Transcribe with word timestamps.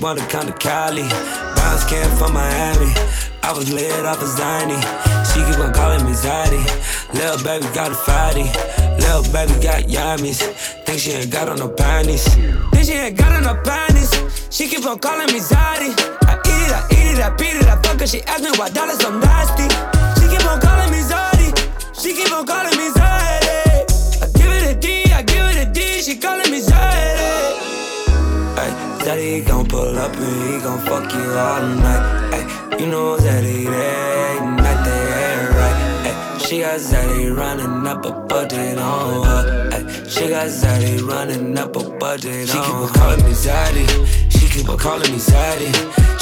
Wanna 0.00 0.26
come 0.28 0.46
to 0.46 0.52
Cali. 0.54 1.02
Bounce 1.56 1.84
camp 1.84 2.10
from 2.18 2.32
Miami. 2.32 2.90
I 3.42 3.52
was 3.52 3.70
lit 3.70 4.06
off 4.06 4.22
a 4.22 4.24
Xanny. 4.24 4.80
She 5.28 5.44
keep 5.44 5.58
on 5.60 5.74
calling 5.74 6.06
me 6.06 6.12
Zaddy. 6.12 6.64
Little 7.12 7.36
baby 7.44 7.66
got 7.74 7.92
a 7.92 7.94
fatty. 7.94 8.44
Little 8.96 9.30
baby 9.30 9.52
got 9.62 9.84
yummies. 9.84 10.40
Think 10.86 11.00
she 11.00 11.10
ain't 11.10 11.30
got 11.30 11.50
on 11.50 11.58
no 11.58 11.68
panties. 11.68 12.24
Think 12.24 12.86
she 12.86 12.92
ain't 12.92 13.18
got 13.18 13.32
on 13.32 13.42
no 13.42 13.60
panties. 13.62 14.10
She 14.48 14.68
keep 14.68 14.86
on 14.86 14.98
calling 15.00 15.26
me 15.34 15.38
Zaddy. 15.38 15.92
I 16.24 16.40
eat 16.48 16.64
it, 16.64 16.72
I 16.72 16.86
eat 16.92 17.18
it, 17.18 17.20
I 17.20 17.30
beat 17.36 17.56
it, 17.60 17.68
I 17.68 17.76
fuck 17.82 18.00
her. 18.00 18.06
She 18.06 18.22
ask 18.22 18.42
me 18.42 18.50
why 18.56 18.70
dollars 18.70 19.00
so 19.00 19.10
nasty. 19.18 19.68
She 20.18 20.28
keep 20.32 20.46
on 20.48 20.60
calling 20.62 20.90
me 20.90 21.00
Zaddy. 21.04 21.52
She 22.00 22.14
keep 22.14 22.32
on 22.32 22.46
calling 22.46 22.76
me 22.78 22.88
Zaddy. 22.88 24.24
I 24.24 24.26
give 24.32 24.50
it 24.50 24.76
a 24.76 24.80
D, 24.80 25.12
I 25.12 25.22
give 25.22 25.44
it 25.44 25.68
a 25.68 25.70
D. 25.70 26.00
She 26.00 26.16
calling 26.16 26.50
me 26.50 26.62
Zaddy. 26.62 27.39
Ay, 29.10 29.16
Daddy 29.16 29.40
gon' 29.40 29.66
pull 29.66 29.98
up 29.98 30.14
and 30.14 30.54
he 30.54 30.60
gon' 30.60 30.78
fuck 30.86 31.12
you 31.12 31.32
all 31.32 31.66
night. 31.82 32.30
Ay, 32.32 32.76
you 32.78 32.86
know 32.86 33.16
that 33.16 33.42
it 33.42 33.66
ain't 33.66 34.56
not 34.56 34.84
that 34.86 35.06
ain't 35.26 35.50
right. 35.58 36.06
Ay, 36.06 36.38
she 36.38 36.60
got 36.60 36.78
Zaddy 36.78 37.36
running 37.36 37.84
up 37.88 38.04
a 38.04 38.12
budget 38.12 38.78
on 38.78 39.26
her. 39.26 39.70
Ay, 39.72 40.08
she 40.08 40.28
got 40.28 40.46
Zaddy 40.46 41.02
running 41.02 41.58
up 41.58 41.74
a 41.74 41.90
budget 41.98 42.50
she 42.50 42.56
on 42.56 42.62
her. 42.62 42.86
She 42.86 42.86
keep 42.86 42.86
on 42.86 42.92
calling 42.94 43.24
me 43.24 43.32
Zaddy. 43.34 43.84
She 44.30 44.46
keep 44.46 44.68
on 44.70 44.78
calling 44.78 45.10
me 45.10 45.18
Zaddy. 45.18 45.70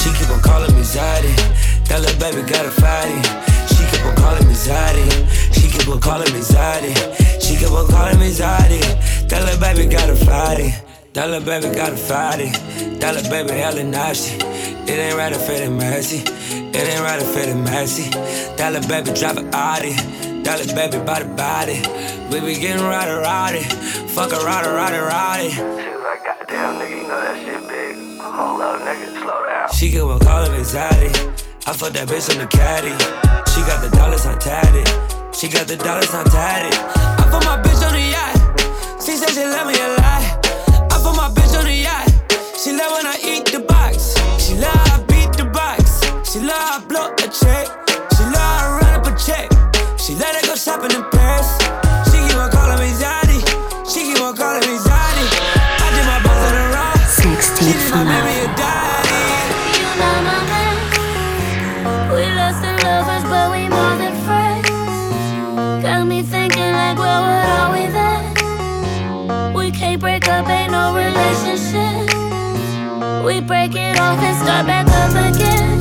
She 0.01 0.09
keep 0.17 0.31
on 0.31 0.41
calling 0.41 0.75
me 0.75 0.81
Zaddy. 0.81 1.35
That 1.89 2.01
little 2.01 2.19
baby 2.19 2.41
got 2.49 2.65
a 2.65 2.71
fatty. 2.71 3.21
She 3.69 3.85
keep 3.85 4.01
on 4.07 4.17
calling 4.17 4.49
me 4.49 4.55
Zaddy. 4.55 5.05
She 5.53 5.69
keep 5.69 5.89
on 5.89 6.01
calling 6.01 6.33
me 6.33 6.41
Zaddy. 6.41 6.97
She 7.39 7.57
keep 7.59 7.71
on 7.71 7.87
calling 7.87 8.19
me 8.19 8.31
Zaddy. 8.33 8.81
That 9.29 9.45
little 9.45 9.61
baby 9.61 9.85
got 9.93 10.09
a 10.09 10.17
fatty. 10.17 10.88
Little 11.27 11.41
baby 11.41 11.75
got 11.75 11.93
a 11.93 11.97
fatty. 11.97 12.51
That 13.01 13.15
little 13.15 13.31
baby 13.31 13.51
hella 13.51 13.83
nasty. 13.83 14.37
It 14.39 14.99
ain't 14.99 15.17
right 15.17 15.33
to 15.33 15.39
fit 15.39 15.61
it 15.61 15.71
messy. 15.71 16.23
It 16.23 16.77
ain't 16.77 17.01
right 17.01 17.19
to 17.21 17.27
fit 17.27 17.49
it 17.49 17.57
messy. 17.57 18.09
That 18.57 18.73
little 18.73 18.89
baby 18.89 19.13
drive 19.19 19.37
a 19.37 19.45
Audi. 19.53 19.93
Little 20.47 20.75
baby 20.75 20.99
body 21.05 21.27
body. 21.37 21.83
We 22.31 22.41
be 22.41 22.59
getting 22.59 22.83
rowdy 22.83 23.13
rowdy. 23.13 23.63
Fuck 24.15 24.33
a 24.33 24.41
rowdy 24.41 24.69
rowdy 24.69 24.97
rowdy. 24.97 25.51
She 25.51 25.61
was 25.61 26.01
like, 26.07 26.25
goddamn, 26.25 26.81
nigga, 26.81 26.97
you 26.97 27.09
know 27.11 27.21
that 27.21 27.37
shit 27.45 27.61
big. 27.69 28.19
Hold 28.19 28.63
up, 28.63 28.81
nigga, 28.81 29.21
slow 29.21 29.45
down. 29.45 29.69
She 29.75 29.91
get 29.91 30.07
one 30.07 30.21
call 30.21 30.43
of 30.43 30.55
anxiety. 30.55 31.13
I 31.67 31.73
fuck 31.75 31.93
that 31.93 32.09
bitch 32.09 32.33
in 32.33 32.39
the 32.39 32.47
caddy. 32.47 32.95
She 33.53 33.61
got 33.67 33.83
the 33.85 33.91
dollars 33.95 34.25
on 34.25 34.39
tatted. 34.39 34.87
She 35.35 35.49
got 35.49 35.67
the 35.67 35.77
dollars 35.77 36.15
on 36.15 36.25
tatted. 36.27 36.73
I 36.73 37.29
put 37.29 37.45
my 37.45 37.61
bitch 37.61 37.83
on 37.85 37.93
the 37.93 38.07
yacht. 38.07 39.03
She 39.03 39.13
said 39.13 39.31
she 39.31 39.45
love 39.45 39.67
me 39.67 39.75
a 39.75 39.89
lot. 40.01 40.38
She 42.59 42.73
love 42.73 42.91
when 42.91 43.07
I 43.07 43.15
eat 43.23 43.47
the 43.53 43.61
box. 43.61 44.19
She 44.43 44.55
love 44.59 44.75
I 44.75 44.99
beat 45.07 45.31
the 45.39 45.45
box. 45.45 46.03
She 46.29 46.41
love 46.41 46.59
I 46.59 46.83
blow 46.89 47.15
a 47.15 47.29
check. 47.31 47.71
She 48.19 48.25
love 48.27 48.35
I 48.35 48.81
run 48.83 48.99
up 48.99 49.07
a 49.07 49.15
check. 49.15 49.47
She 49.97 50.17
let 50.17 50.35
her 50.35 50.43
go 50.43 50.57
shopping 50.57 50.91
in 50.91 51.05
Paris. 51.15 51.47
She 52.11 52.19
keep 52.19 52.35
on 52.35 52.51
calling 52.51 52.83
me 52.83 52.91
Zaddy. 52.99 53.39
She 53.87 54.11
keep 54.11 54.21
on 54.21 54.35
calling 54.35 54.67
me 54.67 54.75
Zaddy. 54.75 55.27
I 55.79 55.87
did 55.95 56.07
my 56.11 56.19
buzz 56.19 56.43
on 56.51 56.55
the 56.59 56.65
ride. 56.75 56.99
16th 57.07 57.95
off 73.99 74.19
and 74.23 74.37
start 74.37 74.67
back 74.67 74.87
up 74.89 75.11
again. 75.11 75.79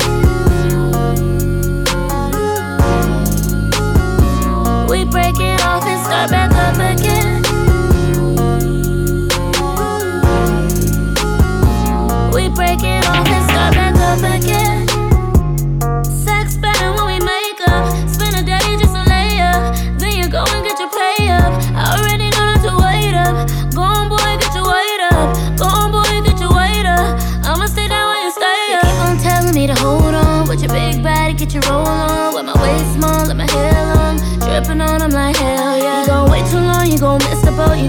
We 4.88 5.04
break 5.04 5.38
it 5.38 5.60
off 5.64 5.84
and 5.84 6.04
start 6.04 6.30
back 6.30 6.50
up 6.52 6.76
again. 6.76 7.42
We 12.32 12.48
break 12.48 12.82
it 12.82 13.06
off 13.08 13.28
and 13.28 13.44
start 13.50 13.74
back 13.74 13.94
up 13.96 14.42
again. 14.42 14.67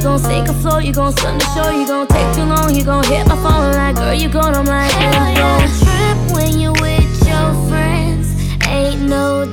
Gon' 0.09 0.19
sink 0.19 0.47
a 0.49 0.53
float, 0.53 0.83
you 0.83 0.91
gon' 0.91 1.15
swim 1.17 1.37
the 1.37 1.45
shore. 1.53 1.71
You 1.71 1.85
gon' 1.85 2.07
take 2.07 2.35
too 2.35 2.43
long, 2.43 2.73
you 2.73 2.83
gon' 2.83 3.03
hit 3.03 3.27
my 3.27 3.35
phone. 3.35 3.73
Like, 3.73 3.95
girl, 3.95 4.13
you 4.13 4.27
gone, 4.27 4.55
I'm 4.55 4.65
like, 4.65 4.91
hell 4.91 5.13
oh, 5.15 5.39
yeah. 5.39 5.67
Trip 5.83 6.35
when 6.35 6.59
you 6.59 6.71
with 6.71 7.27
your 7.27 7.69
friends. 7.69 8.27
Ain't 8.67 9.01
no 9.01 9.45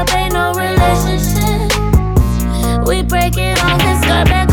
up, 0.00 0.14
ain't 0.14 0.32
no 0.32 0.52
relationship. 0.54 1.70
We 2.86 3.02
break 3.02 3.36
it 3.36 3.58
off 3.62 3.82
and 3.82 4.04
start 4.04 4.28
back 4.28 4.49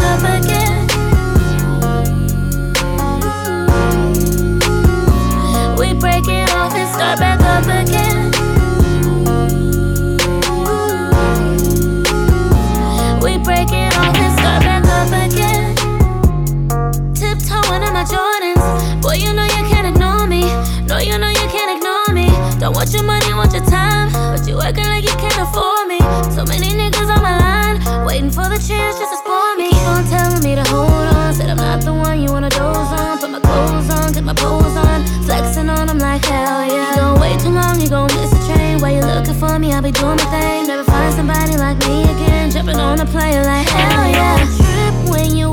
for 28.38 28.48
the 28.54 28.62
chance 28.62 29.02
just 29.02 29.10
to 29.10 29.18
spoil 29.18 29.56
me. 29.58 29.74
Keep 29.74 29.90
on 29.90 30.06
telling 30.06 30.44
me 30.46 30.54
to 30.54 30.66
hold 30.70 31.08
on. 31.18 31.34
Said 31.34 31.50
I'm 31.50 31.58
not 31.58 31.82
the 31.82 31.94
one 31.94 32.22
you 32.22 32.30
wanna 32.30 32.54
doze 32.54 32.94
on. 33.02 33.18
Put 33.18 33.32
my 33.32 33.42
clothes 33.42 33.90
on, 33.90 34.14
get 34.14 34.24
my 34.24 34.36
pose 34.38 34.78
on. 34.78 35.00
Flexing 35.26 35.70
on, 35.70 35.90
I'm 35.90 35.98
like, 35.98 36.24
hell 36.24 36.62
yeah. 36.62 36.94
You 36.94 37.02
gon' 37.02 37.20
wait 37.20 37.40
too 37.40 37.50
long, 37.50 37.82
you 37.82 37.90
gon' 37.90 38.14
miss 38.14 38.30
the 38.30 38.42
train. 38.50 38.78
While 38.82 38.94
you 38.94 39.02
looking 39.02 39.38
for 39.42 39.58
me, 39.58 39.74
I'll 39.74 39.82
be 39.82 39.92
doing 39.92 40.18
my 40.22 40.28
thing. 40.30 40.68
Never 40.68 40.84
find 40.84 41.12
somebody 41.16 41.58
like 41.58 41.78
me 41.88 42.04
again. 42.14 42.52
Jumping 42.52 42.78
on 42.78 42.98
the 43.02 43.06
plane 43.06 43.42
like, 43.44 43.68
hell 43.68 44.08
yeah. 44.08 44.38
Trip 44.62 44.96
when 45.10 45.36
you 45.36 45.50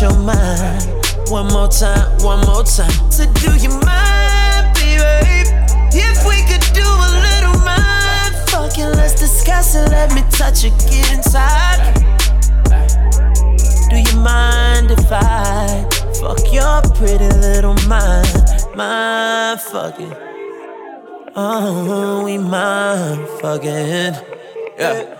your 0.00 0.18
mind. 0.18 0.82
One 1.28 1.48
more 1.48 1.68
time, 1.68 2.18
one 2.22 2.40
more 2.46 2.64
time. 2.64 2.90
So 3.10 3.30
do 3.34 3.54
you 3.56 3.68
mind, 3.68 4.74
baby? 4.74 5.48
If 5.92 6.24
we 6.26 6.42
could 6.48 6.64
do 6.72 6.84
a 6.84 7.10
little 7.26 7.58
mind 7.64 8.34
fucking, 8.48 8.92
let's 8.96 9.18
discuss 9.20 9.74
it. 9.74 9.90
Let 9.90 10.14
me 10.14 10.22
touch 10.30 10.64
it, 10.64 10.72
get 10.90 11.12
inside. 11.12 11.94
Do 13.90 13.96
you 13.96 14.16
mind 14.20 14.90
if 14.90 15.06
I 15.10 15.86
fuck 16.20 16.52
your 16.52 16.80
pretty 16.94 17.28
little 17.38 17.74
mind? 17.86 18.26
Mind 18.74 19.60
fucking. 19.60 20.14
Oh, 21.36 22.22
we 22.24 22.38
mind 22.38 23.28
fucking. 23.40 24.14
Yeah. 24.78 25.18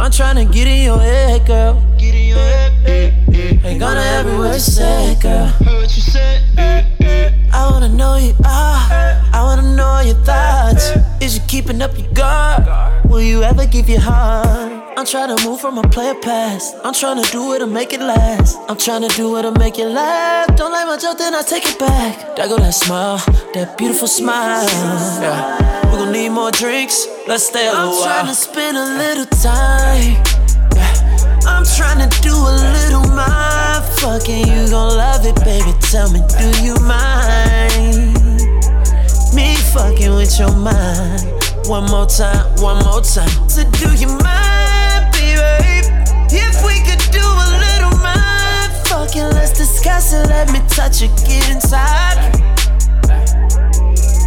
I'm 0.00 0.10
tryna 0.10 0.50
get 0.52 0.66
in 0.66 0.84
your 0.84 0.98
head, 0.98 1.46
girl. 1.46 1.74
Get 1.98 2.14
in 2.14 2.21
word 4.52 4.58
you 4.58 4.60
say, 4.60 5.16
girl. 5.20 5.46
Heard 5.46 5.80
what 5.80 5.96
you 5.96 6.02
said. 6.02 6.42
Eh, 6.58 6.84
eh. 7.00 7.50
I 7.52 7.70
wanna 7.70 7.88
know 7.88 8.16
you 8.16 8.34
are. 8.44 8.84
I 9.32 9.40
wanna 9.42 9.74
know 9.74 10.00
your 10.00 10.20
thoughts. 10.24 10.90
Eh. 10.90 11.24
Is 11.24 11.36
you 11.36 11.42
keeping 11.48 11.80
up 11.80 11.96
your 11.96 12.12
guard? 12.12 12.64
Will 13.08 13.22
you 13.22 13.42
ever 13.42 13.66
give 13.66 13.88
your 13.88 14.00
heart? 14.00 14.72
I'm 14.98 15.06
trying 15.06 15.34
to 15.34 15.44
move 15.44 15.58
from 15.60 15.78
a 15.78 15.88
player 15.88 16.14
past. 16.14 16.76
I'm 16.84 16.92
trying 16.92 17.22
to 17.22 17.30
do 17.32 17.54
it 17.54 17.60
to 17.60 17.66
make 17.66 17.92
it 17.94 18.00
last. 18.00 18.58
I'm 18.68 18.76
trying 18.76 19.08
to 19.08 19.16
do 19.16 19.36
it 19.38 19.42
to 19.42 19.52
make 19.52 19.78
it 19.78 19.88
last. 19.88 20.56
Don't 20.58 20.72
like 20.72 20.86
my 20.86 20.98
joke, 20.98 21.18
then 21.18 21.34
I 21.34 21.42
take 21.42 21.66
it 21.66 21.78
back. 21.78 22.36
There 22.36 22.48
go 22.48 22.58
that 22.58 22.74
smile, 22.74 23.18
that 23.54 23.78
beautiful 23.78 24.08
smile. 24.08 24.68
Yeah. 25.22 25.90
We 25.90 25.96
gon' 25.98 26.12
need 26.12 26.30
more 26.30 26.50
drinks. 26.50 27.06
Let's 27.26 27.46
stay 27.46 27.68
a 27.68 27.72
little 27.72 27.94
I'm 27.94 28.04
trying 28.04 28.26
to 28.26 28.34
spend 28.34 28.76
a 28.76 28.86
little 28.98 29.26
time. 29.26 30.31
I'm 31.46 31.64
trying 31.64 32.08
to 32.08 32.20
do 32.20 32.32
a 32.32 32.54
little 32.76 33.06
mind 33.14 33.84
fucking. 34.00 34.46
You 34.46 34.68
gon' 34.70 34.96
love 34.96 35.26
it, 35.26 35.36
baby. 35.44 35.72
Tell 35.80 36.10
me, 36.10 36.20
do 36.38 36.48
you 36.62 36.74
mind? 36.86 38.14
Me 39.34 39.56
fucking 39.72 40.14
with 40.14 40.38
your 40.38 40.54
mind. 40.54 41.22
One 41.66 41.86
more 41.86 42.06
time, 42.06 42.44
one 42.60 42.82
more 42.84 43.00
time. 43.00 43.30
So 43.48 43.64
do 43.70 43.94
you 43.94 44.08
mind, 44.08 45.12
baby? 45.12 45.88
If 46.34 46.64
we 46.64 46.80
could 46.86 47.02
do 47.10 47.22
a 47.22 47.48
little 47.64 47.96
mind 47.98 48.72
fucking, 48.88 49.30
let's 49.34 49.56
discuss 49.56 50.12
it. 50.12 50.28
Let 50.28 50.52
me 50.52 50.60
touch 50.68 51.02
it, 51.02 51.10
get 51.26 51.50
inside. 51.50 52.18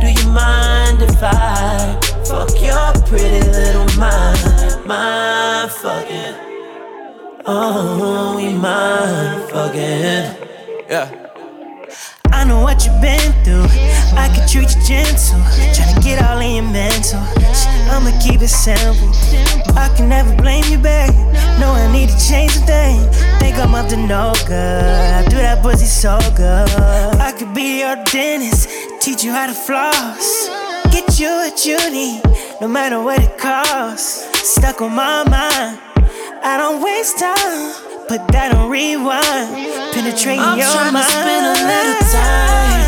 Do 0.01 0.07
you 0.11 0.29
mind 0.29 1.01
if 1.01 1.21
I 1.21 1.99
fuck 2.25 2.51
your 2.61 2.93
pretty 3.07 3.41
little 3.49 3.87
mind? 3.99 4.85
Mind 4.85 5.71
fucking. 5.71 6.54
Oh, 7.47 8.37
we 8.37 8.53
mind 8.53 9.51
fucking. 9.51 10.89
Yeah. 10.89 11.29
I 12.31 12.43
know 12.43 12.61
what 12.61 12.83
you've 12.83 12.99
been 12.99 13.33
through. 13.43 13.67
I 14.17 14.31
can 14.33 14.49
treat 14.49 14.73
you 14.73 14.81
gentle. 14.81 15.39
Tryna 15.69 16.03
get 16.03 16.25
all 16.25 16.39
in 16.39 16.55
your 16.55 16.73
mental. 16.73 17.21
I'ma 17.93 18.17
keep 18.19 18.41
it 18.41 18.47
simple. 18.47 19.11
I 19.77 19.93
can 19.95 20.09
never 20.09 20.35
blame 20.35 20.63
you, 20.71 20.79
babe. 20.79 21.13
No, 21.59 21.69
I 21.69 21.91
need 21.93 22.09
to 22.09 22.17
change 22.27 22.55
a 22.55 22.61
thing. 22.61 22.99
Think 23.37 23.57
I'm 23.57 23.75
up 23.75 23.89
to 23.89 23.97
no 23.97 24.33
good. 24.47 24.83
I 24.83 25.23
do 25.29 25.35
that 25.35 25.61
pussy 25.61 25.85
so 25.85 26.17
good. 26.35 26.67
I 27.21 27.31
could 27.37 27.53
be 27.53 27.81
your 27.81 27.95
dentist, 28.05 28.69
teach 29.01 29.23
you 29.23 29.31
how 29.31 29.45
to 29.45 29.53
floss. 29.53 30.49
Get 30.91 31.19
you 31.19 31.27
what 31.27 31.63
you 31.63 31.77
need, 31.91 32.23
no 32.59 32.67
matter 32.67 32.99
what 33.03 33.21
it 33.21 33.37
costs. 33.37 34.25
Stuck 34.49 34.81
on 34.81 34.95
my 34.95 35.23
mind. 35.29 35.94
I 36.47 36.57
don't 36.57 36.77
waste 36.77 37.17
time, 37.17 37.73
put 38.05 38.21
that 38.29 38.53
on 38.53 38.69
rewind. 38.69 39.49
Penetrating 39.97 40.45
I'm 40.45 40.61
your 40.61 40.69
tryna 40.69 40.93
mind. 40.93 41.09
spend 41.09 41.41
a 41.41 41.57
little 41.65 42.05
time. 42.13 42.85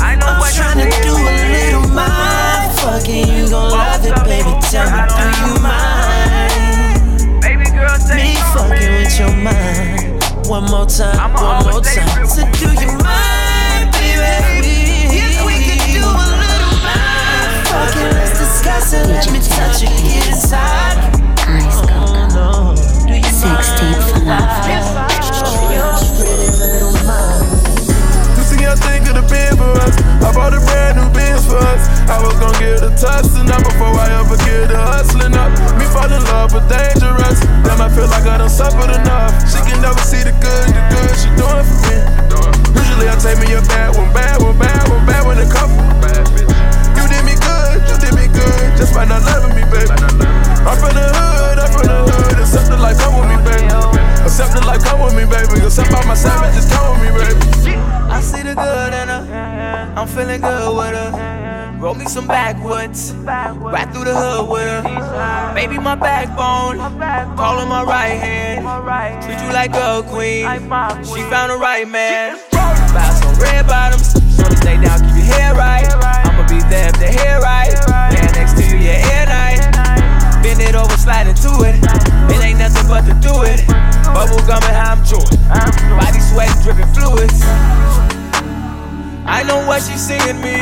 I'm 0.00 0.40
trying 0.56 0.80
to 0.80 0.88
do 1.04 1.12
a 1.12 1.36
little 1.52 1.84
mind 1.92 2.72
fucking. 2.80 3.28
You 3.28 3.52
gon' 3.52 3.76
love 3.76 4.00
it, 4.08 4.16
baby. 4.24 4.48
Tell 4.72 4.88
me, 4.88 5.04
do 5.04 5.28
you 5.36 5.52
mind? 5.60 7.44
Baby 7.44 7.68
girl, 7.76 7.92
Me 8.16 8.40
fucking 8.56 9.04
with 9.04 9.12
your 9.20 9.36
mind. 9.36 10.16
One 10.48 10.64
more 10.72 10.88
time, 10.88 11.36
one 11.36 11.60
more 11.60 11.84
time. 11.84 12.24
So 12.24 12.40
do 12.56 12.72
you 12.72 12.88
mind, 13.04 13.92
baby? 14.00 15.12
We 15.44 15.60
could 15.60 15.84
do 15.92 16.00
a 16.08 16.24
little 16.40 16.72
mind 16.80 17.68
fucking, 17.68 18.16
let's 18.16 18.32
discuss 18.40 18.96
it. 18.96 19.04
Let 19.12 19.28
me 19.28 19.44
touch 19.44 19.84
it, 19.84 19.92
get 20.08 20.24
inside. 20.32 21.05
Sex 23.36 23.68
tape 23.76 24.00
for 29.56 29.72
us. 29.80 29.96
I 30.24 30.32
bought 30.32 30.54
a 30.54 30.60
brand 30.60 30.96
new 30.96 31.08
Benz 31.12 31.44
for 31.46 31.56
us. 31.56 31.88
I 32.08 32.16
was 32.22 32.32
gonna 32.40 32.58
give 32.58 32.80
the 32.80 32.90
tussling 32.96 33.50
up 33.50 33.64
before 33.64 33.92
I 33.92 34.08
ever 34.20 34.36
get 34.44 34.68
the 34.68 34.78
hustling 34.78 35.34
up. 35.34 35.50
Me 35.76 35.84
fall 35.92 36.08
in 36.08 36.22
love 36.32 36.54
with 36.54 36.68
dangerous. 36.68 37.40
Damn, 37.64 37.80
I 37.80 37.88
feel 37.92 38.08
like 38.08 38.24
I 38.24 38.38
done 38.38 38.48
suffered 38.48 38.92
enough. 38.92 39.32
She 39.50 39.58
can 39.68 39.80
never 39.82 40.00
see 40.00 40.22
the 40.22 40.32
good, 40.40 40.68
the 40.72 40.82
good 40.92 41.12
she 41.18 41.28
doing 41.36 41.64
for 41.66 41.78
me. 41.88 41.96
Usually 42.78 43.08
I 43.08 43.16
take 43.20 43.38
me 43.40 43.52
a 43.52 43.60
bad 43.68 43.96
one, 43.96 44.12
bad 44.12 44.40
one, 44.40 44.58
bad 44.58 44.88
one, 44.88 45.04
bad 45.06 45.26
one, 45.26 45.38
a 45.38 45.48
couple. 45.50 46.45
Did 47.26 47.34
me 47.34 47.34
good, 47.42 47.82
you 47.88 47.96
did 47.98 48.14
me 48.14 48.26
good, 48.30 48.76
just 48.78 48.94
by 48.94 49.04
not 49.04 49.22
loving 49.22 49.56
me, 49.56 49.64
baby. 49.66 49.90
I'm 49.90 50.78
from 50.78 50.94
the 50.94 51.10
hood, 51.10 51.58
I'm 51.58 51.70
from 51.72 51.86
the 51.86 51.98
hood. 52.06 52.38
Accept 52.38 52.70
the 52.70 52.76
life, 52.76 52.98
come 52.98 53.18
with 53.18 53.28
me, 53.28 53.36
baby. 53.42 53.66
Accept 54.22 54.52
the 54.54 54.62
life, 54.66 54.82
come 54.84 55.00
with 55.02 55.14
me, 55.14 55.24
baby. 55.26 55.64
Accept 55.64 55.92
all 55.92 56.06
my 56.06 56.14
savages, 56.14 56.70
come 56.70 56.94
with 56.94 57.02
me, 57.02 57.10
baby. 57.18 57.76
I 58.10 58.20
see 58.20 58.42
the 58.42 58.54
good 58.54 58.92
in 58.94 59.08
her. 59.08 59.94
I'm 59.96 60.06
feeling 60.06 60.40
good 60.40 60.76
with 60.76 60.94
her. 60.94 61.76
Roll 61.80 61.94
me 61.94 62.06
some 62.06 62.26
backwoods. 62.26 63.12
Right 63.12 63.88
through 63.92 64.04
the 64.04 64.14
hood 64.14 64.48
with 64.48 64.62
her. 64.62 65.54
Baby, 65.54 65.78
my 65.78 65.94
backbone. 65.94 66.78
Call 67.36 67.58
her 67.60 67.66
my 67.66 67.82
right 67.82 68.18
hand. 68.18 69.24
Treat 69.24 69.40
you 69.42 69.52
like 69.52 69.74
a 69.74 70.02
queen. 70.06 70.46
She 71.04 71.22
found 71.28 71.50
the 71.50 71.58
right 71.58 71.88
man. 71.88 72.38
Buy 72.52 73.10
some 73.20 73.34
red 73.40 73.66
bottoms. 73.66 74.12
Shorty 74.36 74.56
stay 74.56 74.80
down, 74.80 75.00
keep 75.00 75.16
your 75.16 75.34
hair 75.34 75.54
right. 75.54 76.25
If 76.68 76.98
the 76.98 77.06
hair 77.06 77.40
right. 77.40 77.72
Yeah, 78.12 78.30
next 78.34 78.54
to 78.58 78.64
you, 78.66 78.76
yeah, 78.76 79.12
air 79.14 79.26
night. 79.26 80.42
Bend 80.42 80.60
it 80.60 80.74
over, 80.74 80.96
slide 80.96 81.26
into 81.26 81.50
it. 81.62 81.76
It 82.30 82.42
ain't 82.42 82.58
nothing 82.58 82.86
but 82.88 83.02
to 83.06 83.14
do 83.20 83.42
it. 83.42 83.66
Bubble 84.14 84.38
gum 84.46 84.62
and 84.64 84.76
how 84.76 84.94
I'm 84.94 85.04
chewing. 85.04 85.26
Body 85.98 86.20
sweat, 86.20 86.50
dripping 86.62 86.92
fluids. 86.94 87.42
I 89.28 89.42
know 89.46 89.66
what 89.66 89.82
she's 89.82 90.00
seeing 90.00 90.40
me. 90.40 90.54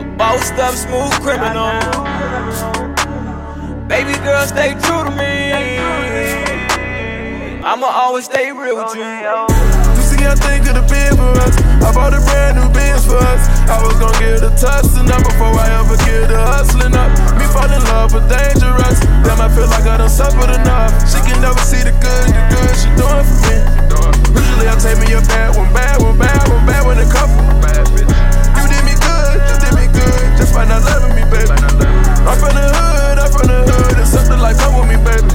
A 0.00 0.04
bossed 0.16 0.54
up, 0.54 0.74
smooth 0.74 1.12
criminal. 1.22 1.80
Baby 3.88 4.14
girl, 4.24 4.46
stay 4.46 4.72
true 4.74 5.04
to 5.04 5.10
me. 5.10 5.52
I'ma 7.64 7.86
always 7.86 8.26
stay 8.26 8.52
real 8.52 8.76
with 8.76 8.94
you. 8.94 9.65
I 10.26 10.34
think 10.34 10.66
of 10.66 10.74
the 10.74 10.84
been 10.90 11.14
for 11.14 11.32
us. 11.38 11.54
I 11.82 11.94
bought 11.94 12.14
a 12.14 12.20
brand 12.20 12.58
new 12.58 12.68
Benz 12.74 13.06
for 13.06 13.16
us. 13.16 13.46
I 13.70 13.78
was 13.78 13.94
gonna 13.96 14.18
give 14.18 14.42
the 14.42 14.50
tussling 14.58 15.06
up 15.10 15.22
before 15.22 15.54
I 15.54 15.70
ever 15.78 15.96
get 16.02 16.28
the 16.28 16.38
hustling 16.38 16.94
up. 16.94 17.10
Me 17.38 17.46
fall 17.46 17.70
in 17.70 17.82
love 17.94 18.10
with 18.10 18.26
dangerous. 18.26 18.98
Damn, 19.22 19.38
I 19.38 19.48
feel 19.54 19.70
like 19.70 19.86
I 19.86 19.96
done 19.96 20.10
suffered 20.10 20.50
enough. 20.50 20.90
She 21.06 21.22
can 21.22 21.38
never 21.38 21.62
see 21.62 21.82
the 21.86 21.94
good, 22.02 22.26
the 22.34 22.42
good 22.50 22.74
she 22.74 22.90
doing 22.98 23.22
for 23.22 23.38
me. 23.46 23.56
Usually 24.34 24.66
I 24.66 24.74
take 24.82 24.98
me 24.98 25.14
a 25.14 25.22
bad 25.30 25.54
one, 25.54 25.70
bad 25.70 26.02
one, 26.02 26.18
bad 26.18 26.42
one, 26.50 26.62
bad 26.66 26.82
one, 26.82 26.98
a 26.98 27.06
couple. 27.06 27.38
You 28.58 28.64
did 28.66 28.82
me 28.82 28.94
good, 28.98 29.38
you 29.46 29.56
did 29.62 29.74
me 29.78 29.86
good, 29.94 30.26
just 30.34 30.50
by 30.50 30.66
not 30.66 30.82
loving 30.82 31.14
me, 31.14 31.22
baby. 31.30 31.54
I'm 32.26 32.34
from 32.34 32.50
the 32.50 32.66
hood, 32.66 33.16
I'm 33.22 33.30
from 33.30 33.46
the 33.46 33.62
hood. 33.62 33.94
Accept 34.02 34.26
the 34.26 34.36
life, 34.36 34.58
come 34.58 34.74
with 34.74 34.90
me, 34.90 34.98
baby. 35.06 35.30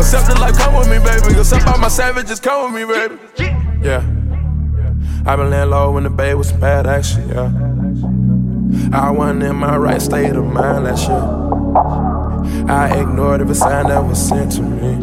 Accept 0.00 0.32
the 0.32 0.36
life, 0.40 0.56
come 0.56 0.80
with 0.80 0.88
me, 0.88 0.96
baby. 0.96 1.36
Accept 1.36 1.68
all 1.68 1.78
my 1.78 1.88
savages, 1.88 2.40
come 2.40 2.72
with 2.72 2.80
me, 2.80 2.88
baby. 2.88 3.20
Yeah. 3.84 4.19
I 5.26 5.36
been 5.36 5.50
laying 5.50 5.70
low 5.70 5.96
in 5.98 6.04
the 6.04 6.10
bay 6.10 6.34
with 6.34 6.46
some 6.46 6.60
bad 6.60 6.86
action, 6.86 7.28
yeah. 7.28 7.52
I 8.92 9.10
wasn't 9.10 9.42
in 9.42 9.56
my 9.56 9.76
right 9.76 10.00
state 10.00 10.34
of 10.34 10.44
mind 10.44 10.84
last 10.84 11.08
year. 11.08 12.70
I 12.70 13.00
ignored 13.00 13.40
every 13.40 13.54
sign 13.54 13.88
that 13.88 14.00
was 14.00 14.28
sent 14.28 14.52
to 14.52 14.62
me. 14.62 14.94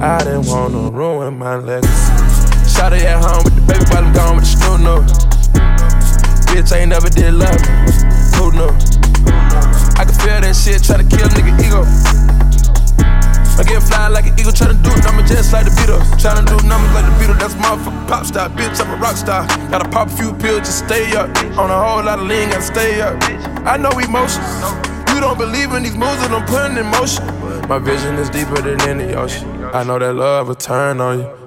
I 0.00 0.18
didn't 0.18 0.46
wanna 0.46 0.90
ruin 0.90 1.38
my 1.38 1.56
legacy. 1.56 2.12
Shot 2.68 2.92
it 2.92 3.02
at 3.02 3.24
home 3.24 3.44
with 3.44 3.54
the 3.54 3.62
baby 3.62 3.84
while 3.90 4.04
I'm 4.04 4.12
gone 4.12 4.36
with 4.36 4.44
the 4.44 4.50
screw 4.50 4.78
no. 4.78 5.00
Bitch 6.52 6.76
ain't 6.76 6.90
never 6.90 7.08
did 7.08 7.32
love 7.32 7.56
me. 7.56 7.92
Who 8.36 8.52
knew? 8.52 8.70
I 9.96 10.04
can 10.04 10.14
feel 10.20 10.40
that 10.40 10.54
shit 10.54 10.84
try 10.84 10.98
to 10.98 11.04
kill 11.04 11.28
nigga 11.28 11.56
ego. 11.64 12.25
I 13.58 13.62
get 13.64 13.82
fly 13.82 14.08
like 14.08 14.26
an 14.26 14.38
eagle, 14.38 14.52
tryna 14.52 14.76
do 14.84 14.92
numbers 15.00 15.30
just 15.30 15.52
like 15.52 15.64
the 15.64 15.70
Beatles. 15.70 16.04
Tryna 16.20 16.44
do 16.44 16.60
numbers 16.68 16.92
like 16.92 17.06
the 17.08 17.14
Beatles, 17.16 17.38
that's 17.40 17.54
a 17.54 17.58
motherfucking 17.58 18.08
pop 18.08 18.26
star. 18.26 18.48
Bitch, 18.50 18.80
I'm 18.80 18.92
a 18.92 18.96
rock 18.96 19.16
star. 19.16 19.46
Gotta 19.70 19.88
pop 19.88 20.08
a 20.08 20.16
few 20.16 20.34
pills, 20.34 20.60
just 20.60 20.84
stay 20.84 21.16
up. 21.16 21.28
On 21.56 21.70
a 21.70 21.78
whole 21.78 22.04
lot 22.04 22.18
of 22.18 22.26
lean, 22.26 22.50
gotta 22.50 22.62
stay 22.62 23.00
up. 23.00 23.16
I 23.64 23.76
know 23.76 23.90
emotions. 23.98 24.46
You 25.14 25.20
don't 25.20 25.38
believe 25.38 25.72
in 25.72 25.82
these 25.82 25.96
moves 25.96 26.20
that 26.20 26.30
I'm 26.30 26.44
putting 26.44 26.76
in 26.76 26.86
motion. 26.92 27.24
My 27.68 27.78
vision 27.78 28.16
is 28.16 28.28
deeper 28.28 28.60
than 28.60 28.80
any 28.82 29.14
ocean. 29.14 29.48
I 29.72 29.82
know 29.82 29.98
that 29.98 30.12
love 30.14 30.48
will 30.48 30.54
turn 30.54 31.00
on 31.00 31.20
you. 31.20 31.45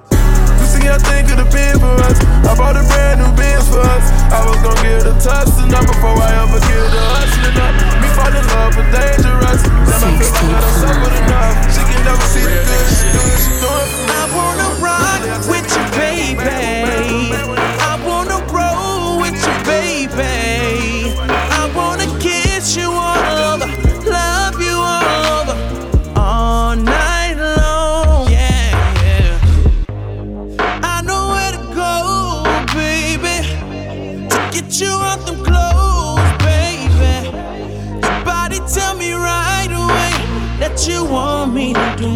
See, 0.79 0.88
I 0.88 0.95
think 0.95 1.27
of 1.31 1.43
the 1.43 1.48
been 1.51 1.75
for 1.75 1.91
us. 2.07 2.15
I 2.48 2.55
bought 2.55 2.79
a 2.79 2.83
brand 2.88 3.19
new 3.19 3.31
Benz 3.36 3.67
for 3.67 3.83
us. 3.83 4.05
I 4.31 4.39
was 4.48 4.55
gonna 4.63 4.79
give 4.79 5.03
the 5.03 5.12
tussling 5.19 5.75
up 5.75 5.83
before 5.83 6.15
I 6.15 6.39
ever 6.39 6.55
give 6.55 6.88
the 6.88 7.03
hustling 7.19 7.59
up. 7.59 7.74
Me 8.00 8.07
fall 8.15 8.31
in 8.31 8.45
love 8.55 8.71
with 8.79 8.88
dangerous. 8.88 9.59
I 9.67 10.07
feel 10.15 10.31
like 10.31 10.55
I 10.55 11.19
enough. 11.19 11.55
She 11.75 11.83
can 11.83 12.00
never 12.07 12.24
see 12.31 12.48
the 12.48 12.59
good 12.63 12.88
she 12.95 13.07
doing, 13.12 13.39
she 13.43 13.51
doing. 13.59 13.91
I 14.07 14.24
wanna 14.31 14.69
rock 14.79 15.19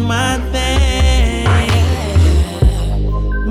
my 0.04 0.38
thing. 0.52 1.44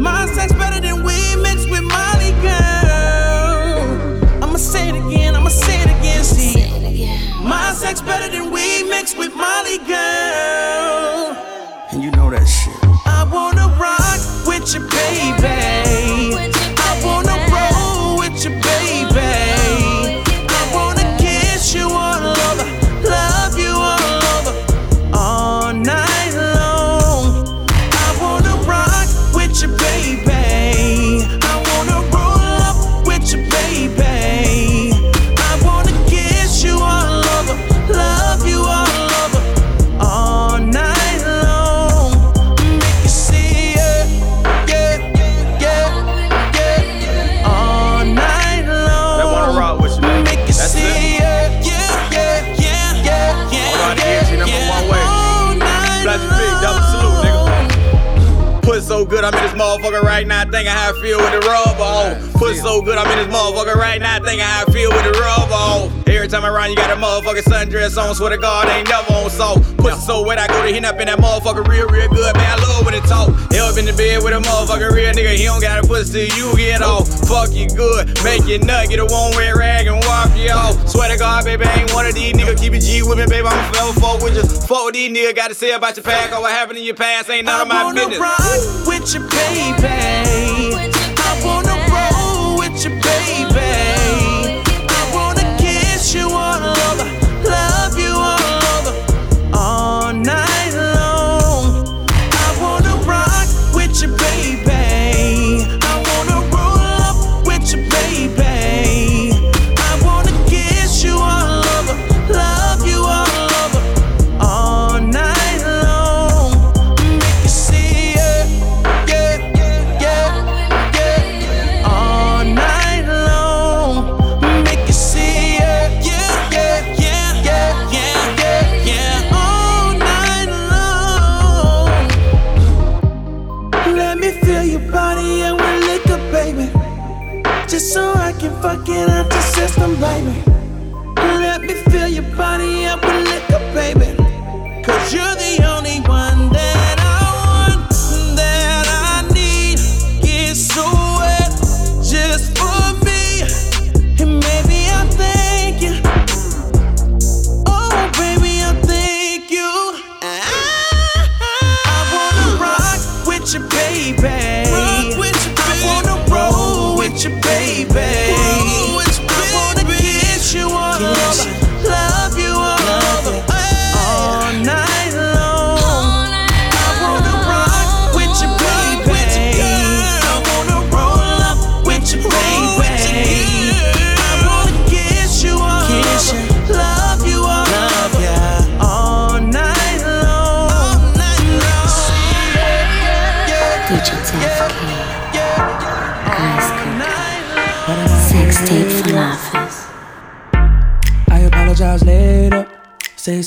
My 0.01 0.25
sex 0.27 0.53
better 0.53 0.79
than 0.79 1.03
we 1.03 1.36
mix 1.41 1.65
with 1.65 1.83
Molly, 1.83 2.31
girl. 2.41 4.43
I'ma 4.43 4.57
say 4.57 4.89
it 4.89 4.95
again, 4.95 5.36
I'ma 5.36 5.50
say 5.50 5.81
it 5.81 5.89
again, 6.00 6.24
see. 6.24 6.53
My 7.43 7.74
sex 7.74 8.01
better 8.01 8.29
than 8.31 8.51
we 8.51 8.83
mix 8.83 9.15
with 9.17 9.36
Molly, 9.36 9.79
girl. 9.79 11.36
And 11.91 12.03
you 12.03 12.12
know 12.12 12.29
that 12.29 12.45
shit. 12.45 12.74
I 13.05 13.27
wanna 13.31 13.67
rock 13.79 14.19
with 14.48 14.74
you, 14.74 14.81
baby. 14.89 15.73
Good, 59.24 59.34
I'm 59.34 59.39
in 59.39 59.51
this 59.51 59.62
motherfucker 59.62 60.01
right 60.01 60.27
now, 60.27 60.44
thinking 60.44 60.68
how 60.68 60.89
I 60.89 61.01
feel 61.01 61.18
with 61.18 61.32
the 61.32 61.48
rubber 61.48 61.82
on. 61.82 62.32
Put 62.34 62.56
so 62.58 62.82
good, 62.82 62.98
I'm 62.98 63.10
in 63.18 63.25
this 63.25 63.36
motherfucker 63.36 63.75
right 63.75 64.01
now, 64.01 64.20
thinking 64.20 64.39
how 64.39 64.65
I 64.68 64.72
feel 64.72 64.89
with 64.92 65.03
the 65.03 65.20
rubber 65.20 65.53
on. 65.53 66.02
Every 66.13 66.27
time 66.27 66.46
around, 66.46 66.70
you 66.70 66.75
got 66.75 66.91
a 66.91 66.96
motherfucking 66.96 67.43
sundress 67.43 67.98
on. 67.98 68.13
Swear 68.15 68.29
to 68.29 68.38
God, 68.38 68.70
ain't 68.70 68.88
never 68.88 69.12
on 69.13 69.29
so. 69.29 69.55
Pussy 69.77 70.00
so 70.05 70.24
wet, 70.24 70.38
I 70.39 70.48
go 70.48 70.62
to 70.62 70.72
hit 70.72 70.86
up 70.86 71.00
in 71.00 71.08
that 71.08 71.20
motherfucker 71.20 71.67
real, 71.67 71.88
real 71.88 72.08
good. 72.08 72.36
Man, 72.38 72.48
I 72.48 72.55
love 72.62 72.86
when 72.86 72.93
it 72.93 73.03
talk. 73.03 73.34
Hell 73.51 73.67
up 73.67 73.77
in 73.77 73.86
the 73.86 73.93
bed 73.93 74.24
with 74.24 74.32
a 74.34 74.39
motherfucker 74.39 74.91
real 74.91 75.12
nigga. 75.12 75.36
He 75.36 75.46
don't 75.46 75.60
got 75.60 75.84
a 75.84 75.88
pussy 75.88 76.29
till 76.29 76.38
you 76.38 76.55
get 76.55 76.82
off. 76.82 77.10
Fuck 77.27 77.51
you 77.51 77.67
good, 77.67 78.08
make 78.24 78.46
you 78.46 78.60
nut, 78.60 78.88
get 78.89 79.00
a 79.00 79.05
one 79.05 79.36
way 79.36 79.51
rag 79.51 79.88
and 79.88 79.98
walk 80.05 80.32
you 80.38 80.51
off. 80.51 80.88
Swear 80.88 81.12
to 81.12 81.17
God, 81.17 81.43
baby, 81.43 81.65
I 81.65 81.82
ain't 81.82 81.93
one 81.93 82.05
of 82.05 82.13
these 82.13 82.34
niggas. 82.34 82.62
Keep 82.62 82.74
it 82.74 82.82
G 82.86 83.01
with 83.03 83.17
me, 83.17 83.25
baby. 83.27 83.48
I'm 83.48 83.74
forever 83.74 83.93
fuck 84.00 84.22
with 84.22 84.38
you. 84.38 84.46
Fuck 84.46 84.86
with 84.86 84.96
these 84.96 85.12
niggas. 85.12 85.36
Got 85.36 85.50
to 85.50 85.55
say 85.55 85.74
about 85.74 85.98
your 85.98 86.03
past, 86.05 86.32
or 86.32 86.41
what 86.41 86.51
happened 86.51 86.77
in 86.79 86.86
your 86.86 86.96
past 86.96 87.29
ain't 87.29 87.46
none 87.46 87.62
of 87.62 87.67
my 87.67 87.84
I 87.84 87.93
business. 87.93 88.20
rock 88.22 88.88
with 88.88 89.12
your 89.12 89.25
baby. 89.27 90.92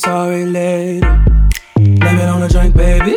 Sorry 0.07 0.45
later. 0.45 1.21
Blame 1.75 2.19
it 2.23 2.29
on 2.29 2.41
the 2.41 2.49
drink, 2.49 2.77
baby. 2.77 3.17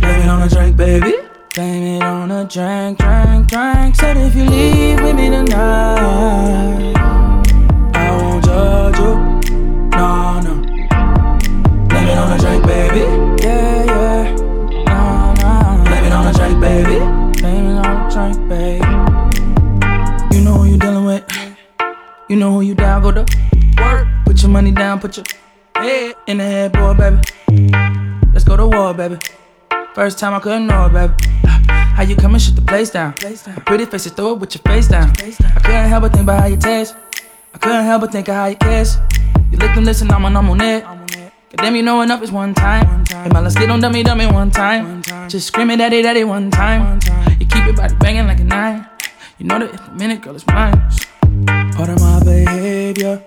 Blame 0.00 0.20
it 0.20 0.28
on 0.28 0.40
the 0.42 0.48
drink, 0.54 0.76
baby. 0.76 1.14
Blame 1.54 1.82
it 1.96 2.02
on 2.02 2.28
the 2.28 2.44
drink, 2.44 2.98
drink, 2.98 3.48
drink. 3.48 3.96
Said 3.96 4.18
if 4.18 4.34
you 4.36 4.44
leave 4.44 5.00
with 5.02 5.16
me 5.16 5.30
tonight, 5.30 6.92
I 7.94 8.10
won't 8.20 8.44
judge 8.44 8.98
you. 8.98 9.12
No, 9.96 10.40
no. 10.44 10.54
Blame 11.88 12.08
it 12.12 12.18
on 12.22 12.28
the 12.32 12.38
drink, 12.44 12.66
baby. 12.66 13.04
Yeah, 13.42 13.84
yeah. 13.92 14.36
No, 14.90 15.32
no. 15.40 15.84
Blame 15.88 16.04
it 16.04 16.12
on 16.12 16.24
the 16.28 16.32
drink, 16.38 16.60
baby. 16.60 16.98
Blame 17.40 17.66
it 17.70 17.78
on 17.86 17.92
the 17.96 18.14
drink, 18.14 18.36
baby. 18.50 18.84
You 20.36 20.44
know 20.44 20.54
who 20.58 20.64
you 20.66 20.76
dealing 20.76 21.06
with. 21.06 21.24
You 22.28 22.36
know 22.36 22.52
who 22.52 22.60
you 22.60 22.74
down, 22.74 23.02
your 23.02 23.24
money 24.52 24.70
down, 24.70 25.00
put 25.00 25.16
your 25.16 25.24
head 25.74 26.14
in 26.26 26.36
the 26.36 26.44
headboard, 26.44 26.98
baby. 26.98 27.20
Let's 28.32 28.44
go 28.44 28.56
to 28.56 28.66
war, 28.66 28.92
baby. 28.92 29.16
First 29.94 30.18
time 30.18 30.34
I 30.34 30.40
couldn't 30.40 30.66
know 30.66 30.86
it, 30.86 30.92
baby. 30.92 31.14
How 31.96 32.02
you 32.02 32.16
come 32.16 32.34
and 32.34 32.42
shut 32.42 32.56
the 32.56 32.62
place 32.62 32.90
down? 32.90 33.14
A 33.56 33.60
pretty 33.60 33.86
face 33.86 34.04
to 34.04 34.10
throw 34.10 34.34
it 34.34 34.40
with 34.40 34.54
your 34.54 34.62
face 34.62 34.88
down. 34.88 35.10
I 35.10 35.60
couldn't 35.64 35.88
help 35.88 36.02
but 36.02 36.12
think 36.12 36.24
about 36.24 36.40
how 36.40 36.46
you 36.46 36.56
taste. 36.58 36.94
I 37.54 37.58
couldn't 37.58 37.84
help 37.84 38.02
but 38.02 38.12
think 38.12 38.28
of 38.28 38.34
how 38.34 38.46
you 38.46 38.56
kiss. 38.56 38.98
You 39.50 39.56
lick 39.58 39.74
them 39.74 39.84
lips 39.84 40.02
and 40.02 40.12
I'm 40.12 40.24
on, 40.24 40.36
I'm 40.36 40.50
on 40.50 40.60
it. 40.60 40.84
Goddamn, 41.50 41.76
you 41.76 41.82
know 41.82 42.02
enough 42.02 42.22
is 42.22 42.30
one 42.30 42.52
time. 42.52 43.04
Hey, 43.06 43.30
man, 43.30 43.44
let's 43.44 43.56
get 43.56 43.70
on 43.70 43.80
dummy, 43.80 44.02
dummy 44.02 44.26
one 44.26 44.50
time. 44.50 45.02
Just 45.28 45.46
screaming 45.46 45.78
daddy, 45.78 46.02
daddy 46.02 46.24
one 46.24 46.50
time. 46.50 47.00
You 47.40 47.46
keep 47.46 47.64
your 47.64 47.74
body 47.74 47.94
banging 47.96 48.26
like 48.26 48.40
a 48.40 48.44
nine. 48.44 48.86
You 49.38 49.46
know 49.46 49.58
that 49.58 49.72
if 49.72 49.88
a 49.88 49.92
minute, 49.92 50.20
girl, 50.20 50.34
it's 50.34 50.46
mine. 50.46 50.76
Part 51.72 51.88
of 51.88 52.00
my 52.00 52.22
behavior. 52.22 53.22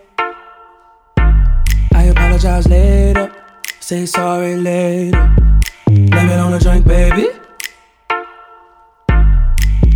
Apologize 2.35 2.67
later. 2.67 3.31
Say 3.79 4.05
sorry 4.05 4.57
later. 4.57 5.33
Blame 5.85 6.29
it 6.29 6.37
on 6.37 6.51
the 6.51 6.59
drink, 6.59 6.85
baby. 6.85 7.29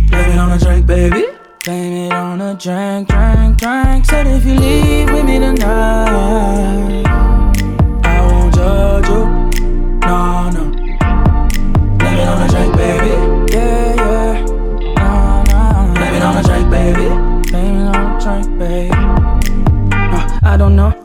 Blame 0.08 0.30
it 0.30 0.38
on 0.38 0.48
the 0.48 0.64
drink, 0.64 0.86
baby. 0.86 1.26
Blame 1.66 2.06
it 2.06 2.12
on 2.14 2.38
the 2.38 2.54
drink, 2.54 3.08
drink, 3.08 3.58
drink. 3.58 4.06
Said 4.06 4.26
if 4.26 4.46
you 4.46 4.54
leave 4.54 5.12
with 5.12 5.26
me 5.26 5.38
tonight, 5.38 7.09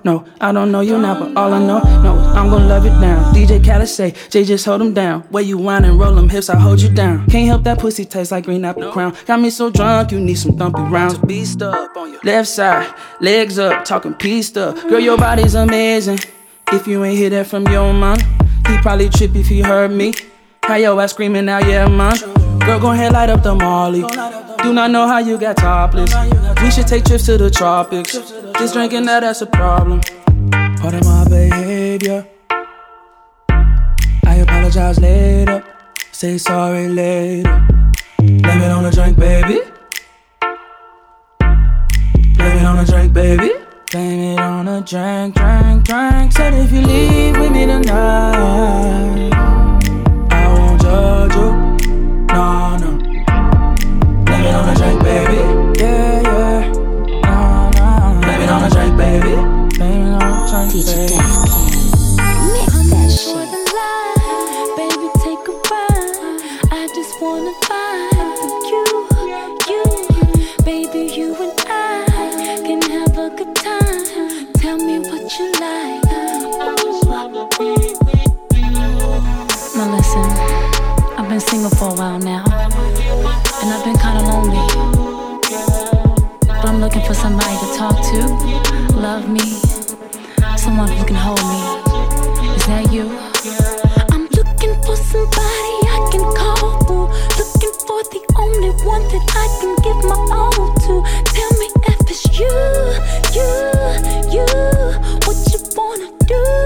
no, 0.05 0.23
I 0.39 0.51
don't 0.51 0.71
know 0.71 0.81
you 0.81 0.99
now, 0.99 1.19
but 1.19 1.35
all 1.35 1.51
I 1.51 1.59
know, 1.59 1.79
no, 2.03 2.13
I'm 2.35 2.51
gonna 2.51 2.67
love 2.67 2.85
it 2.85 2.91
down. 3.01 3.33
DJ 3.33 3.65
Khaled 3.65 3.87
say, 3.87 4.13
Jay, 4.29 4.43
just 4.43 4.63
hold 4.63 4.79
him 4.79 4.93
down. 4.93 5.21
Where 5.31 5.41
you 5.41 5.57
whine 5.57 5.83
and 5.83 5.99
roll 5.99 6.13
them 6.13 6.29
hips, 6.29 6.47
I 6.47 6.59
hold 6.59 6.79
you 6.79 6.89
down. 6.89 7.25
Can't 7.25 7.47
help 7.47 7.63
that 7.63 7.79
pussy 7.79 8.05
taste 8.05 8.31
like 8.31 8.45
green 8.45 8.63
apple 8.63 8.91
crown. 8.91 9.17
Got 9.25 9.41
me 9.41 9.49
so 9.49 9.71
drunk, 9.71 10.11
you 10.11 10.19
need 10.19 10.35
some 10.35 10.51
thumpy 10.51 10.91
rounds. 10.91 11.17
Beast 11.17 11.63
up 11.63 11.97
on 11.97 12.11
your 12.11 12.21
left 12.23 12.49
side, 12.49 12.93
legs 13.19 13.57
up, 13.57 13.83
talking 13.83 14.13
peace 14.13 14.47
stuff. 14.47 14.79
Girl, 14.83 14.99
your 14.99 15.17
body's 15.17 15.55
amazing. 15.55 16.19
If 16.71 16.85
you 16.85 17.03
ain't 17.03 17.17
hear 17.17 17.31
that 17.31 17.47
from 17.47 17.67
your 17.67 17.91
mom, 17.91 18.19
he 18.67 18.77
probably 18.83 19.09
trip 19.09 19.35
if 19.35 19.47
he 19.47 19.61
heard 19.61 19.89
me. 19.89 20.13
How 20.61 20.75
your 20.75 21.01
ass 21.01 21.13
screaming 21.13 21.49
out, 21.49 21.65
yeah, 21.65 21.87
man. 21.87 22.44
Girl, 22.65 22.80
go 22.80 22.91
ahead, 22.91 23.13
light 23.13 23.30
up 23.30 23.43
the 23.43 23.54
Molly. 23.54 24.01
Do 24.63 24.73
not 24.73 24.89
know 24.89 25.08
how 25.08 25.19
you 25.19 25.38
got 25.38 25.58
topless. 25.58 26.12
We 26.63 26.71
should 26.71 26.88
take 26.88 27.06
trips 27.06 27.28
to 27.28 27.38
the 27.38 27.51
tropics. 27.51 28.13
Just 28.58 28.73
drinking 28.73 29.06
that, 29.06 29.19
that's 29.19 29.41
a 29.41 29.45
problem. 29.45 30.01
Part 30.80 30.95
of 30.95 31.06
my 31.06 31.28
behavior. 31.30 32.25
I 34.25 34.36
apologize 34.38 34.99
later. 34.99 35.63
Say 36.12 36.39
sorry 36.39 36.88
later. 36.88 37.67
Blame 38.17 38.62
it 38.62 38.71
on 38.71 38.84
the 38.84 38.91
drink, 38.91 39.19
baby. 39.19 39.60
Blame 42.36 42.58
it 42.58 42.65
on 42.65 42.78
the 42.78 42.91
drink, 42.91 43.13
baby. 43.13 43.51
Blame 43.91 44.34
it 44.34 44.39
on 44.39 44.65
the 44.65 44.82
drink, 44.82 45.36
drink, 45.36 45.84
drink. 45.84 46.32
Said 46.32 46.54
if 46.56 46.71
you 46.71 46.82
leave 46.82 47.38
with 47.38 47.51
me 47.51 47.67
tonight, 47.67 49.35
No, 52.36 52.76
no. 52.76 52.89
Blame 54.26 54.43
it 54.43 54.56
on 54.56 54.65
the 54.67 54.74
drink, 54.76 55.00
baby. 55.04 55.39
Yeah, 55.80 56.21
yeah. 56.21 56.71
No, 57.24 57.36
no. 57.71 58.19
Blame 58.21 58.41
it 58.41 58.50
on 58.50 58.62
the 58.63 58.69
drink, 58.76 58.98
baby. 58.98 59.36
Blame 59.78 60.08
it 60.08 60.13
on 60.21 60.28
the 60.36 60.52
drink, 60.52 60.71
baby. 60.86 61.15
Mix 62.52 62.71
that 62.91 63.10
shit. 63.15 63.50
Baby, 64.76 65.08
take 65.24 65.48
a 65.48 65.56
ride. 65.71 66.17
I 66.71 66.88
just 66.93 67.13
wanna 67.21 67.54
vibe 67.69 68.36
with 68.43 68.67
you, 68.71 68.86
you, 69.71 69.84
baby, 70.65 71.02
you 71.15 71.35
been 81.36 81.48
single 81.48 81.69
for 81.71 81.89
a 81.89 81.95
while 81.95 82.19
now, 82.19 82.45
and 83.62 83.67
I've 83.74 83.84
been 83.84 83.98
kinda 83.98 84.21
lonely. 84.21 84.65
But 86.48 86.65
I'm 86.69 86.80
looking 86.80 87.04
for 87.06 87.13
somebody 87.13 87.58
to 87.63 87.67
talk 87.76 87.95
to, 88.12 88.19
love 88.95 89.28
me, 89.28 89.48
someone 90.56 90.88
who 90.88 91.04
can 91.04 91.17
hold 91.17 91.43
me. 91.54 91.62
Is 92.56 92.65
that 92.67 92.86
you? 92.89 93.06
I'm 94.13 94.30
looking 94.38 94.76
for 94.86 94.95
somebody 94.95 95.76
I 95.98 96.00
can 96.10 96.26
call 96.39 96.71
looking 97.39 97.74
for 97.88 98.00
the 98.15 98.21
only 98.38 98.71
one 98.93 99.04
that 99.13 99.26
I 99.43 99.48
can 99.60 99.74
give 99.86 100.00
my 100.10 100.19
all 100.39 100.74
to. 100.86 100.93
Tell 101.36 101.52
me 101.60 101.67
if 101.91 102.00
it's 102.13 102.24
you, 102.39 102.56
you, 103.36 103.50
you, 104.36 104.45
what 105.26 105.38
you 105.52 105.60
wanna 105.76 106.10
do. 106.32 106.64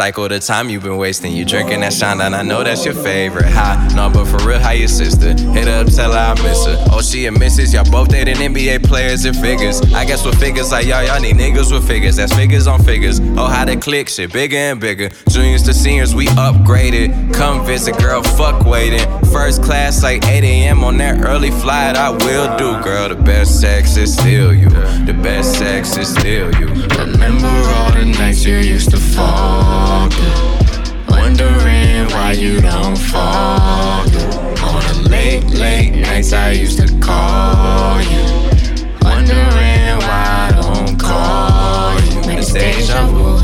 Trying 0.00 0.28
the 0.30 0.40
time 0.40 0.70
you've 0.70 0.82
been 0.82 0.96
wasting. 0.96 1.36
You 1.36 1.44
drinking 1.44 1.80
that 1.80 1.92
shine, 1.92 2.22
and 2.22 2.34
I 2.34 2.40
know 2.40 2.64
that's 2.64 2.86
your 2.86 2.94
favorite. 2.94 3.44
Hi, 3.44 3.86
no, 3.94 4.08
but 4.08 4.24
for 4.24 4.38
real, 4.48 4.58
how 4.58 4.70
your 4.70 4.88
sister? 4.88 5.34
Hit 5.34 5.68
her 5.68 5.82
up, 5.82 5.88
tell 5.88 6.12
her 6.12 6.18
I 6.18 6.42
miss 6.42 6.64
her. 6.64 6.82
Oh, 6.90 7.02
she 7.02 7.26
a 7.26 7.30
missus, 7.32 7.74
y'all 7.74 7.84
both 7.84 8.08
dating 8.08 8.36
NBA 8.36 8.82
players 8.82 9.26
and 9.26 9.36
figures. 9.36 9.82
I 9.92 10.06
guess 10.06 10.24
with 10.24 10.40
figures 10.40 10.72
like 10.72 10.86
y'all, 10.86 11.04
y'all 11.04 11.20
need 11.20 11.36
niggas 11.36 11.70
with 11.70 11.86
figures. 11.86 12.16
That's 12.16 12.34
figures 12.34 12.66
on 12.66 12.82
figures. 12.82 13.20
Oh, 13.20 13.44
how 13.44 13.66
they 13.66 13.76
click 13.76 14.08
shit, 14.08 14.32
bigger 14.32 14.56
and 14.56 14.80
bigger. 14.80 15.10
Juniors 15.28 15.64
to 15.64 15.74
seniors, 15.74 16.14
we 16.14 16.28
upgraded. 16.28 17.34
Come 17.34 17.66
visit, 17.66 17.98
girl, 17.98 18.22
fuck 18.22 18.64
waiting. 18.64 19.06
First 19.26 19.62
class, 19.62 20.02
like 20.02 20.24
8 20.24 20.42
a.m. 20.42 20.82
on 20.82 20.96
that 20.96 21.26
early 21.26 21.50
flight, 21.50 21.96
I 21.96 22.08
will 22.08 22.56
do, 22.56 22.82
girl. 22.82 23.10
The 23.10 23.16
best 23.16 23.60
sex 23.60 23.98
is 23.98 24.16
still 24.16 24.54
you. 24.54 24.70
The 24.70 25.18
best 25.22 25.58
sex 25.58 25.98
is 25.98 26.08
still 26.08 26.50
you. 26.54 26.68
Remember 26.68 27.48
all 27.48 27.89
the 28.00 28.06
nights 28.18 28.44
you 28.46 28.56
used 28.56 28.90
to 28.90 28.96
fall 28.96 30.08
through. 30.08 31.16
Wondering 31.16 32.08
why 32.14 32.32
you 32.32 32.60
don't 32.60 32.96
fall 32.96 34.04
through. 34.08 34.64
On 34.64 34.82
the 34.88 35.08
late, 35.10 35.44
late 35.50 35.90
nights 35.90 36.32
I 36.32 36.52
used 36.52 36.78
to 36.78 36.86
call 36.98 38.00
you. 38.00 38.24
Wondering 39.02 39.98
why 40.06 40.48
I 40.48 40.52
don't 40.62 40.98
call 40.98 42.00
you. 42.00 42.38
It's 42.38 42.52
deja 42.52 43.06
vu. 43.06 43.38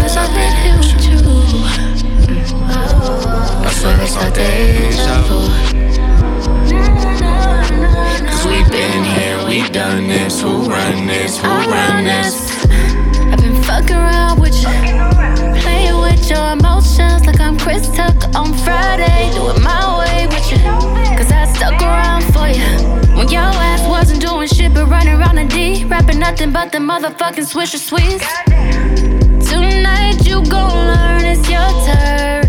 Cause 0.00 0.16
I've 0.16 0.32
been 0.38 0.54
here 0.62 0.78
with 0.78 1.04
you. 1.04 1.18
I 3.60 3.70
swear 3.76 4.00
it's 4.00 4.16
all 4.16 4.30
deja 4.30 5.16
vu. 5.28 5.40
Cause 8.26 8.44
we've 8.46 8.70
been 8.70 9.04
here, 9.04 9.38
we've 9.46 9.70
done 9.70 10.08
this. 10.08 10.42
Run 10.84 11.06
this? 11.06 11.38
Who 11.38 11.48
run 11.48 12.04
this? 12.04 12.62
I've 13.32 13.40
been 13.40 13.62
fucking 13.62 13.96
around 13.96 14.38
with 14.38 14.54
you. 14.60 14.68
Playing 15.62 15.98
with 16.02 16.28
your 16.28 16.52
emotions 16.52 17.24
like 17.24 17.40
I'm 17.40 17.58
Chris 17.58 17.88
Tucker 17.96 18.28
on 18.36 18.52
Friday. 18.52 19.30
Do 19.32 19.48
it 19.48 19.62
my 19.62 19.98
way 20.00 20.26
with 20.26 20.52
you. 20.52 20.58
Cause 21.16 21.32
I 21.32 21.50
stuck 21.54 21.80
around 21.80 22.24
for 22.34 22.48
you. 22.48 22.68
When 23.16 23.30
your 23.30 23.40
ass 23.40 23.88
wasn't 23.88 24.20
doing 24.20 24.46
shit 24.46 24.74
but 24.74 24.84
running 24.90 25.14
around 25.14 25.36
the 25.36 25.46
D. 25.46 25.86
Rapping 25.86 26.18
nothing 26.18 26.52
but 26.52 26.70
the 26.70 26.80
motherfucking 26.80 27.48
swisher 27.50 27.78
sweets. 27.78 28.28
Tonight 29.48 30.18
you 30.26 30.44
gon' 30.50 30.70
learn 30.90 31.24
it's 31.24 31.48
your 31.48 31.70
turn. 31.88 32.44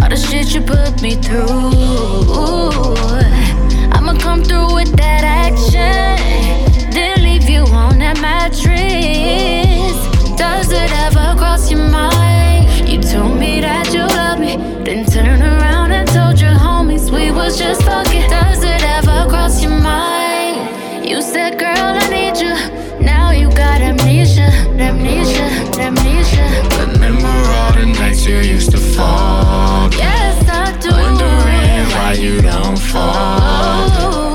All 0.00 0.08
the 0.08 0.16
shit 0.16 0.54
you 0.54 0.60
put 0.60 1.02
me 1.02 1.16
through. 1.16 1.48
I'ma 3.90 4.14
come 4.20 4.44
through 4.44 4.72
with 4.72 4.96
that 4.98 5.24
action. 5.24 6.65
Then 8.46 8.54
leave 8.54 8.64
you 8.64 8.70
on 8.70 8.86
that 8.86 10.30
mattress. 10.30 10.38
Does 10.38 10.70
it 10.70 10.92
ever 10.92 11.34
cross 11.36 11.70
your 11.70 11.80
mind? 11.80 12.88
You 12.88 13.00
told 13.00 13.38
me 13.38 13.60
that 13.60 13.92
you 13.92 14.06
love 14.06 14.38
me, 14.38 14.56
then 14.84 15.04
turn 15.04 15.42
around 15.42 15.92
and 15.92 16.06
told 16.08 16.40
your 16.40 16.54
homies 16.54 17.10
we 17.10 17.30
was 17.32 17.58
just 17.58 17.82
fucking. 17.82 18.30
Does 18.30 18.62
it 18.62 18.82
ever 18.84 19.28
cross 19.28 19.62
your 19.62 19.72
mind? 19.72 21.04
You 21.04 21.22
said, 21.22 21.58
girl, 21.58 21.74
I 21.76 22.08
need 22.08 22.36
you. 22.38 22.54
Now 23.04 23.30
you 23.30 23.48
got 23.50 23.80
amnesia, 23.80 24.50
amnesia, 24.78 25.48
amnesia. 25.80 26.46
Remember 26.86 27.26
all 27.26 27.72
the 27.72 27.86
nights 27.98 28.26
you 28.26 28.36
used 28.38 28.70
to 28.72 28.78
fall. 28.78 29.90
Yes, 29.92 30.48
I 30.48 30.76
do. 30.78 30.90
Wondering 30.90 31.86
why 31.96 32.12
you 32.12 32.40
don't 32.42 32.78
fall 32.78 34.25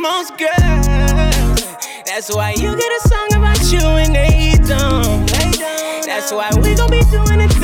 most 0.00 0.36
girls. 0.38 1.64
That's 2.06 2.34
why 2.34 2.52
you 2.52 2.74
get 2.76 2.92
a 3.04 3.08
song 3.08 3.34
about 3.34 3.60
you 3.70 3.80
and 3.80 4.14
they 4.14 4.54
don't. 4.66 5.26
That's 6.06 6.32
why 6.32 6.50
we 6.56 6.74
gon' 6.74 6.90
be 6.90 7.02
doing 7.10 7.38
the 7.38 7.54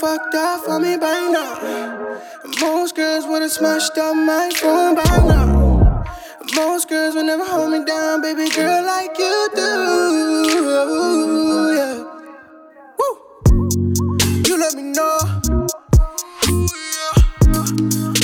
fucked 0.00 0.34
up 0.34 0.62
for 0.64 0.78
me 0.78 0.96
by 0.98 1.28
now. 1.32 2.20
Most 2.60 2.94
girls 2.96 3.26
would've 3.26 3.50
smashed 3.50 3.96
up 3.96 4.14
my 4.14 4.50
phone 4.54 4.94
by 4.94 5.16
now. 5.26 6.04
Most 6.54 6.88
girls 6.90 7.14
would 7.14 7.24
never 7.24 7.44
hold 7.44 7.70
me 7.70 7.82
down, 7.84 8.20
baby 8.20 8.50
girl, 8.50 8.84
like 8.84 9.16
you 9.18 9.48
do. 9.54 9.62
Yeah. 11.78 12.04
Woo. 12.98 13.12
You 14.46 14.58
let 14.58 14.74
me 14.74 14.82
know. 14.82 15.16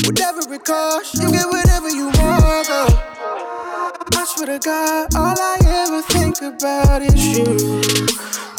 Whatever 0.04 0.54
it 0.54 0.64
costs, 0.64 1.14
you 1.22 1.30
get 1.30 1.46
whatever 1.48 1.88
you 1.88 2.06
want, 2.06 2.68
girl. 2.68 3.02
I 4.14 4.24
swear 4.26 4.46
to 4.46 4.58
God, 4.58 5.14
all 5.14 5.36
I 5.38 5.56
ever 5.84 6.02
think 6.02 6.42
about 6.42 7.00
is 7.00 7.38
you. 7.38 8.11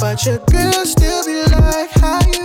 But 0.03 0.25
your 0.25 0.37
girl 0.51 0.85
still 0.85 1.23
be 1.25 1.43
like, 1.55 1.89
how 1.95 2.19
you? 2.27 2.43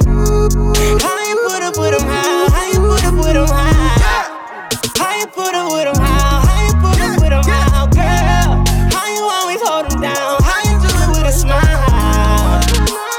How 1.03 1.19
you 1.27 1.37
put 1.51 1.61
up 1.61 1.75
how, 2.07 2.49
how 2.55 2.71
you 2.71 2.79
put 2.79 3.05
up 3.05 3.15
with 3.15 3.35
'em, 3.35 3.49
how? 3.49 4.63
How 4.97 5.19
you 5.19 5.27
put 5.27 5.55
up 5.57 5.73
with 5.73 5.89
'em, 5.89 5.97
how, 5.97 6.39
how 6.47 6.67
you 6.69 6.75
put 6.79 7.01
up 7.03 7.21
with 7.21 7.33
'em, 7.33 7.43
how, 7.43 7.87
girl? 7.87 8.63
How 8.95 9.07
you 9.11 9.25
always 9.27 9.61
down, 10.01 10.39
how 10.47 10.63
you 10.71 10.79
do 10.79 10.87
it 10.87 11.09
with 11.11 11.27
a 11.27 11.33
smile? 11.33 11.83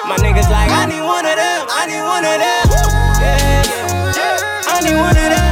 My 0.08 0.15
niggas 0.23 0.49
like, 0.49 0.71
I 0.71 0.86
need 0.88 1.04
one 1.04 1.25
of 1.25 1.36
them, 1.36 1.67
I 1.75 1.84
need 1.91 2.02
one 2.02 2.23
of 2.23 2.39
them. 2.39 2.63
Yeah, 3.19 3.43
yeah, 3.43 4.15
yeah. 4.15 4.71
I 4.71 4.80
need 4.80 4.95
one 4.95 5.17
of 5.19 5.30
them, 5.36 5.48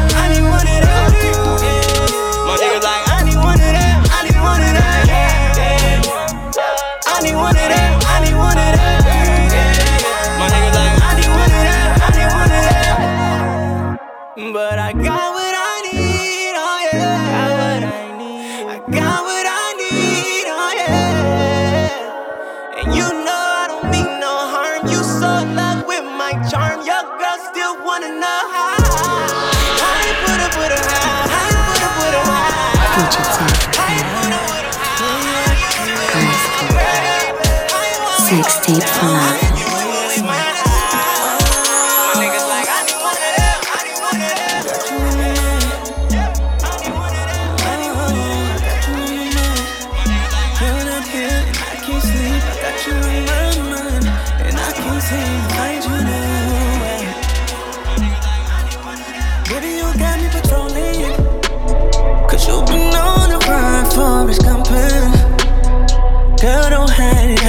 how? 38.44 38.78
for 38.84 39.52
you 39.52 39.57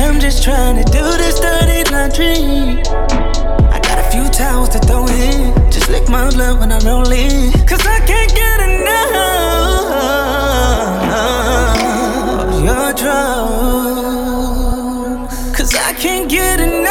I'm 0.09 0.19
just 0.21 0.43
trying 0.43 0.83
to 0.83 0.85
do 0.91 1.05
this 1.19 1.39
dirty 1.39 1.85
laundry. 1.93 2.81
I 3.69 3.79
got 3.79 3.99
a 3.99 4.11
few 4.11 4.27
towels 4.31 4.71
to 4.71 4.79
throw 4.79 5.07
in. 5.07 5.53
Just 5.71 5.91
lick 5.91 6.09
my 6.09 6.31
blood 6.31 6.59
when 6.61 6.73
I 6.73 6.79
roll 6.79 7.13
in. 7.13 7.53
Cause 7.67 7.87
I 7.87 8.01
can't 8.07 8.35
get 8.35 8.61
enough 8.71 9.13
of 12.49 12.65
your 12.65 12.95
drugs. 12.95 13.29
Cause 15.55 15.75
I 15.75 15.93
can't 15.93 16.31
get 16.31 16.59
enough 16.59 16.89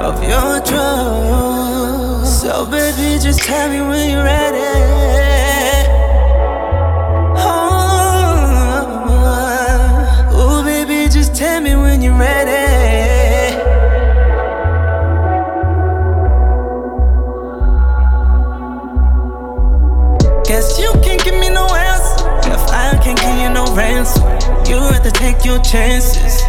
of 0.00 0.22
your 0.22 0.60
drugs. 0.60 2.40
So, 2.40 2.64
baby, 2.64 3.18
just 3.22 3.40
tell 3.40 3.68
me 3.68 3.82
when 3.82 4.10
you're 4.10 4.24
ready. 4.24 4.43
Take 25.44 25.52
your 25.52 25.62
chances 25.62 26.42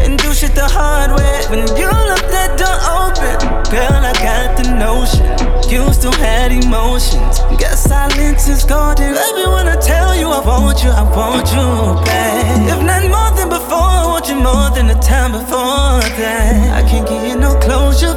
and 0.00 0.18
do 0.18 0.32
shit 0.34 0.54
the 0.54 0.66
hard 0.66 1.10
way. 1.12 1.40
When 1.50 1.60
you 1.76 1.86
left 1.86 2.28
that 2.30 2.58
door 2.58 2.78
open, 2.98 3.38
girl, 3.70 4.02
I 4.02 4.12
got 4.14 4.56
the 4.56 4.66
notion. 4.74 5.26
You 5.70 5.92
still 5.92 6.12
had 6.12 6.50
emotions. 6.50 7.38
Guess 7.58 7.84
silence 7.84 8.48
is 8.48 8.64
golden. 8.64 9.14
Baby, 9.14 9.46
when 9.46 9.68
I 9.68 9.76
tell 9.80 10.16
you 10.16 10.28
I 10.28 10.40
want 10.44 10.82
you, 10.82 10.90
I 10.90 11.02
want 11.02 11.46
you 11.52 12.04
back. 12.04 12.72
If 12.72 12.82
not 12.82 13.02
more 13.06 13.30
than 13.38 13.48
before, 13.48 13.78
I 13.78 14.06
want 14.06 14.28
you 14.28 14.36
more 14.36 14.70
than 14.74 14.86
the 14.88 14.98
time 15.00 15.32
before 15.32 16.00
that. 16.18 16.84
I 16.84 16.88
can't 16.88 17.08
give 17.08 17.22
you 17.22 17.36
no 17.36 17.54
closure. 17.60 18.16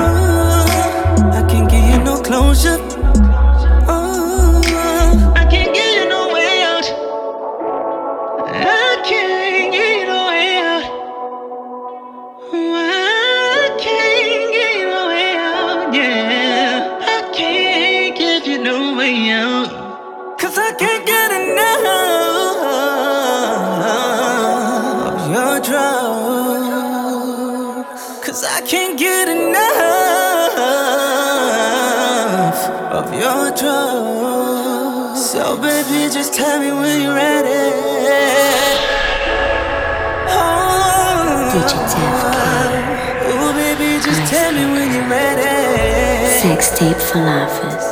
Ooh, 0.00 0.64
I 1.36 1.44
can't 1.48 1.68
give 1.70 1.84
you 1.84 1.98
no 2.02 2.20
closure. 2.22 2.89
Sex 46.40 46.70
tape 46.70 46.96
for 46.96 47.18
lovers. 47.18 47.89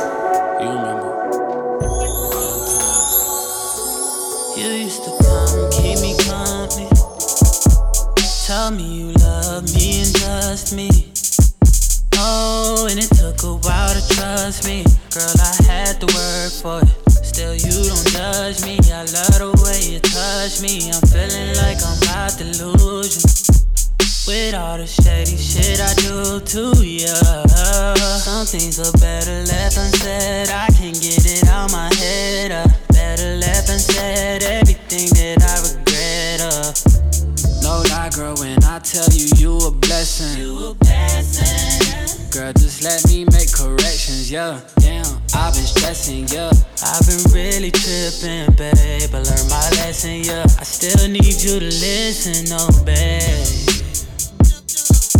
Damn, 45.01 45.15
I've 45.33 45.53
been 45.53 45.63
stressing, 45.63 46.27
yeah. 46.27 46.51
I've 46.83 47.07
been 47.07 47.31
really 47.31 47.71
tripping, 47.71 48.51
babe. 48.55 49.09
I 49.13 49.21
learned 49.23 49.49
my 49.49 49.69
lesson, 49.79 50.23
yeah. 50.23 50.43
I 50.59 50.63
still 50.63 51.07
need 51.07 51.41
you 51.41 51.59
to 51.59 51.65
listen, 51.65 52.45
oh, 52.51 52.67
babe. 52.83 53.31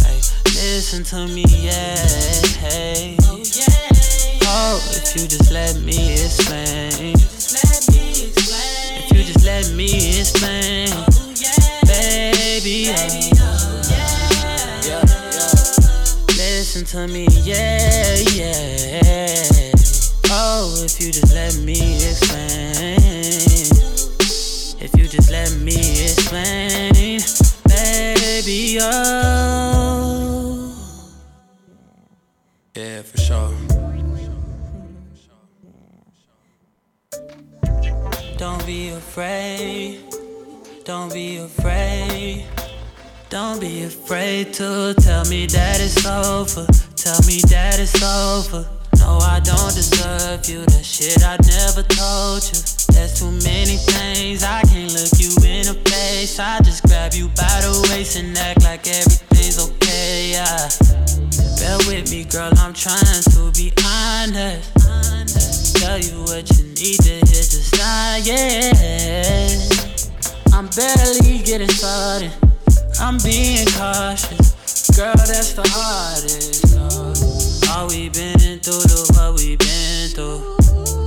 Hey, 0.04 0.20
listen 0.52 1.04
to 1.06 1.28
me, 1.28 1.46
yeah. 1.48 1.96
Hey. 2.60 3.16
Oh, 4.52 4.84
if 4.92 5.16
you 5.16 5.28
just 5.28 5.52
let 5.52 5.80
me 5.80 6.12
explain. 6.12 7.16
If 7.16 9.12
you 9.14 9.24
just 9.24 9.46
let 9.46 9.72
me 9.72 10.20
explain. 10.20 10.90
Baby, 11.88 12.92
yeah. 12.92 13.08
Listen 16.36 16.84
to 16.86 17.08
me, 17.08 17.28
yeah, 17.46 18.16
yeah. 18.34 19.29
If 20.82 21.02
you 21.02 21.12
just 21.12 21.34
let 21.34 21.56
me 21.58 21.96
explain. 21.96 22.96
If 24.82 24.96
you 24.98 25.10
just 25.10 25.30
let 25.30 25.52
me 25.58 25.76
explain, 26.04 27.20
baby, 27.68 28.78
oh. 28.80 30.00
Yeah, 32.76 33.02
for 33.02 33.18
sure. 33.18 33.54
Don't 38.38 38.66
be 38.66 38.90
afraid. 38.90 40.02
Don't 40.86 41.12
be 41.12 41.38
afraid. 41.38 42.46
Don't 43.30 43.60
be 43.60 43.84
afraid 43.84 44.54
to 44.54 44.96
tell 44.98 45.26
me 45.26 45.46
that 45.48 45.82
it's 45.82 46.06
over. 46.06 46.66
Tell 46.96 47.20
me 47.28 47.42
that 47.50 47.80
it's 47.80 48.02
over. 48.02 48.79
No, 49.10 49.18
I 49.18 49.40
don't 49.40 49.74
deserve 49.74 50.46
you. 50.46 50.62
That 50.70 50.86
shit 50.86 51.24
I 51.26 51.36
never 51.42 51.82
told 51.82 52.46
you. 52.46 52.62
There's 52.94 53.18
too 53.18 53.32
many 53.42 53.78
things 53.90 54.44
I 54.44 54.62
can't 54.70 54.94
look 54.94 55.18
you 55.18 55.34
in 55.50 55.66
the 55.66 55.74
face. 55.90 56.38
I 56.38 56.60
just 56.62 56.84
grab 56.86 57.14
you 57.14 57.28
by 57.30 57.58
the 57.66 57.74
waist 57.90 58.18
and 58.20 58.38
act 58.38 58.62
like 58.64 58.86
everything's 58.86 59.58
okay. 59.58 60.38
Yeah. 60.38 60.70
Bear 61.58 61.78
with 61.90 62.12
me, 62.12 62.24
girl. 62.26 62.54
I'm 62.62 62.74
trying 62.74 63.24
to 63.34 63.50
be 63.58 63.74
honest. 63.82 64.78
Tell 65.82 65.98
you 65.98 66.22
what 66.30 66.46
you 66.54 66.70
need 66.78 67.02
to 67.02 67.14
hear, 67.26 67.42
just. 67.50 67.82
I'm 70.54 70.68
barely 70.78 71.42
getting 71.42 71.70
started. 71.70 72.32
I'm 73.02 73.18
being 73.26 73.66
cautious. 73.74 74.54
Girl, 74.94 75.18
that's 75.18 75.54
the 75.54 75.66
hardest. 75.66 77.39
All 77.72 77.88
we 77.88 78.10
been 78.10 78.60
through, 78.60 78.82
look 78.90 79.10
what 79.14 79.38
we 79.38 79.56
been 79.56 80.10
through. 80.10 80.42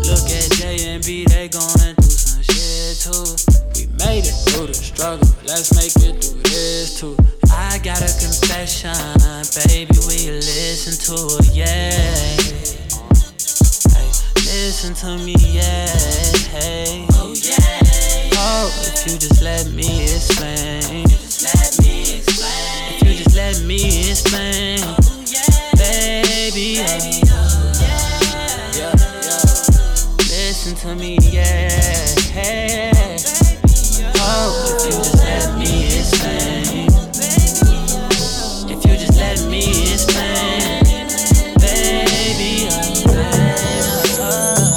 Look 0.06 0.26
at 0.30 0.46
Jay 0.52 0.94
and 0.94 1.02
Bey, 1.04 1.24
they 1.24 1.48
going 1.48 1.94
through 1.98 2.16
some 2.22 2.42
shit 2.42 3.02
too. 3.02 3.34
We 3.74 3.86
made 3.98 4.22
it 4.22 4.36
through 4.46 4.68
the 4.68 4.74
struggle, 4.74 5.26
let's 5.44 5.74
make 5.74 5.96
it 6.06 6.22
through 6.22 6.42
this 6.42 7.00
too. 7.00 7.16
I 7.50 7.78
got 7.82 7.98
a 7.98 8.12
confession, 8.14 8.94
baby, 9.66 9.94
you 10.22 10.38
listen 10.38 10.94
to 11.10 11.16
it? 11.42 11.50
Yeah. 11.52 11.90
Hey, 13.90 14.06
listen 14.46 14.94
to 15.02 15.18
me, 15.18 15.34
yeah. 15.38 15.90
Hey. 16.54 17.06
Oh, 17.14 17.34
yeah. 17.34 17.58
Oh, 18.38 18.70
if 18.86 19.10
you 19.10 19.18
just 19.18 19.42
let 19.42 19.66
me 19.72 20.04
explain. 20.04 21.02
Let 21.42 21.74
me 21.82 22.18
explain. 22.18 22.94
If 22.94 23.02
you 23.02 23.14
just 23.24 23.34
let 23.34 23.60
me 23.66 24.10
explain 24.10 25.01
baby. 26.54 27.22
Uh. 27.30 27.72
Yeah, 27.80 28.76
yeah, 28.76 28.92
yeah. 29.24 29.40
Listen 30.18 30.74
to 30.76 30.94
me, 30.94 31.16
yeah. 31.22 31.70
hey. 32.32 32.90
Oh, 34.16 34.76
if 34.78 34.84
you 34.84 34.92
just 34.92 35.14
let 35.16 35.58
me 35.58 35.86
explain. 35.86 36.88
If 38.68 38.84
you 38.84 38.96
just 38.98 39.16
let 39.18 39.40
me 39.48 39.62
explain, 39.92 40.84
baby. 41.58 42.68
Oh, 42.70 42.82
baby 43.04 43.42
oh. 44.20 44.72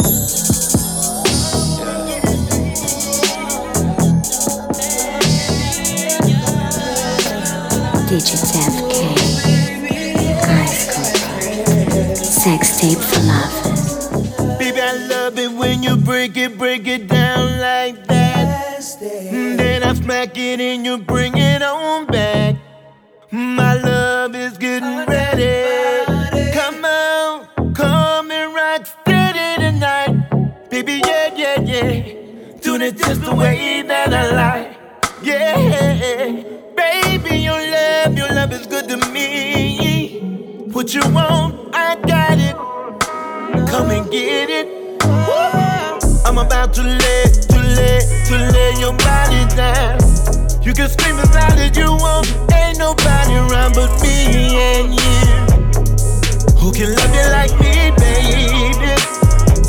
Digitally. 8.07 8.74
Falafel. 12.93 14.59
Baby, 14.59 14.81
I 14.81 14.93
love 15.07 15.39
it 15.39 15.51
when 15.51 15.81
you 15.83 15.95
break 15.97 16.37
it, 16.37 16.57
break 16.57 16.87
it 16.87 17.07
down 17.07 17.59
like 17.59 18.05
that. 18.07 18.85
Then 18.99 19.83
I 19.83 19.93
smack 19.93 20.37
it 20.37 20.59
and 20.59 20.85
you 20.85 20.97
bring 20.97 21.37
it 21.37 21.61
on 21.63 22.05
back. 22.05 22.55
My 23.31 23.73
love 23.73 24.35
is 24.35 24.57
getting 24.57 25.05
ready. 25.07 26.05
Come 26.53 26.85
on, 26.85 27.73
come 27.73 28.31
and 28.31 28.53
rock 28.53 28.85
steady 28.85 29.61
tonight. 29.61 30.69
Baby, 30.69 31.01
yeah, 31.05 31.33
yeah, 31.35 31.59
yeah. 31.61 32.59
Doing 32.61 32.81
it 32.81 32.97
just 32.97 33.21
the 33.21 33.33
way 33.33 33.81
that 33.81 34.13
I 34.13 34.31
like. 34.31 34.77
Yeah, 35.23 36.43
baby, 36.75 37.37
your 37.37 37.59
love, 37.59 38.17
your 38.17 38.29
love 38.29 38.51
is 38.53 38.67
good 38.67 38.87
to 38.89 38.97
me. 39.11 40.19
What 40.71 40.93
you 40.93 41.01
want, 41.11 41.73
I 41.75 41.95
got 41.95 42.37
it. 42.37 42.74
Come 43.67 43.91
and 43.91 44.09
get 44.11 44.49
it. 44.49 44.67
I'm 46.25 46.37
about 46.37 46.73
to 46.75 46.81
lay, 46.83 47.23
to 47.49 47.59
lay, 47.59 47.99
to 48.27 48.35
lay 48.51 48.73
your 48.79 48.93
body 48.97 49.45
down. 49.55 49.99
You 50.63 50.73
can 50.73 50.89
scream 50.89 51.17
as 51.17 51.33
loud 51.33 51.57
as 51.59 51.77
you 51.77 51.91
want. 51.91 52.27
Ain't 52.53 52.79
nobody 52.79 53.35
around 53.35 53.75
but 53.75 53.91
me 54.01 54.57
and 54.57 54.93
you. 54.93 55.25
Who 56.59 56.71
can 56.71 56.95
love 56.95 57.13
you 57.13 57.27
like 57.31 57.53
me, 57.59 57.91
baby? 57.97 58.95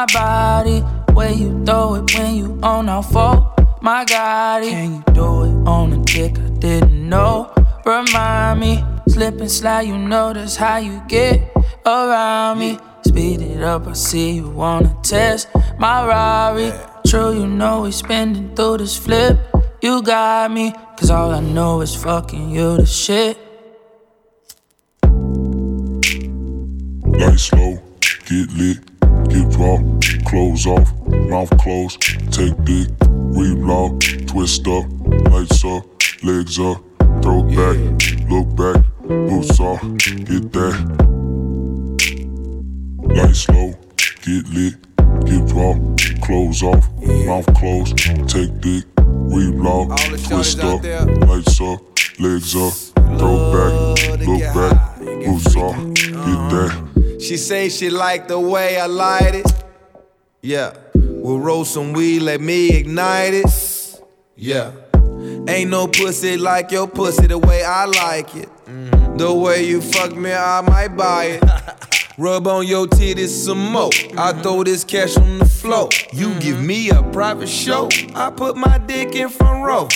My 0.04 0.14
body, 0.14 0.80
where 1.14 1.32
you 1.32 1.64
throw 1.66 1.96
it 1.96 2.14
when 2.16 2.36
you 2.36 2.60
on 2.62 2.90
our 2.90 3.04
four. 3.04 3.54
My 3.82 4.04
God, 4.04 4.64
can 4.64 4.96
you 4.96 5.04
do 5.14 5.44
it 5.44 5.68
on 5.68 5.94
a 5.94 5.98
dick 6.04 6.38
I 6.38 6.50
didn't 6.60 7.10
know? 7.10 7.54
Remind 7.86 8.60
me, 8.60 8.84
slip 9.08 9.40
and 9.40 9.52
slide, 9.52 9.82
you 9.82 9.98
know 9.98 10.34
that's 10.34 10.56
how 10.56 10.78
you 10.78 11.02
get 11.08 11.42
around 11.86 12.60
me. 12.60 12.78
Speed 13.06 13.42
it 13.42 13.64
up, 13.64 13.88
I 13.88 13.94
see 13.94 14.32
you 14.32 14.50
wanna 14.50 14.96
test 15.04 15.48
my 15.78 16.06
Rari. 16.06 16.72
True, 17.08 17.34
you 17.34 17.48
know 17.48 17.84
we 17.84 17.92
spinning 17.92 18.56
through 18.56 18.80
this 18.80 18.98
flip. 18.98 19.38
You 19.82 20.02
got 20.02 20.52
me, 20.52 20.74
cause 20.98 21.12
all 21.12 21.32
I 21.32 21.40
know 21.40 21.82
is 21.82 21.96
fucking 21.96 22.50
you 22.50 22.78
the 22.78 22.86
shit. 22.86 23.38
Lights 27.20 27.54
low, 27.54 27.80
get 28.26 28.52
lit, 28.54 28.93
hip 29.34 29.50
drop, 29.50 29.82
clothes 30.26 30.68
off, 30.68 30.94
mouth 31.08 31.50
closed, 31.58 32.02
take 32.32 32.56
dick, 32.66 32.88
relock, 33.34 34.00
twist 34.28 34.68
up, 34.68 34.86
lights 35.32 35.66
up, 35.66 35.84
legs 36.24 36.60
up, 36.60 36.78
throw 37.24 37.42
back, 37.44 37.78
look 38.30 38.48
back, 38.56 38.84
boots 39.08 39.60
off, 39.60 39.82
get 39.82 40.52
that. 40.54 40.76
Lights 43.02 43.50
low, 43.50 43.74
get 44.22 44.48
lit, 44.50 44.76
hip 45.28 45.46
drop, 45.48 45.78
clothes 46.22 46.62
off, 46.62 46.88
mouth 47.26 47.54
closed, 47.56 47.98
take 48.30 48.62
dick, 48.62 48.86
relock, 48.98 49.98
twist 50.28 50.60
up, 50.60 50.84
lights 51.28 51.60
up, 51.60 51.80
legs 52.20 52.56
up, 52.56 52.74
throw 53.18 53.52
back, 53.52 54.28
look 54.28 54.42
back, 54.54 54.93
boots 55.26 55.56
off, 55.56 55.76
get 55.94 56.14
that. 56.14 56.72
Uh-huh. 56.72 57.20
She 57.20 57.38
say 57.38 57.70
she 57.70 57.90
like 57.90 58.28
the 58.28 58.40
way 58.40 58.80
I 58.80 58.88
light 58.88 59.36
it. 59.36 59.52
Yeah, 60.42 60.74
we'll 60.94 61.40
roll 61.40 61.66
some 61.66 61.94
weed, 61.94 62.22
let 62.22 62.42
me 62.42 62.70
ignite 62.70 63.34
it. 63.34 64.02
Yeah, 64.36 64.72
ain't 65.48 65.70
no 65.70 65.88
pussy 65.88 66.38
like 66.38 66.72
your 66.72 66.88
pussy 66.88 67.28
the 67.28 67.38
way 67.38 67.64
I 67.64 67.86
like 67.86 68.36
it. 68.36 68.50
Mm-hmm. 68.66 69.18
The 69.18 69.34
way 69.34 69.66
you 69.66 69.82
fuck 69.82 70.16
me, 70.16 70.34
I 70.34 70.62
might 70.62 70.90
buy 70.90 71.40
it. 71.40 71.44
Rub 72.18 72.48
on 72.48 72.68
your 72.68 72.86
titties 72.86 73.30
some 73.30 73.72
more. 73.72 73.88
I 73.88 74.32
mm-hmm. 74.32 74.42
throw 74.42 74.64
this 74.64 74.84
cash 74.84 75.18
on 75.18 75.40
the 75.40 75.46
floor. 75.46 75.90
You 76.12 76.30
mm-hmm. 76.30 76.40
give 76.40 76.62
me 76.62 76.90
a 76.92 77.02
private 77.12 77.50
show. 77.50 77.90
I 78.14 78.30
put 78.30 78.56
my 78.56 78.78
dick 78.78 79.16
in 79.16 79.30
front 79.30 79.66
row. 79.66 79.88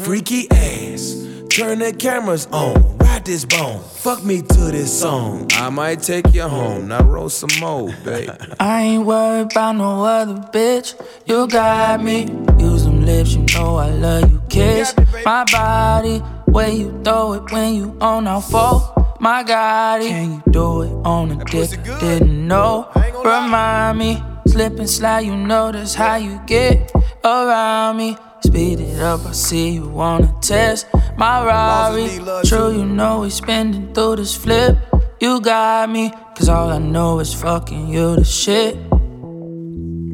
Freaky 0.00 0.48
ass. 0.50 1.26
Turn 1.50 1.80
the 1.80 1.92
cameras 1.92 2.46
on. 2.52 3.03
Ride 3.24 3.32
this 3.32 3.44
bone. 3.46 3.80
Fuck 3.82 4.22
me 4.22 4.42
to 4.42 4.70
this 4.70 5.00
song. 5.00 5.48
I 5.52 5.70
might 5.70 6.02
take 6.02 6.34
you 6.34 6.42
home. 6.42 6.88
Now 6.88 7.02
roll 7.04 7.30
some 7.30 7.48
more, 7.58 7.90
baby. 8.04 8.30
I 8.60 8.82
ain't 8.82 9.06
worried 9.06 9.52
about 9.52 9.76
no 9.76 10.04
other 10.04 10.34
bitch. 10.52 10.94
You 11.26 11.46
got 11.46 12.02
me. 12.02 12.26
Use 12.58 12.84
them 12.84 13.04
lips, 13.06 13.34
you 13.34 13.46
know 13.54 13.76
I 13.76 13.88
love 13.90 14.30
you. 14.30 14.42
Kiss 14.50 14.94
my 15.24 15.44
body, 15.50 16.18
where 16.52 16.68
you 16.70 17.00
throw 17.02 17.32
it 17.34 17.50
when 17.50 17.74
you 17.74 17.96
on 18.00 18.26
our 18.26 18.42
four. 18.42 18.92
My 19.20 19.42
God, 19.42 20.02
can 20.02 20.32
you 20.34 20.42
do 20.50 20.82
it 20.82 20.92
on 21.06 21.30
a 21.30 21.44
dick? 21.44 21.70
Didn't 22.00 22.46
know. 22.46 22.90
Remind 23.24 23.98
me, 23.98 24.22
slip 24.46 24.78
and 24.78 24.90
slide, 24.90 25.20
you 25.20 25.34
know 25.34 25.72
that's 25.72 25.94
how 25.94 26.16
you 26.16 26.40
get 26.46 26.92
around 27.24 27.96
me. 27.96 28.18
Speed 28.44 28.80
it 28.80 29.00
up, 29.00 29.24
I 29.24 29.32
see 29.32 29.70
you 29.70 29.88
wanna 29.88 30.34
test 30.42 30.86
my 31.16 31.42
Rari. 31.46 32.20
True, 32.44 32.72
you 32.72 32.84
know 32.84 33.20
we 33.20 33.30
spending 33.30 33.94
through 33.94 34.16
this 34.16 34.36
flip. 34.36 34.76
You 35.18 35.40
got 35.40 35.88
me, 35.88 36.12
cause 36.36 36.50
all 36.50 36.70
I 36.70 36.76
know 36.76 37.20
is 37.20 37.32
fucking 37.32 37.88
you 37.88 38.16
the 38.16 38.24
shit. 38.24 38.74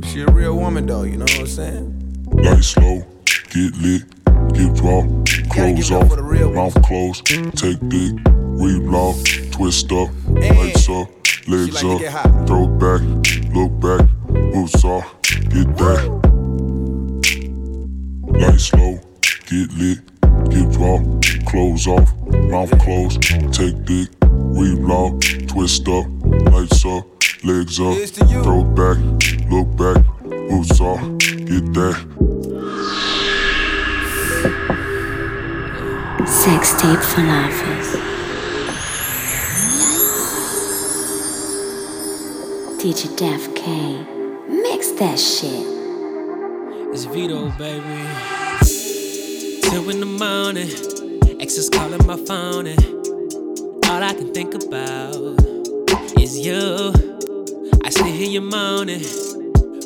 She 0.08 0.22
a 0.22 0.26
real 0.26 0.56
woman 0.56 0.86
though, 0.86 1.02
you 1.02 1.16
know 1.16 1.24
what 1.24 1.40
I'm 1.40 1.46
saying? 1.48 2.26
Light 2.30 2.62
slow, 2.62 3.04
get 3.50 3.76
lit, 3.78 4.04
get 4.54 4.76
drop, 4.76 5.06
clothes 5.50 5.90
off, 5.90 6.16
mouth 6.54 6.82
closed, 6.84 7.26
take 7.26 7.80
dick, 7.88 8.14
reblock, 8.62 9.50
twist 9.50 9.90
up, 9.90 10.08
lights 10.28 10.88
up, 10.88 11.08
legs 11.48 11.82
up, 11.82 12.46
throw 12.46 12.68
back, 12.78 13.02
look 13.52 13.72
back, 13.80 14.08
boots 14.52 14.84
off, 14.84 15.20
get 15.22 15.76
that. 15.78 16.29
Light 18.40 18.58
slow, 18.58 18.98
get 19.20 19.70
lit, 19.74 19.98
get 20.48 20.72
drop, 20.72 21.02
clothes 21.44 21.86
off, 21.86 22.10
mouth 22.48 22.70
closed, 22.78 23.20
take 23.52 23.84
dick, 23.84 24.08
reblock, 24.56 25.46
twist 25.46 25.86
up, 25.86 26.06
lights 26.50 26.86
up, 26.86 27.04
legs 27.44 27.78
up, 27.78 27.98
throw 28.42 28.64
back, 28.64 28.96
look 29.50 29.68
back, 29.76 30.02
boots 30.22 30.80
off, 30.80 31.02
get 31.18 31.74
that. 31.74 31.96
Sex 36.26 36.72
tape 36.80 37.00
for 37.00 37.20
lovers. 37.20 37.96
DJ 42.80 43.14
Def 43.18 43.54
K. 43.54 44.02
Mix 44.48 44.92
that 44.92 45.18
shit. 45.18 45.79
It's 46.92 47.06
VEDO, 47.06 47.56
baby. 47.56 48.02
Two 49.70 49.88
in 49.90 50.00
the 50.00 50.06
morning, 50.06 50.68
ex 51.40 51.56
is 51.56 51.68
calling 51.68 52.04
my 52.04 52.16
phone, 52.16 52.66
and 52.66 52.80
all 53.86 54.02
I 54.02 54.12
can 54.12 54.34
think 54.34 54.54
about 54.54 55.14
is 56.18 56.36
you. 56.44 56.92
I 57.84 57.90
still 57.90 58.06
hear 58.06 58.28
you 58.28 58.40
moaning, 58.40 59.04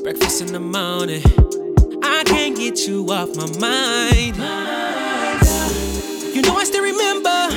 breakfast 0.03 0.41
in 0.41 0.53
the 0.53 0.61
morning. 0.61 1.23
I 2.03 2.25
can't 2.25 2.57
get 2.57 2.87
you 2.89 3.07
off 3.11 3.37
my 3.37 3.49
mind. 3.59 4.37
You 6.35 6.41
know 6.41 6.57
I 6.57 6.65
still 6.65 6.83
remember 6.83 7.49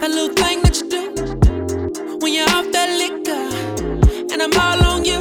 that 0.00 0.10
little 0.10 0.34
thing 0.34 0.62
that 0.62 0.80
you 0.80 0.88
do 0.88 2.16
when 2.20 2.32
you're 2.32 2.48
off 2.48 2.72
that 2.72 2.88
liquor, 2.96 4.32
and 4.32 4.40
I'm 4.40 4.54
all 4.58 4.82
on 4.92 5.04
you. 5.04 5.20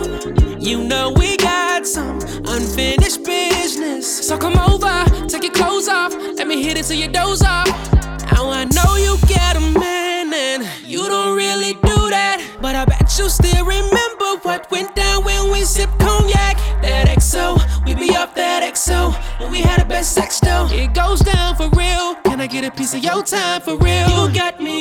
You 0.57 0.87
know 0.87 1.11
we 1.11 1.26
some 1.87 2.19
unfinished 2.47 3.23
business. 3.23 4.27
So 4.27 4.37
come 4.37 4.57
over, 4.57 5.05
take 5.27 5.43
your 5.43 5.53
clothes 5.53 5.87
off. 5.87 6.13
Let 6.13 6.45
me 6.45 6.61
hit 6.61 6.77
it 6.77 6.83
till 6.83 6.97
you 6.97 7.07
doze 7.07 7.41
off. 7.41 7.67
Now 8.33 8.49
I 8.49 8.65
know 8.65 8.95
you 8.97 9.17
get 9.25 9.55
a 9.55 9.61
man 9.61 10.33
and 10.33 10.67
you 10.85 11.07
don't 11.07 11.35
really 11.35 11.73
do 11.73 12.09
that. 12.09 12.45
But 12.61 12.75
I 12.75 12.83
bet 12.85 13.17
you 13.17 13.29
still 13.29 13.65
remember 13.65 14.29
what 14.43 14.69
went 14.69 14.95
down 14.95 15.23
when 15.23 15.49
we 15.49 15.61
sipped 15.61 15.97
cognac. 15.97 16.57
That 16.81 17.07
XO, 17.07 17.57
we 17.85 17.95
be 17.95 18.13
up 18.15 18.35
that 18.35 18.63
XO. 18.63 19.13
When 19.39 19.51
we 19.51 19.61
had 19.61 19.81
the 19.81 19.85
best 19.85 20.13
sex 20.13 20.39
though. 20.41 20.67
It 20.69 20.93
goes 20.93 21.21
down 21.21 21.55
for 21.55 21.69
real. 21.69 22.15
Can 22.25 22.41
I 22.41 22.47
get 22.47 22.65
a 22.65 22.71
piece 22.71 22.93
of 22.93 23.03
your 23.03 23.23
time 23.23 23.61
for 23.61 23.77
real? 23.77 24.09
You 24.09 24.33
got 24.33 24.59
me 24.61 24.76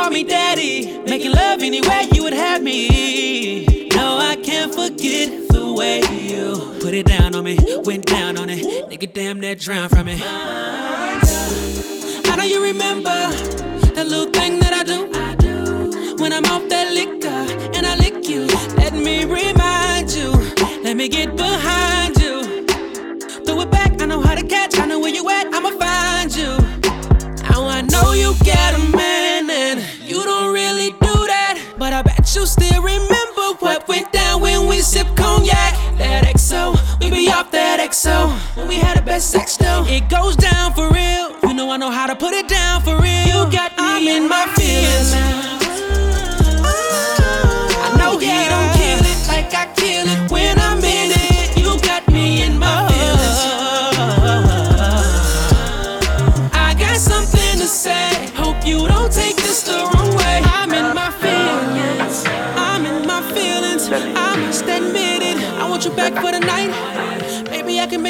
called 0.00 0.14
me 0.14 0.24
daddy. 0.24 0.98
Making 1.02 1.32
love 1.32 1.62
anywhere 1.62 2.02
you 2.12 2.22
would 2.22 2.32
have 2.32 2.62
me. 2.62 3.88
No, 3.94 4.16
I 4.16 4.36
can't 4.36 4.74
forget 4.74 5.48
the 5.48 5.74
way 5.76 6.00
you 6.30 6.78
put 6.80 6.94
it 6.94 7.06
down 7.06 7.34
on 7.34 7.44
me. 7.44 7.58
Went 7.84 8.06
down 8.06 8.38
on 8.38 8.48
it. 8.48 8.64
Nigga, 8.90 9.12
damn, 9.12 9.40
that 9.40 9.58
drowned 9.60 9.90
from 9.90 10.08
it. 10.08 10.20
I 12.30 12.34
know 12.36 12.44
you 12.44 12.62
remember 12.62 13.18
that 13.94 14.06
little 14.06 14.30
thing 14.30 14.58
that 14.60 14.72
I 14.72 14.82
do. 14.84 15.00
When 16.22 16.32
I'm 16.32 16.46
off 16.46 16.66
that 16.70 16.92
liquor 16.92 17.42
and 17.76 17.86
I 17.86 17.94
lick 17.96 18.26
you, 18.26 18.46
let 18.76 18.94
me 18.94 19.24
remind 19.24 20.12
you. 20.12 20.30
Let 20.82 20.96
me 20.96 21.08
get 21.08 21.36
behind 21.36 22.16
you. 22.16 22.64
Throw 23.44 23.60
it 23.60 23.70
back, 23.70 24.00
I 24.00 24.06
know 24.06 24.22
how 24.22 24.34
to 24.34 24.46
catch, 24.46 24.78
I 24.78 24.86
know 24.86 24.98
where 24.98 25.14
you 25.14 25.28
at, 25.28 25.46
I'ma 25.52 25.70
find 25.70 26.34
you. 26.34 26.56
Now 27.50 27.66
I 27.66 27.82
know 27.82 28.12
you 28.12 28.34
got 28.44 28.74
a 28.74 28.96
man 28.96 29.09
you 32.34 32.46
still 32.46 32.82
remember 32.82 33.46
what 33.58 33.88
went 33.88 34.12
down 34.12 34.40
when 34.40 34.66
we 34.68 34.80
sipped 34.80 35.16
cognac. 35.16 35.74
That 35.98 36.24
XO, 36.24 36.76
we 37.00 37.10
be 37.10 37.28
off 37.30 37.50
that 37.50 37.80
XO. 37.80 38.30
When 38.56 38.68
we 38.68 38.76
had 38.76 38.98
the 38.98 39.02
best 39.02 39.30
sex 39.30 39.56
though, 39.56 39.84
it 39.88 40.08
goes 40.08 40.36
down 40.36 40.72
for 40.74 40.88
real. 40.90 41.36
You 41.42 41.54
know 41.54 41.70
I 41.70 41.76
know 41.76 41.90
how 41.90 42.06
to 42.06 42.14
put 42.14 42.32
it 42.34 42.46
down 42.46 42.82
for 42.82 42.96
real. 43.00 43.26
You 43.26 43.50
got 43.50 43.72
me 43.76 43.84
I'm 43.84 44.06
in 44.06 44.28
my 44.28 44.46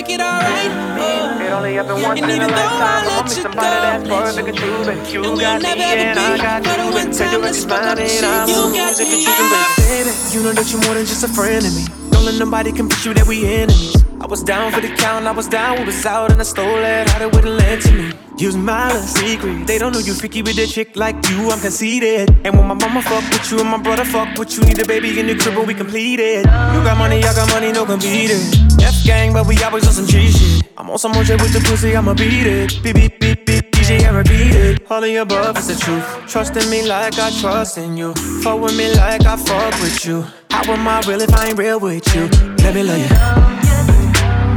make 0.00 0.10
it 0.10 0.20
alright. 0.20 0.72
Oh. 0.96 1.44
It 1.44 1.52
only 1.52 1.74
happened 1.74 2.02
once 2.02 2.20
And 2.20 2.30
in 2.30 2.40
a 2.40 2.44
even 2.44 2.48
though 2.48 2.56
I 2.56 2.72
lifetime. 2.72 3.04
I 3.04 3.16
let 3.20 3.36
you 3.36 3.42
somebody 3.42 3.76
that's 3.84 4.04
go, 4.08 4.08
far 4.08 4.32
bigger 4.32 4.52
too, 4.52 4.84
but 4.84 5.12
you 5.12 5.20
and 5.24 5.32
we'll 5.32 5.40
got 5.40 5.60
me 5.60 5.68
never 5.68 5.82
ever 5.82 6.00
and 6.00 6.18
I 6.18 6.36
be. 6.36 6.40
got 6.40 6.62
But 6.64 6.78
you. 6.80 6.94
when 6.94 7.12
Cause 7.12 7.18
time 7.18 7.32
you 7.32 7.44
is 7.44 7.56
is 7.58 7.64
fucked 7.64 7.84
up, 7.84 7.98
fine 7.98 8.08
shit, 8.08 8.24
and 8.24 8.32
I'm 8.32 8.48
you 8.48 8.54
got 8.72 8.96
me. 8.96 9.04
that 9.04 9.20
you 9.20 9.32
can 9.36 9.46
break. 9.52 9.76
Baby, 9.76 10.12
you 10.32 10.40
know 10.42 10.52
that 10.56 10.66
you're 10.72 10.80
more 10.88 10.94
than 10.94 11.04
just 11.06 11.24
a 11.24 11.28
friend 11.28 11.64
to 11.64 11.70
me. 11.70 11.84
Don't 12.10 12.24
let 12.24 12.38
nobody 12.38 12.72
convince 12.72 13.04
you 13.04 13.12
that 13.14 13.26
we 13.26 13.44
enemies. 13.44 13.96
I 14.20 14.26
was 14.26 14.42
down 14.42 14.70
for 14.70 14.82
the 14.82 14.94
count, 14.96 15.26
I 15.26 15.32
was 15.32 15.48
down, 15.48 15.78
we 15.78 15.84
was 15.86 16.04
out, 16.04 16.30
and 16.30 16.40
I 16.40 16.44
stole 16.44 16.84
it. 16.84 17.08
How 17.08 17.18
they 17.18 17.26
wouldn't 17.26 17.56
lend 17.56 17.80
to 17.82 17.92
me. 17.92 18.12
Use 18.36 18.54
my 18.54 18.88
little 18.88 19.00
secret. 19.02 19.66
They 19.66 19.78
don't 19.78 19.92
know 19.92 19.98
you 19.98 20.12
freaky 20.12 20.42
with 20.42 20.58
a 20.58 20.66
chick 20.66 20.94
like 20.94 21.16
you, 21.30 21.50
I'm 21.50 21.58
conceited. 21.58 22.28
And 22.44 22.54
when 22.54 22.66
my 22.66 22.74
mama 22.74 23.00
fuck 23.00 23.24
with 23.30 23.50
you 23.50 23.60
and 23.60 23.70
my 23.70 23.78
brother 23.78 24.04
fuck 24.04 24.36
with 24.36 24.56
you, 24.58 24.64
need 24.64 24.78
a 24.78 24.86
baby 24.86 25.18
in 25.18 25.26
the 25.26 25.36
crib 25.36 25.56
when 25.56 25.66
we 25.66 25.72
complete 25.72 26.20
it. 26.20 26.44
You 26.44 26.84
got 26.84 26.98
money, 26.98 27.24
I 27.24 27.32
got 27.32 27.48
money, 27.48 27.72
no 27.72 27.86
competing. 27.86 28.44
F 28.82 29.02
gang, 29.04 29.32
but 29.32 29.46
we 29.46 29.56
always 29.62 29.86
on 29.86 29.94
some 29.94 30.06
G 30.06 30.30
shit. 30.30 30.68
I'm 30.76 30.90
on 30.90 30.98
some 30.98 31.12
shit 31.24 31.40
with 31.40 31.54
the 31.54 31.60
pussy, 31.60 31.96
I'ma 31.96 32.12
beat 32.12 32.46
it. 32.46 32.82
Beep, 32.82 32.96
beep, 32.96 33.20
beep, 33.20 33.46
beep, 33.46 33.72
DJ, 33.72 34.04
I 34.04 34.10
repeat 34.10 34.54
it. 34.54 34.90
All 34.90 35.02
of 35.02 35.08
your 35.08 35.22
above 35.22 35.56
is 35.56 35.68
the 35.68 35.76
truth. 35.82 36.30
Trust 36.30 36.56
in 36.56 36.68
me 36.68 36.86
like 36.86 37.18
I 37.18 37.30
trust 37.40 37.78
in 37.78 37.96
you. 37.96 38.12
Fuck 38.42 38.60
with 38.60 38.76
me 38.76 38.94
like 38.96 39.24
I 39.24 39.36
fuck 39.36 39.72
with 39.80 40.04
you. 40.04 40.26
How 40.50 40.70
am 40.70 40.86
I 40.86 41.00
real 41.08 41.22
if 41.22 41.32
I 41.32 41.48
ain't 41.48 41.58
real 41.58 41.80
with 41.80 42.14
you? 42.14 42.28
Let 42.62 42.74
me 42.74 42.82
love 42.82 42.98
you. 42.98 43.49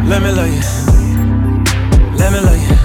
Let 0.06 0.22
me 0.22 0.32
love 0.32 0.48
you. 0.48 0.62
Let 2.18 2.32
me 2.34 2.40
love 2.40 2.62
you. 2.62 2.76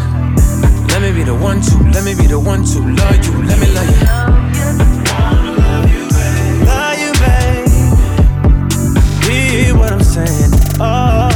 Let 0.89 1.03
me 1.03 1.13
be 1.13 1.25
the 1.25 1.35
one 1.35 1.61
to, 1.61 1.79
let 1.91 2.05
me 2.05 2.15
be 2.15 2.27
the 2.27 2.39
one 2.39 2.65
to 2.65 2.79
love 2.81 3.25
you. 3.25 3.43
Let 3.43 3.59
me 3.59 3.67
love 3.75 3.91
you. 3.91 4.07
Love 6.67 6.99
you, 6.99 7.13
babe. 7.23 7.69
Hear 9.25 9.77
what 9.77 9.93
I'm 9.93 10.03
saying. 10.03 10.53
Oh. 10.81 11.28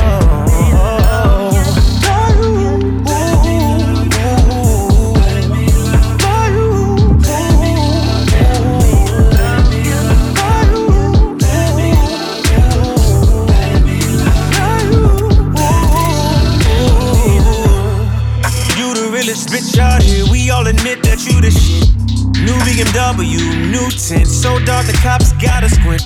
Tint. 24.13 24.27
So 24.27 24.59
dark 24.65 24.87
the 24.87 24.99
cops 25.03 25.33
gotta 25.41 25.69
squint. 25.69 26.03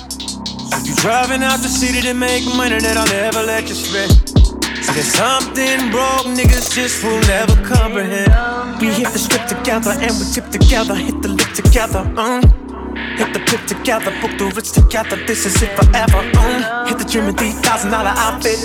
So 0.69 0.77
you 0.87 0.95
driving 0.95 1.43
out 1.43 1.59
the 1.59 1.69
city 1.69 2.01
to 2.01 2.13
make 2.13 2.45
money 2.55 2.79
that 2.79 2.95
I'll 2.97 3.11
never 3.11 3.43
let 3.43 3.67
you 3.67 3.75
spend. 3.75 4.11
So 4.83 4.93
there's 4.93 5.11
something 5.11 5.91
broke, 5.91 6.27
niggas 6.37 6.71
just 6.73 7.03
will 7.03 7.19
never 7.27 7.55
comprehend. 7.67 8.31
We 8.79 8.87
hit 8.87 9.09
the 9.11 9.19
strip 9.19 9.45
together 9.47 9.91
and 9.91 10.11
we 10.19 10.25
tip 10.31 10.47
together, 10.49 10.95
hit 10.95 11.21
the 11.21 11.29
lip 11.29 11.51
together. 11.53 12.03
Mm. 12.15 12.43
Hit 13.17 13.33
the 13.33 13.39
pip 13.49 13.65
together, 13.67 14.11
book 14.21 14.33
the 14.37 14.45
rich 14.55 14.71
together, 14.71 15.17
this 15.25 15.45
is 15.45 15.61
it 15.61 15.71
forever. 15.77 16.21
Mm. 16.31 16.87
Hit 16.87 16.97
the 16.99 17.05
dream 17.05 17.27
of 17.27 17.35
$3,000 17.35 17.91
outfit, 17.93 18.59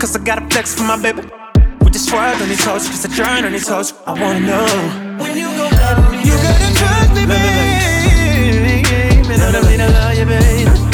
cause 0.00 0.14
I 0.16 0.20
got 0.20 0.42
a 0.42 0.46
flex 0.48 0.74
for 0.74 0.84
my 0.84 1.00
baby. 1.00 1.22
We 1.80 1.90
just 1.90 2.08
swerved 2.08 2.42
on 2.42 2.48
these 2.48 2.64
hoes, 2.64 2.88
cause 2.88 3.04
I 3.04 3.14
drown 3.14 3.44
on 3.44 3.52
these 3.52 3.68
hoes. 3.68 3.92
I 4.06 4.12
wanna 4.12 4.40
know 4.40 4.66
when 5.18 5.36
you 5.36 5.48
me. 5.48 6.18
You 6.28 6.34
gotta 6.46 6.68
trust 6.78 7.14
me, 7.14 7.26
baby. 7.26 7.95
Me 9.46 9.52
be 9.52 9.76
the 9.76 9.88
love 9.88 10.18
you, 10.18 10.24
baby. 10.26 10.85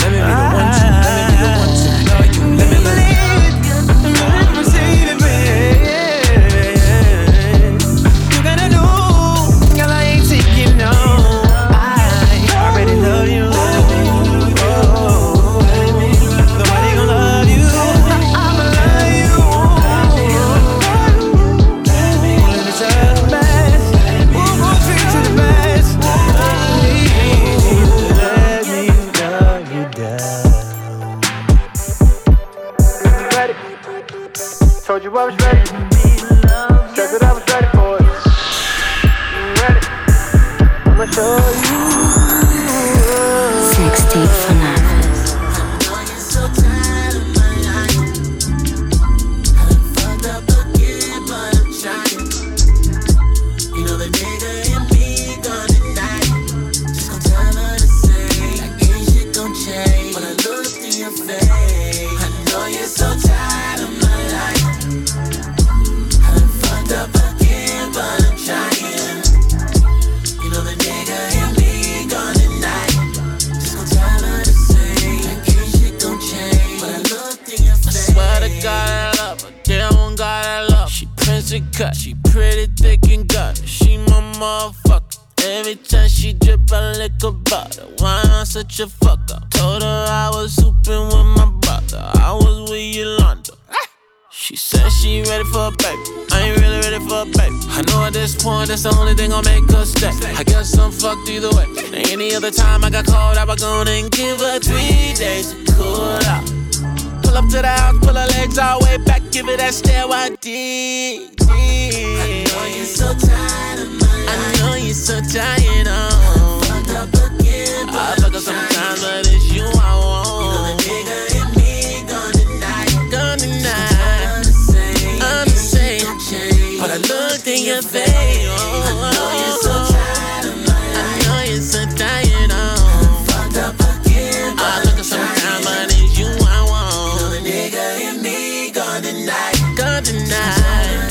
Me 138.92 139.00
gonna 139.00 139.12
deny, 139.12 139.52
gonna 139.76 140.02
deny. 140.02 141.08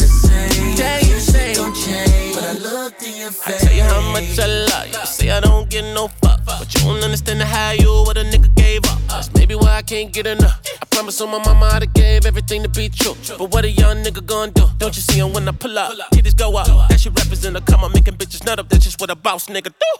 Tell 0.75 1.01
you 1.01 1.19
say, 1.19 1.53
don't 1.53 1.75
change, 1.75 2.35
but 2.35 2.43
I 2.43 2.53
looked 2.53 3.03
in 3.03 3.17
your 3.17 3.31
face. 3.31 3.63
I 3.63 3.67
tell 3.67 3.75
you 3.75 3.83
how 3.83 4.01
much 4.11 4.37
I 4.39 4.45
love 4.45 4.87
you. 4.87 5.05
Say 5.05 5.29
I 5.31 5.39
don't 5.39 5.69
get 5.69 5.83
no 5.93 6.07
fuck, 6.07 6.43
but 6.45 6.73
you 6.73 6.81
don't 6.81 7.03
understand 7.03 7.41
how 7.41 7.71
you 7.71 8.03
what 8.05 8.17
a 8.17 8.21
nigga 8.21 8.53
gave 8.55 8.85
up. 8.85 8.99
That's 9.07 9.33
maybe 9.33 9.55
why 9.55 9.77
I 9.77 9.81
can't 9.81 10.11
get 10.13 10.27
enough. 10.27 10.61
I 10.81 10.85
promise 10.85 11.19
on 11.21 11.31
my 11.31 11.39
mama 11.43 11.65
I'd 11.73 11.83
have 11.83 11.93
gave 11.93 12.25
everything 12.25 12.63
to 12.63 12.69
be 12.69 12.89
true. 12.89 13.15
But 13.37 13.51
what 13.51 13.65
a 13.65 13.69
young 13.69 14.03
nigga 14.03 14.25
gonna 14.25 14.51
do? 14.51 14.67
Don't 14.77 14.95
you 14.95 15.01
see 15.01 15.19
him 15.19 15.33
when 15.33 15.47
I 15.47 15.51
pull 15.51 15.77
up? 15.77 15.93
Titties 16.13 16.35
go 16.37 16.55
up. 16.57 16.67
That 16.89 16.99
shit 16.99 17.13
represent 17.17 17.57
a 17.57 17.61
come 17.61 17.83
on 17.83 17.91
making 17.93 18.15
bitches 18.15 18.45
nut 18.45 18.59
up. 18.59 18.69
That's 18.69 18.83
just 18.83 18.99
what 19.01 19.09
a 19.09 19.15
boss 19.15 19.47
nigga 19.47 19.73
do. 19.83 19.91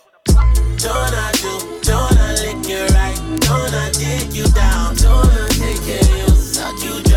Don't 0.77 1.13
I 1.25 1.31
do? 1.33 1.81
Don't 1.81 2.17
I 2.17 2.33
lick 2.41 2.67
you 2.69 2.85
right? 2.95 3.15
Don't 3.41 3.73
I 3.73 3.91
dig 3.91 4.33
you 4.33 4.45
down? 4.51 4.95
Don't 4.95 5.25
I 5.25 5.47
take 5.49 5.81
care 5.83 5.99
of 5.99 6.29
you, 6.29 6.35
suck 6.35 6.83
you 6.83 7.03
dry 7.03 7.10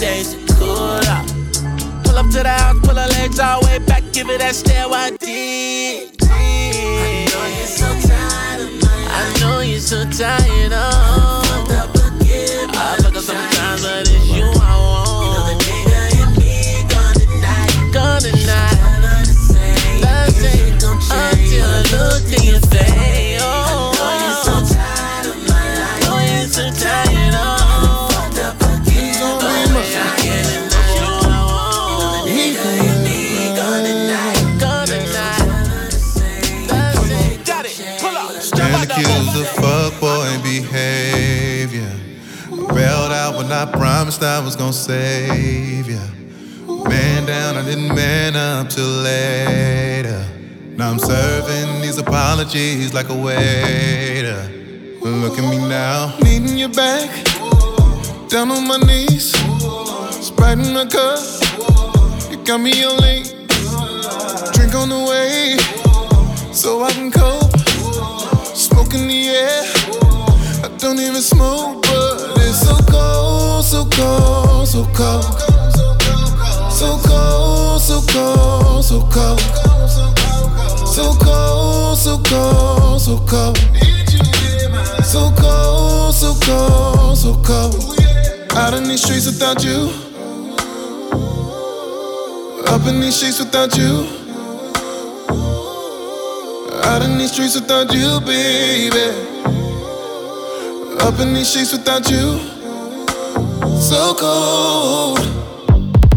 days 0.00 0.36
cool. 0.58 1.00
Pull 2.04 2.16
up 2.16 2.26
to 2.30 2.42
the 2.42 2.48
house, 2.48 2.78
pull 2.82 2.94
her 2.94 3.08
legs 3.08 3.40
all 3.40 3.60
the 3.60 3.66
way 3.66 3.78
back, 3.78 4.02
give 4.12 4.28
it 4.30 4.38
that 4.38 4.54
stare 4.54 4.86
I 4.86 5.10
did. 5.10 6.14
I 6.22 7.26
know 7.30 7.46
you're 7.58 7.66
so 7.66 7.88
tired 8.06 8.60
of 8.62 8.70
my 8.82 8.88
I 9.10 9.22
know 9.40 9.60
you're 9.60 9.80
so 9.80 10.04
tired 10.10 10.72
of. 10.72 11.46
Fucked 11.46 11.72
up 11.72 11.94
again, 11.94 12.70
I 12.70 12.96
fuck 13.02 13.16
up 13.16 13.22
sometimes, 13.22 13.82
but 13.82 14.06
it's 14.06 14.26
you 14.30 14.44
I 14.44 14.76
want. 14.86 15.18
You 15.24 15.30
know 15.34 15.46
the 15.50 15.64
nigga 15.66 16.26
me 16.38 16.54
gonna 16.86 17.26
deny, 17.26 17.66
gonna 17.92 18.30
deny. 18.30 18.70
Love 19.98 20.30
say, 20.30 20.70
until 20.70 21.66
I 21.66 21.82
look 21.90 22.37
when 43.48 43.56
I 43.56 43.64
promised 43.64 44.22
I 44.22 44.40
was 44.40 44.56
gonna 44.56 44.74
save 44.74 45.88
ya. 45.88 46.04
Man 46.84 47.24
down, 47.24 47.56
I 47.56 47.64
didn't 47.64 47.94
man 47.94 48.36
up 48.36 48.68
till 48.68 48.84
later. 48.84 50.22
Now 50.76 50.90
I'm 50.90 50.98
serving 50.98 51.80
these 51.80 51.96
apologies 51.96 52.92
like 52.92 53.08
a 53.08 53.14
waiter. 53.14 54.42
Look 55.00 55.38
at 55.38 55.48
me 55.48 55.56
now, 55.66 56.14
needing 56.22 56.58
you 56.58 56.68
back. 56.68 57.08
Down 58.28 58.50
on 58.50 58.68
my 58.68 58.78
knees, 58.88 59.32
Sprite 60.26 60.58
in 60.58 60.74
my 60.74 60.84
cup. 60.84 61.18
You 62.30 62.36
got 62.44 62.60
me 62.60 62.84
on 62.84 62.98
lean. 62.98 63.24
Drink 64.52 64.74
on 64.74 64.90
the 64.90 65.00
way, 65.08 65.56
so 66.52 66.82
I 66.84 66.92
can 66.92 67.10
cope. 67.10 67.56
Smoke 68.54 68.92
in 68.92 69.08
the 69.08 69.28
air. 69.28 69.88
I 70.64 70.68
don't 70.76 70.98
even 70.98 71.22
smoke, 71.22 71.82
but 71.82 72.36
it's 72.44 72.60
so 72.66 72.76
cold, 72.92 73.27
so 73.62 73.84
cold, 73.86 74.68
so 74.68 74.84
cold. 74.94 75.24
So 76.70 76.98
cold, 77.04 77.80
so 77.80 78.00
cold, 78.12 78.84
so 78.84 79.00
cold. 79.10 79.40
So 80.86 81.14
cold, 81.14 81.98
so 81.98 82.18
cold, 82.22 83.00
so 83.00 83.18
cold. 83.26 83.58
So 85.04 85.32
cold, 85.36 86.14
so 86.14 86.34
cold, 86.40 87.18
so 87.18 87.34
cold. 87.42 87.74
Out 88.52 88.74
in 88.74 88.84
these 88.84 89.02
streets 89.02 89.26
without 89.26 89.64
you. 89.64 89.90
Up 92.68 92.86
in 92.86 93.00
these 93.00 93.18
sheets 93.18 93.38
without 93.38 93.76
you. 93.76 94.06
Out 96.84 97.02
in 97.02 97.16
these 97.16 97.32
streets 97.32 97.54
without 97.54 97.92
you, 97.94 98.20
baby. 98.20 99.08
Up 101.00 101.18
in 101.20 101.34
these 101.34 101.50
sheets 101.50 101.72
without 101.72 102.10
you. 102.10 102.57
So 103.80 104.14
cold. 104.14 105.20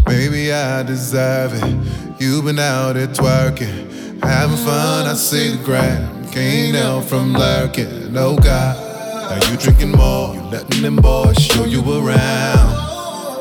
Maybe 0.06 0.52
I 0.52 0.82
deserve 0.82 1.52
it. 1.54 2.20
You've 2.20 2.44
been 2.44 2.58
out 2.58 2.94
there 2.94 3.06
twerking. 3.06 4.22
Having 4.22 4.56
fun, 4.58 5.06
I 5.06 5.14
see 5.14 5.56
the 5.56 5.64
gram. 5.64 6.28
Can't 6.30 6.76
help 6.76 7.04
from 7.04 7.32
lurking. 7.32 8.16
Oh 8.16 8.36
God. 8.36 8.76
Now 9.30 9.50
you 9.50 9.56
drinking 9.56 9.92
more. 9.92 10.34
You 10.34 10.42
letting 10.42 10.82
them 10.82 10.96
boys 10.96 11.38
show 11.38 11.64
you 11.64 11.80
around. 11.80 12.82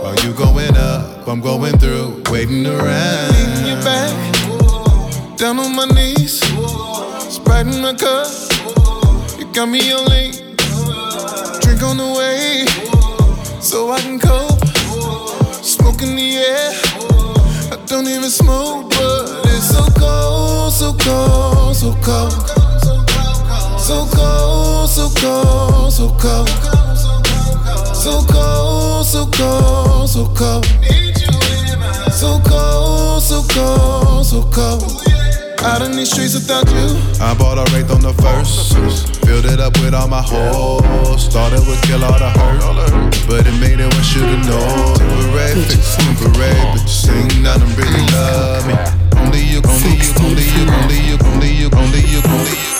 While 0.01 0.15
you 0.25 0.33
going 0.33 0.75
up, 0.75 1.27
I'm 1.27 1.41
going 1.41 1.77
through, 1.77 2.23
waiting 2.31 2.65
around. 2.65 3.33
Leaning 3.33 3.67
your 3.67 3.83
back, 3.83 5.37
down 5.37 5.59
on 5.59 5.75
my 5.75 5.85
knees, 5.85 6.39
Sprite 7.29 7.67
in 7.67 7.81
my 7.83 7.93
cup. 7.93 8.27
You 9.37 9.45
got 9.53 9.67
me 9.67 9.93
on 9.93 10.05
lean, 10.05 10.33
drink 11.61 11.83
on 11.83 11.97
the 11.97 12.15
way, 12.17 12.65
so 13.61 13.91
I 13.91 13.99
can 14.01 14.19
cope. 14.19 14.59
Smoke 15.63 16.01
in 16.01 16.15
the 16.15 16.37
air, 16.37 16.71
I 17.71 17.77
don't 17.85 18.07
even 18.07 18.29
smoke, 18.29 18.89
but 18.89 19.45
it's 19.45 19.69
so 19.69 19.83
cold, 19.99 20.73
so 20.73 20.93
cold, 20.93 21.75
so 21.75 21.93
cold, 22.01 22.33
so 23.79 24.07
cold, 24.15 24.89
so 24.89 25.09
cold, 25.21 25.93
so 25.93 26.09
cold. 26.19 26.49
So 27.95 28.25
cold, 28.33 29.05
so 29.05 29.27
cold, 29.27 29.70
Out 35.81 35.89
in 35.89 35.97
these 35.97 36.11
streets 36.11 36.35
without 36.35 36.69
you. 36.69 36.93
I 37.19 37.33
bought 37.33 37.57
a 37.57 37.65
Wraith 37.73 37.89
on 37.89 38.01
the 38.01 38.13
first. 38.21 39.17
Filled 39.25 39.45
it 39.45 39.59
up 39.59 39.73
with 39.81 39.95
all 39.95 40.07
my 40.07 40.21
hoes. 40.21 41.25
Started 41.25 41.65
with 41.65 41.81
kill 41.89 42.03
all 42.05 42.19
the 42.19 42.29
hurt. 42.29 42.61
But 43.27 43.47
it 43.47 43.57
made 43.57 43.79
it 43.79 43.89
one 43.89 44.05
should've 44.05 44.45
known. 44.45 44.93
Temporary 45.01 45.57
fix, 45.65 45.97
temporary. 45.97 46.53
But 46.69 46.85
you 46.85 46.87
sing 46.87 47.41
none 47.41 47.63
of 47.63 47.77
really 47.77 48.05
love 48.13 48.67
me. 48.69 48.77
Only 49.17 49.41
you, 49.41 49.61
only 49.65 49.97
you, 49.97 50.13
only 50.21 50.45
you, 50.53 50.69
only 50.69 51.01
you, 51.01 51.17
only 51.17 51.49
you, 51.49 51.69
only 51.73 52.01
you, 52.05 52.21
only 52.29 52.53
you. 52.53 52.77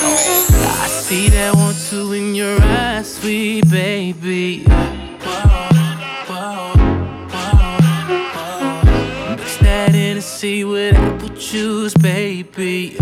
I 0.62 0.86
see 0.86 1.30
that 1.30 1.56
one 1.56 1.74
two 1.90 2.14
in 2.14 2.36
your 2.36 2.62
eyes, 2.62 3.16
sweet 3.16 3.68
baby. 3.68 4.62
Mix 9.42 9.58
that 9.58 9.90
Hennessy 9.90 10.64
with 10.66 10.94
apple 10.94 11.31
juice, 11.52 11.94
baby. 11.96 12.96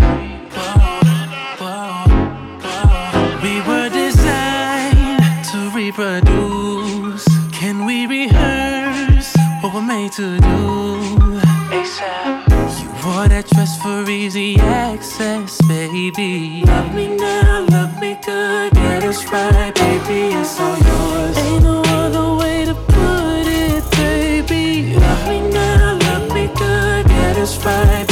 We 3.43 3.53
were 3.67 3.89
designed 3.89 5.21
to 5.51 5.71
reproduce. 5.75 7.27
Can 7.51 7.85
we 7.85 8.07
rehearse 8.07 9.35
what 9.61 9.75
we're 9.75 9.81
made 9.81 10.13
to 10.13 10.39
do? 10.39 11.39
ASAP. 11.69 12.49
You 12.81 12.89
wore 13.05 13.27
that 13.27 13.45
dress 13.53 13.79
for 13.83 14.09
easy 14.09 14.57
access, 14.59 15.61
baby. 15.67 16.63
Love 16.65 16.95
me 16.95 17.15
now, 17.15 17.67
love 17.69 17.99
me 18.01 18.17
good, 18.25 18.73
get 18.73 19.03
us 19.03 19.23
right, 19.31 19.75
baby. 19.75 20.33
It's 20.33 20.59
all 20.59 20.75
yours. 20.75 21.37
Ain't 21.37 21.63
no 21.63 21.83
other 21.85 22.35
way 22.41 22.65
to 22.65 22.73
put 22.73 23.45
it, 23.45 23.83
baby. 23.91 24.95
Love 24.95 25.29
me 25.29 25.51
now, 25.51 25.99
love 26.01 26.33
me 26.33 26.47
good, 26.55 27.07
get 27.07 27.37
us 27.37 27.63
right, 27.63 28.08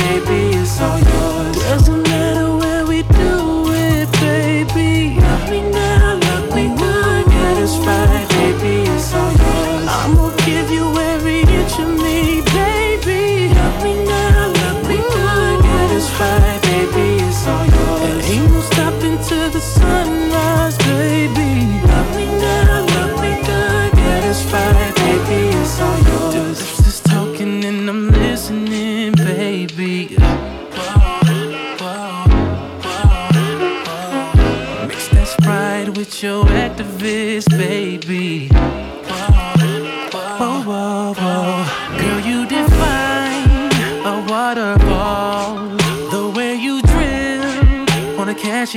baby. 0.79 1.07
It's 1.07 1.36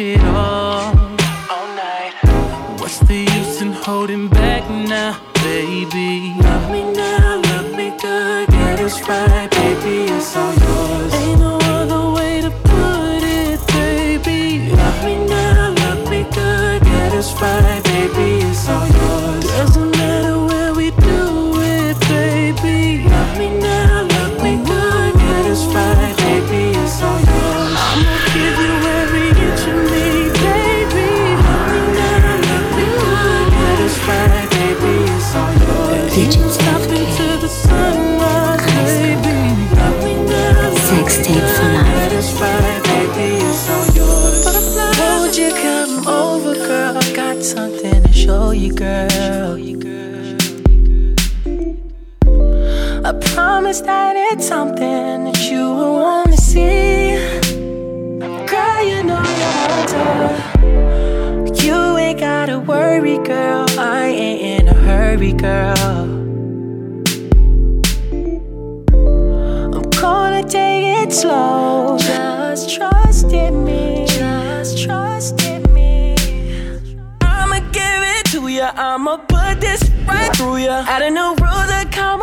it 0.00 0.24
all. 0.24 0.59
That 53.90 54.14
it's 54.30 54.46
something 54.46 55.24
that 55.26 55.40
you 55.50 55.64
will 55.78 55.94
wanna 56.02 56.36
see. 56.36 57.18
Girl, 58.52 58.80
you 58.90 59.00
know 59.08 59.22
you're 59.40 59.56
hunter. 59.62 60.12
You 61.66 61.78
ain't 62.04 62.20
gotta 62.20 62.58
worry, 62.72 63.18
girl. 63.32 63.66
I 63.78 64.02
ain't 64.26 64.40
in 64.54 64.64
a 64.76 64.78
hurry, 64.88 65.32
girl. 65.46 65.98
I'm 69.76 69.86
gonna 70.02 70.44
take 70.58 70.84
it 71.00 71.10
slow. 71.20 71.98
Just 72.10 72.64
trust 72.76 73.28
in 73.44 73.54
me. 73.68 74.06
Just 74.20 74.72
trust 74.84 75.36
in 75.52 75.62
me. 75.76 76.14
I'ma 77.34 77.58
give 77.78 78.02
it 78.14 78.24
to 78.32 78.40
ya. 78.58 78.68
I'ma 78.88 79.14
put 79.34 79.54
this 79.66 79.82
right 80.10 80.32
through 80.36 80.58
ya. 80.66 80.76
Add 80.94 81.02
a 81.08 81.10
new 81.18 81.30
rule, 81.42 81.64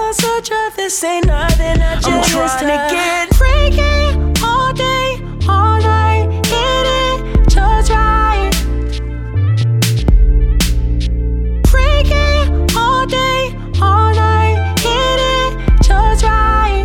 the 0.08 0.14
Kama 0.14 0.14
Sutra. 0.14 0.72
This 0.76 1.04
ain't 1.04 1.26
nothing. 1.26 1.82
I 1.82 1.96
just 1.96 2.08
I'm 2.08 2.24
trying 2.24 2.60
to 2.60 2.96
get 2.96 3.34
freaky 3.36 4.16
all 4.44 4.74
day, 4.74 5.20
all 5.48 5.80
night. 5.80 6.28
Get 6.44 6.86
it 6.86 7.50
just 7.50 7.90
right. 7.92 8.52
Freaky 11.68 12.50
all 12.78 13.06
day, 13.06 13.56
all 13.82 14.14
night. 14.14 14.76
Get 14.78 15.20
it 15.20 15.58
just 15.84 16.24
right. 16.24 16.84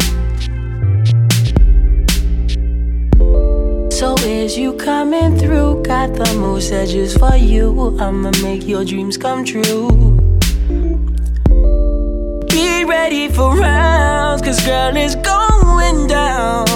So 3.92 4.14
is 4.24 4.56
you 4.56 4.72
coming 4.74 5.36
through? 5.36 5.82
Got 5.82 6.14
the 6.14 6.34
moves 6.38 6.70
that 6.70 6.88
just 6.88 7.18
for 7.18 7.36
you. 7.36 7.96
I'ma 8.00 8.30
make 8.42 8.66
your 8.66 8.84
dreams 8.84 9.16
come 9.16 9.44
true. 9.44 10.11
Be 12.82 12.88
ready 12.88 13.28
for 13.28 13.56
rounds, 13.56 14.42
cause 14.42 14.60
girl, 14.66 14.96
it's 14.96 15.14
going 15.14 16.08
down. 16.08 16.68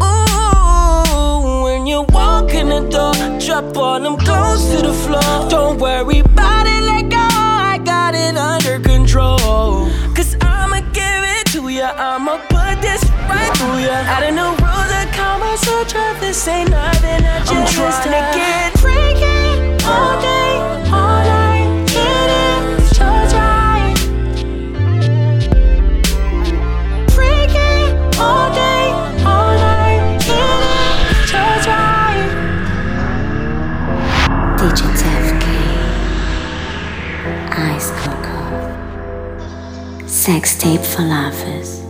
Ooh, 0.00 1.64
when 1.64 1.86
you 1.86 2.06
walk 2.08 2.54
in 2.54 2.70
the 2.70 2.80
door, 2.88 3.12
drop 3.38 3.76
all 3.76 4.00
them 4.00 4.16
clothes 4.16 4.64
to 4.70 4.80
the 4.80 4.94
floor. 5.04 5.50
Don't 5.50 5.78
worry 5.78 6.20
about 6.20 6.66
it, 6.66 6.82
let 6.84 7.10
go. 7.10 7.18
I 7.18 7.78
got 7.84 8.14
it 8.14 8.38
under 8.38 8.80
control. 8.80 9.90
Cause 10.16 10.34
I'ma 10.40 10.80
give 10.94 11.24
it 11.36 11.44
to 11.48 11.68
ya. 11.68 11.92
I'ma 11.94 12.38
put 12.48 12.80
this 12.80 13.04
right 13.28 13.54
through 13.58 13.84
ya. 13.84 13.92
Add 14.14 14.22
a 14.22 14.30
new 14.30 14.48
rule, 14.64 14.86
the 14.92 15.02
Kama 15.12 15.58
Sutra, 15.58 16.16
this 16.20 16.48
ain't 16.48 16.70
nothing. 16.70 17.22
I 17.26 17.38
just 17.40 17.52
I'm 17.52 17.66
trying 17.66 18.14
to 18.16 18.38
get 18.38 18.78
freaky 18.78 19.84
all 19.84 20.18
day, 20.22 20.56
all 20.90 21.24
night. 21.28 21.41
Sex 40.22 40.54
tape 40.54 40.80
for 40.82 41.02
lovers. 41.02 41.80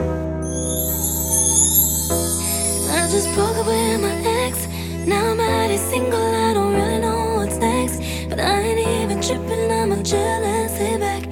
I 2.88 3.06
just 3.10 3.28
broke 3.34 3.58
up 3.58 3.66
with 3.66 4.00
my 4.00 4.14
ex. 4.24 4.66
Now 5.06 5.32
I'm 5.32 5.38
already 5.38 5.76
single. 5.76 6.18
I 6.18 6.54
don't 6.54 6.72
really 6.72 6.98
know 6.98 7.34
what's 7.36 7.58
next. 7.58 8.00
But 8.30 8.40
I 8.40 8.58
ain't 8.58 8.88
even 8.88 9.20
tripping. 9.20 9.70
I'm 9.70 9.92
a 9.92 10.02
jealous. 10.02 10.72
Sit 10.78 10.98
back. 10.98 11.24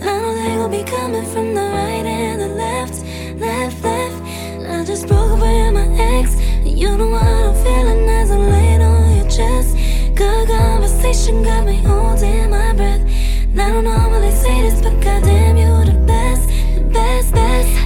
I 0.00 0.18
know 0.22 0.34
they 0.34 0.56
gon' 0.56 0.70
be 0.70 0.82
coming 0.82 1.26
from 1.26 1.52
the 1.52 1.60
right 1.60 2.06
and 2.06 2.40
the 2.40 2.48
left, 2.48 3.04
left, 3.38 3.84
left. 3.84 4.22
I 4.66 4.82
just 4.82 5.08
broke 5.08 5.32
up 5.32 5.40
with 5.40 5.74
my 5.74 5.88
ex. 5.98 6.40
You 6.64 6.96
know 6.96 7.10
what 7.10 7.22
I'm 7.22 7.54
feeling 7.62 8.08
as 8.08 8.30
I'm 8.30 8.48
laying 8.48 8.80
on 8.80 9.14
your 9.14 9.28
chest. 9.28 9.76
Good 10.14 10.48
conversation 10.48 11.42
got 11.42 11.66
me 11.66 11.76
holding 11.82 12.48
my 12.48 12.72
breath. 12.72 13.15
I 13.58 13.70
don't 13.72 13.84
normally 13.84 14.32
say 14.32 14.60
this, 14.62 14.82
but 14.82 15.00
goddamn, 15.00 15.56
you're 15.56 15.86
the 15.86 15.98
best, 16.06 16.46
the 16.74 16.82
best, 16.92 17.32
best. 17.32 17.85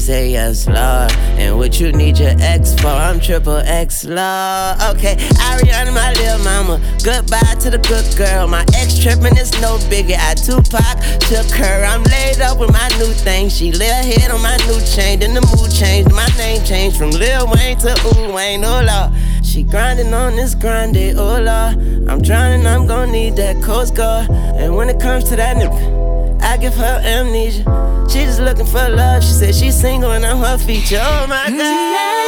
Said, 0.00 0.30
yes, 0.30 0.66
Lord. 0.66 1.12
And 1.38 1.56
what 1.58 1.78
you 1.78 1.92
need 1.92 2.18
your 2.18 2.34
ex 2.40 2.74
for? 2.80 2.88
I'm 2.88 3.20
triple 3.20 3.58
X, 3.58 4.04
Lord. 4.04 4.76
Okay, 4.96 5.16
Ariana, 5.46 5.94
my 5.94 6.12
little 6.14 6.38
mama. 6.44 6.80
Goodbye 7.04 7.56
to 7.60 7.70
the 7.70 7.78
good 7.78 8.06
girl. 8.16 8.46
My 8.48 8.64
ex 8.74 8.98
tripping 8.98 9.36
is 9.36 9.52
no 9.60 9.78
bigger. 9.88 10.16
I 10.18 10.34
Tupac 10.34 10.96
took 11.20 11.50
her. 11.56 11.84
I'm 11.84 12.02
laid 12.04 12.40
up 12.40 12.58
with 12.58 12.72
my 12.72 12.88
new 12.98 13.12
thing. 13.12 13.48
She 13.48 13.72
lay 13.72 13.88
her 13.88 14.02
head 14.02 14.30
on 14.30 14.42
my 14.42 14.56
new 14.66 14.80
chain. 14.84 15.20
Then 15.20 15.34
the 15.34 15.42
mood 15.54 15.70
changed. 15.70 16.12
My 16.12 16.26
name 16.38 16.64
changed 16.64 16.96
from 16.96 17.10
Lil 17.10 17.46
Wayne 17.52 17.78
to 17.78 17.92
Ooh 18.14 18.34
Wayne. 18.34 18.64
Oh, 18.64 18.82
Lord. 18.82 19.12
She 19.50 19.64
grinding 19.64 20.14
on 20.14 20.36
this 20.36 20.54
grind, 20.54 20.96
oh 20.96 21.40
Lord. 21.40 22.08
I'm 22.08 22.22
drowning, 22.22 22.64
I'm 22.66 22.86
gonna 22.86 23.10
need 23.10 23.34
that 23.36 23.60
Coast 23.60 23.96
Guard. 23.96 24.30
And 24.30 24.76
when 24.76 24.88
it 24.88 25.00
comes 25.00 25.24
to 25.24 25.36
that 25.36 25.56
nigga, 25.56 26.40
I 26.40 26.56
give 26.56 26.74
her 26.74 27.00
amnesia. 27.04 27.89
She 28.10 28.24
just 28.24 28.40
looking 28.40 28.66
for 28.66 28.88
love. 28.88 29.22
She 29.22 29.30
said 29.30 29.54
she's 29.54 29.80
single 29.80 30.10
and 30.10 30.26
I'm 30.26 30.38
her 30.38 30.58
feature. 30.58 30.98
Oh 31.00 31.26
my 31.28 31.48
God. 31.48 32.19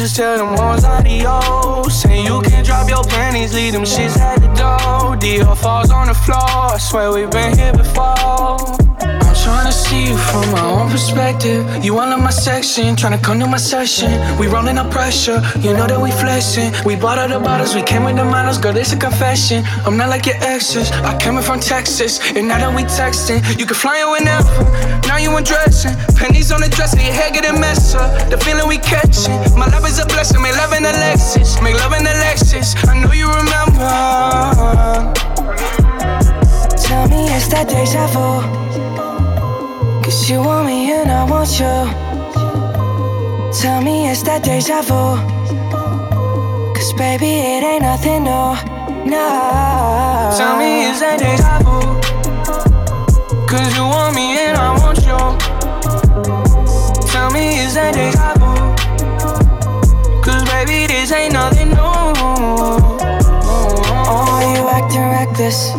Bitches. 0.00 0.16
Tell 0.16 0.38
them 0.38 0.54
ones 0.56 0.84
adios. 0.84 2.02
Say 2.02 2.22
you 2.22 2.40
can 2.42 2.64
drop 2.64 2.88
your 2.88 3.04
panties, 3.04 3.54
leave 3.54 3.72
them 3.72 3.82
shits 3.82 4.18
at 4.18 4.40
the 4.40 4.48
door. 4.48 5.16
Dior 5.16 5.56
falls 5.56 5.90
on 5.90 6.08
the 6.08 6.14
floor. 6.14 6.38
I 6.38 6.78
swear 6.78 7.12
we've 7.12 7.30
been 7.30 7.56
here 7.56 7.72
before. 7.72 8.58
I'm 9.00 9.34
trying 9.34 9.66
to 9.66 9.72
see 9.72 10.08
you 10.08 10.16
from 10.16 10.50
my 10.52 10.64
own 10.64 10.90
perspective. 10.90 11.84
You 11.84 11.98
all 11.98 12.12
in 12.12 12.22
my 12.22 12.30
section, 12.30 12.96
trying 12.96 13.18
to 13.18 13.24
come 13.24 13.40
to 13.40 13.46
my 13.46 13.56
session. 13.56 14.10
We 14.38 14.46
rolling 14.46 14.78
up 14.78 14.90
pressure, 14.90 15.42
you 15.58 15.72
know 15.72 15.86
that 15.86 16.00
we 16.00 16.10
flexing. 16.10 16.72
We 16.84 16.96
bought 16.96 17.18
all 17.18 17.28
the 17.28 17.40
bottles, 17.40 17.74
we 17.74 17.82
came 17.82 18.04
with 18.04 18.16
the 18.16 18.24
models, 18.24 18.58
girl, 18.58 18.72
this 18.72 18.92
a 18.92 18.96
confession. 18.96 19.64
I'm 19.86 19.96
not 19.96 20.08
like 20.08 20.26
your 20.26 20.36
exes, 20.36 20.90
I 20.92 21.16
came 21.18 21.36
in 21.36 21.42
from 21.42 21.60
Texas, 21.60 22.20
and 22.36 22.48
now 22.48 22.58
that 22.58 22.74
we 22.74 22.82
texting, 22.84 23.40
you 23.58 23.66
can 23.66 23.76
fly 23.76 24.00
in 24.00 24.10
whenever. 24.10 24.99
Now 25.10 25.16
you 25.16 25.36
undressing, 25.36 25.96
pennies 26.14 26.52
on 26.52 26.60
the 26.60 26.68
dresser, 26.68 27.02
your 27.02 27.12
hair 27.12 27.32
getting 27.32 27.60
messed 27.60 27.96
up. 27.96 28.30
The 28.30 28.38
feeling 28.38 28.68
we 28.68 28.78
catching, 28.78 29.34
my 29.58 29.66
love 29.66 29.84
is 29.84 29.98
a 29.98 30.06
blessing. 30.06 30.40
Make 30.40 30.54
love 30.54 30.72
in 30.72 30.84
the 30.84 30.92
Lexus, 31.02 31.60
make 31.60 31.74
love 31.74 31.94
in 31.94 32.04
the 32.04 32.14
Lexus. 32.22 32.78
I 32.88 32.94
know 32.94 33.10
you 33.10 33.26
remember. 33.26 33.90
Tell 36.78 37.08
me 37.08 37.26
it's 37.26 37.48
that 37.48 37.66
deja 37.68 38.06
vu. 38.14 38.38
Cause 40.04 40.30
you 40.30 40.38
want 40.38 40.66
me 40.66 40.92
and 40.92 41.10
I 41.10 41.24
want 41.24 41.58
you. 41.58 41.74
Tell 43.60 43.82
me 43.82 44.08
it's 44.08 44.22
that 44.22 44.44
deja 44.44 44.80
vu. 44.82 45.18
Cause 46.72 46.92
baby, 46.92 47.26
it 47.26 47.64
ain't 47.64 47.82
nothing 47.82 48.22
new. 48.22 49.10
No. 49.10 50.30
Tell 50.38 50.56
me 50.56 50.84
is 50.84 51.00
that 51.00 51.18
deja 51.18 51.58
vu? 51.64 51.99
Cause 53.50 53.76
you 53.76 53.82
want 53.82 54.14
me 54.14 54.38
and 54.38 54.56
I 54.56 54.78
want 54.78 54.98
you. 54.98 55.18
Tell 57.10 57.32
me 57.32 57.58
is 57.58 57.74
that 57.74 57.94
deja 57.94 58.34
vu? 58.38 58.54
Cause 60.22 60.44
baby, 60.44 60.86
this 60.86 61.10
ain't 61.10 61.32
nothing 61.32 61.70
new. 61.70 61.74
Oh, 61.80 62.78
oh, 63.42 64.06
oh. 64.06 64.54
you 64.54 64.68
acting 64.68 65.02
reckless. 65.02 65.72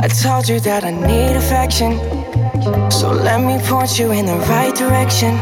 I 0.00 0.08
told 0.08 0.48
you 0.48 0.58
that 0.58 0.82
I 0.82 0.90
need 0.90 1.36
affection. 1.36 2.00
So 2.90 3.12
let 3.12 3.40
me 3.40 3.60
point 3.68 3.96
you 3.96 4.10
in 4.10 4.26
the 4.26 4.38
right 4.50 4.74
direction. 4.74 5.38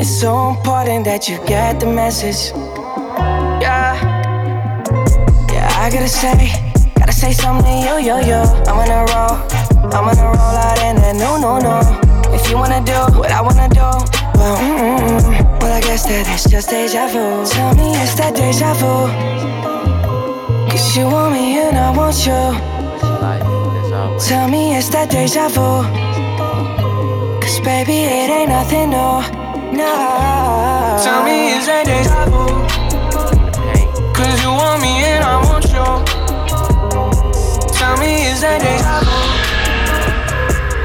It's 0.00 0.10
so 0.20 0.50
important 0.50 1.04
that 1.04 1.28
you 1.28 1.38
get 1.46 1.78
the 1.78 1.86
message. 1.86 2.50
Yeah. 3.62 3.94
Yeah, 5.52 5.70
I 5.78 5.90
gotta 5.92 6.08
say, 6.08 6.67
gotta 7.08 7.20
say 7.20 7.32
something 7.32 7.78
you, 7.78 7.96
yo, 8.04 8.18
yo. 8.20 8.42
I'm 8.68 8.78
on 8.78 8.90
a 8.90 9.00
roll, 9.08 9.40
I'm 9.94 10.08
on 10.08 10.18
a 10.18 10.24
roll 10.24 10.56
out 10.60 10.78
in 10.84 10.96
that 10.96 11.16
no, 11.16 11.38
no, 11.40 11.58
no. 11.58 11.80
If 12.34 12.50
you 12.50 12.56
wanna 12.56 12.84
do 12.84 12.98
what 13.18 13.30
I 13.30 13.40
wanna 13.40 13.68
do, 13.68 13.88
well, 14.36 14.56
mm-mm. 14.58 15.60
Well, 15.60 15.72
I 15.72 15.80
guess 15.80 16.04
that 16.04 16.28
it's 16.28 16.44
just 16.50 16.68
deja 16.68 17.08
vu. 17.08 17.46
Tell 17.46 17.74
me 17.76 17.96
it's 17.96 18.14
that 18.16 18.34
deja 18.36 18.74
vu. 18.74 19.08
Cause 20.70 20.96
you 20.96 21.06
want 21.06 21.32
me 21.32 21.58
and 21.58 21.78
I 21.78 21.96
want 21.96 22.26
you. 22.26 22.42
Tell 24.28 24.48
me 24.48 24.76
it's 24.76 24.90
that 24.90 25.10
deja 25.10 25.48
vu. 25.48 25.84
Cause 27.40 27.60
baby, 27.60 28.04
it 28.04 28.28
ain't 28.28 28.50
nothing 28.50 28.90
new. 28.90 29.24
No. 29.80 31.00
Tell 31.02 31.24
me 31.24 31.56
is 31.56 31.66
that 31.66 31.86
deja 31.86 32.26
vu. 32.28 32.44
Cause 34.12 34.42
you 34.42 34.50
want 34.50 34.82
me 34.82 34.92
and 35.04 35.24
I 35.24 35.40
want 35.48 35.64
you. 35.72 36.07
Tell 37.88 37.96
me 37.96 38.26
is 38.26 38.42
that 38.42 38.60
deja 38.60 39.00
vu. 39.00 39.16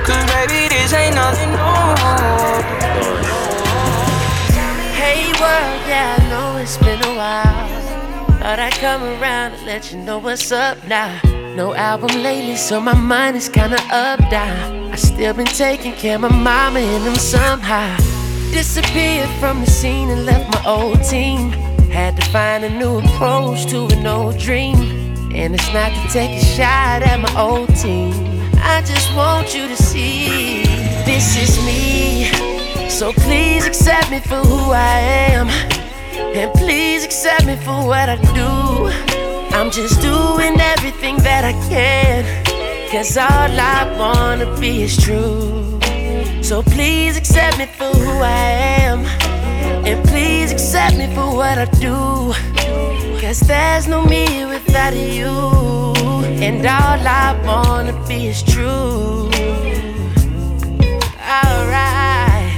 Cause 0.08 0.26
baby, 0.32 0.70
this 0.72 0.94
ain't 0.94 1.16
nothing 1.16 1.52
new. 1.52 1.60
Hey 4.96 5.28
world, 5.36 5.82
yeah, 5.86 6.16
I 6.18 6.24
know 6.30 6.56
it's 6.64 6.78
been 6.78 7.04
a 7.04 7.14
while. 7.20 7.68
Thought 8.40 8.60
I'd 8.60 8.72
come 8.80 9.04
around 9.04 9.52
and 9.52 9.66
let 9.66 9.92
you 9.92 9.98
know 9.98 10.18
what's 10.18 10.50
up 10.54 10.78
now. 10.88 11.20
No 11.58 11.74
album 11.74 12.24
lately, 12.24 12.56
so 12.56 12.80
my 12.80 12.96
mind 12.96 13.36
is 13.36 13.50
kinda 13.50 13.82
up 13.92 14.22
down. 14.30 14.94
I 14.94 14.96
still 14.96 15.34
been 15.34 15.46
taking 15.46 15.92
care 15.96 16.16
of 16.16 16.22
my 16.22 16.32
mama 16.32 16.80
and 16.80 17.06
them 17.06 17.16
somehow. 17.16 17.98
Disappeared 18.52 19.30
from 19.42 19.60
the 19.60 19.70
scene 19.70 20.10
and 20.10 20.26
left 20.26 20.48
my 20.56 20.72
old 20.72 21.04
team. 21.04 21.52
Had 21.92 22.16
to 22.16 22.26
find 22.32 22.64
a 22.64 22.70
new 22.70 23.00
approach 23.00 23.66
to 23.72 23.88
an 23.88 24.08
old 24.08 24.38
dream. 24.38 24.93
And 25.36 25.56
it's 25.56 25.74
not 25.74 25.92
to 25.92 26.14
take 26.14 26.42
a 26.42 26.46
shot 26.46 27.02
at 27.02 27.20
my 27.20 27.42
old 27.42 27.76
team. 27.76 28.14
I 28.58 28.82
just 28.86 29.14
want 29.16 29.56
you 29.56 29.68
to 29.68 29.76
see 29.76 30.64
this 31.06 31.36
is 31.36 31.58
me. 31.66 32.30
So 32.88 33.12
please 33.12 33.66
accept 33.66 34.12
me 34.12 34.20
for 34.20 34.38
who 34.38 34.72
I 34.72 35.00
am. 35.34 35.48
And 36.36 36.54
please 36.54 37.04
accept 37.04 37.46
me 37.48 37.56
for 37.56 37.86
what 37.86 38.10
I 38.10 38.18
do. 38.34 38.90
I'm 39.58 39.72
just 39.72 40.02
doing 40.02 40.60
everything 40.60 41.18
that 41.18 41.44
I 41.44 41.54
can. 41.68 42.24
Cause 42.92 43.18
all 43.18 43.28
I 43.28 43.96
wanna 43.98 44.56
be 44.60 44.84
is 44.84 44.96
true. 44.96 45.80
So 46.44 46.62
please 46.62 47.18
accept 47.18 47.58
me 47.58 47.66
for 47.66 47.86
who 47.86 48.22
I 48.22 48.50
am. 48.86 49.00
And 49.86 50.08
please 50.08 50.52
accept 50.52 50.96
me 50.96 51.08
for 51.16 51.36
what 51.36 51.58
I 51.58 51.66
do. 51.82 52.34
Cause 53.20 53.40
there's 53.40 53.88
no 53.88 54.04
me 54.06 54.46
without 54.74 54.96
you. 54.96 55.30
And 56.42 56.66
all 56.66 57.08
I 57.08 57.40
wanna 57.46 57.94
be 58.08 58.28
is 58.28 58.42
true. 58.42 59.30
Alright. 61.22 62.58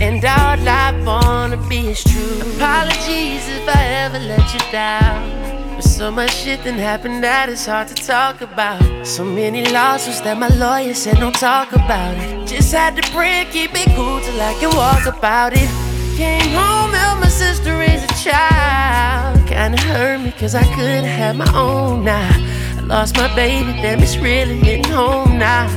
And 0.00 0.22
all 0.24 0.68
I 0.68 0.92
wanna 1.04 1.56
be 1.68 1.88
is 1.88 2.04
true. 2.04 2.40
Apologies 2.56 3.48
if 3.48 3.68
I 3.68 3.82
ever 4.04 4.18
let 4.18 4.52
you 4.52 4.60
down. 4.70 5.74
But 5.74 5.84
so 5.84 6.10
much 6.10 6.34
shit 6.34 6.62
that 6.64 6.74
happened 6.74 7.24
that 7.24 7.48
it's 7.48 7.66
hard 7.66 7.88
to 7.88 7.94
talk 7.94 8.42
about. 8.42 9.06
So 9.06 9.24
many 9.24 9.64
lawsuits 9.72 10.20
that 10.20 10.36
my 10.38 10.48
lawyer 10.48 10.94
said 10.94 11.16
don't 11.16 11.34
talk 11.34 11.72
about 11.72 12.16
it. 12.18 12.46
Just 12.46 12.72
had 12.72 12.96
to 12.96 13.10
pray 13.12 13.46
keep 13.50 13.70
it 13.74 13.88
cool 13.96 14.20
till 14.20 14.40
I 14.40 14.52
can 14.60 14.76
walk 14.76 15.06
about 15.06 15.52
it. 15.54 15.85
Came 16.16 16.48
home, 16.52 16.94
helped 16.94 17.20
my 17.20 17.28
sister 17.28 17.76
raise 17.76 18.02
a 18.02 18.14
child. 18.24 19.46
Kinda 19.46 19.78
hurt 19.82 20.18
me 20.22 20.32
cause 20.32 20.54
I 20.54 20.64
couldn't 20.74 21.04
have 21.04 21.36
my 21.36 21.52
own 21.54 22.04
now. 22.04 22.30
I 22.78 22.80
lost 22.80 23.16
my 23.18 23.28
baby, 23.36 23.72
damn, 23.82 24.00
it's 24.02 24.16
really 24.16 24.56
hitting 24.56 24.90
home 24.90 25.36
now. 25.38 25.68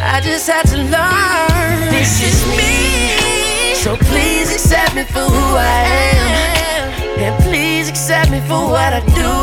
I 0.00 0.22
just 0.22 0.48
had 0.48 0.64
to 0.68 0.78
learn 0.78 1.92
this 1.92 2.22
is 2.22 2.40
me. 2.56 3.74
So 3.74 3.98
please 4.08 4.50
accept 4.50 4.94
me 4.94 5.04
for 5.04 5.20
who 5.20 5.46
I 5.56 5.80
am. 6.16 7.20
And 7.20 7.44
please 7.44 7.90
accept 7.90 8.30
me 8.30 8.40
for 8.48 8.70
what 8.72 8.94
I 8.94 9.00
do. 9.12 9.34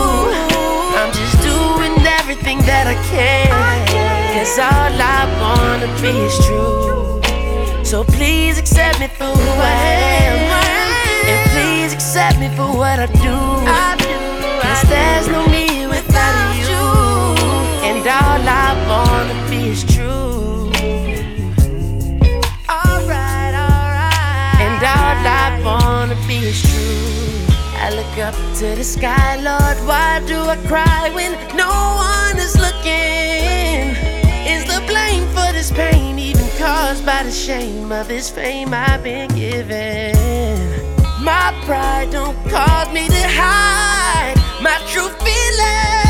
I'm 0.98 1.14
just 1.14 1.38
doing 1.44 1.94
everything 2.18 2.58
that 2.66 2.88
I 2.88 2.98
can. 3.14 3.52
Cause 4.34 4.58
all 4.58 4.94
I 4.98 5.22
wanna 5.44 5.90
be 6.02 6.10
is 6.26 6.46
true. 6.48 7.21
So 7.92 8.06
please 8.06 8.58
accept 8.58 9.02
me 9.02 9.08
for 9.10 9.26
who 9.26 9.50
I 9.60 9.76
am. 10.24 10.38
And 11.28 11.42
please 11.52 11.92
accept 11.92 12.40
me 12.40 12.48
for 12.56 12.72
what 12.72 13.00
I 13.00 13.08
do. 13.08 13.38
Cause 14.64 14.82
there's 14.88 15.28
no 15.28 15.46
me 15.48 15.88
without 15.88 16.56
you. 16.56 16.86
And 17.84 18.00
all 18.08 18.44
I 18.48 18.70
wanna 18.88 19.36
be 19.50 19.72
is 19.72 19.84
true. 19.84 20.72
Alright, 22.72 23.56
alright. 23.60 24.62
And 24.66 24.80
all 24.96 25.20
I 25.28 25.60
wanna 25.62 26.16
be 26.30 26.38
is 26.48 26.62
true. 26.62 27.54
I 27.76 27.90
look 27.94 28.18
up 28.20 28.36
to 28.60 28.74
the 28.74 28.86
sky, 28.86 29.36
Lord. 29.36 29.78
Why 29.86 30.22
do 30.26 30.40
I 30.40 30.56
cry 30.66 31.12
when 31.14 31.34
no 31.58 31.68
one 31.68 32.38
is 32.40 32.56
looking? 32.56 34.11
Blame 34.92 35.26
for 35.28 35.54
this 35.54 35.72
pain 35.72 36.20
even 36.20 36.46
caused 36.58 37.06
by 37.06 37.24
the 37.24 37.32
shame 37.32 37.94
of 37.94 38.10
this 38.10 38.30
fame 38.30 38.74
I've 38.74 39.02
been 39.02 39.30
given? 39.30 40.14
My 41.24 41.58
pride 41.64 42.10
don't 42.12 42.36
cause 42.50 42.92
me 42.92 43.08
to 43.08 43.24
hide 43.30 44.36
my 44.62 44.78
true 44.92 45.08
feelings. 45.24 46.01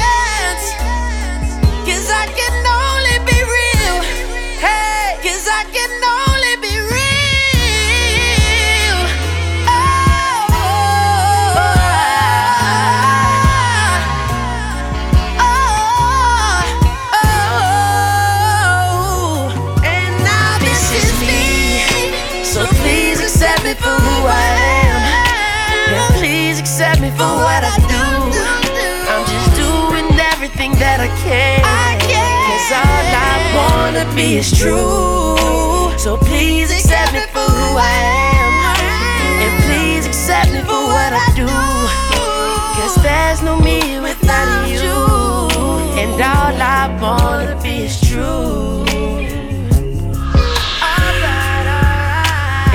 Cause 32.71 32.87
all 32.87 33.05
I 33.19 33.35
wanna 33.53 34.15
be 34.15 34.37
is 34.37 34.49
true. 34.49 35.35
So 35.97 36.15
please 36.15 36.71
accept 36.71 37.11
me 37.11 37.19
for 37.33 37.43
who 37.57 37.75
I 37.75 37.95
am. 38.31 38.53
And 39.43 39.53
please 39.65 40.05
accept 40.07 40.53
me 40.53 40.61
for 40.61 40.81
what 40.93 41.11
I 41.11 41.27
do. 41.35 41.49
Cause 42.77 42.95
there's 43.03 43.41
no 43.41 43.59
me 43.59 43.99
without 43.99 44.69
you. 44.69 44.87
And 45.99 46.13
all 46.15 46.55
I 46.79 46.87
wanna 47.01 47.61
be 47.61 47.83
is 47.87 47.99
true. 47.99 48.85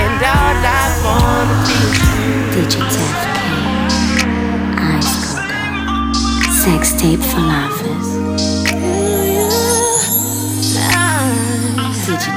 And 0.05 0.23
all. 0.23 0.57
Sex 6.53 6.91
tape 7.01 7.19
for 7.19 7.39
lovers. 7.39 7.96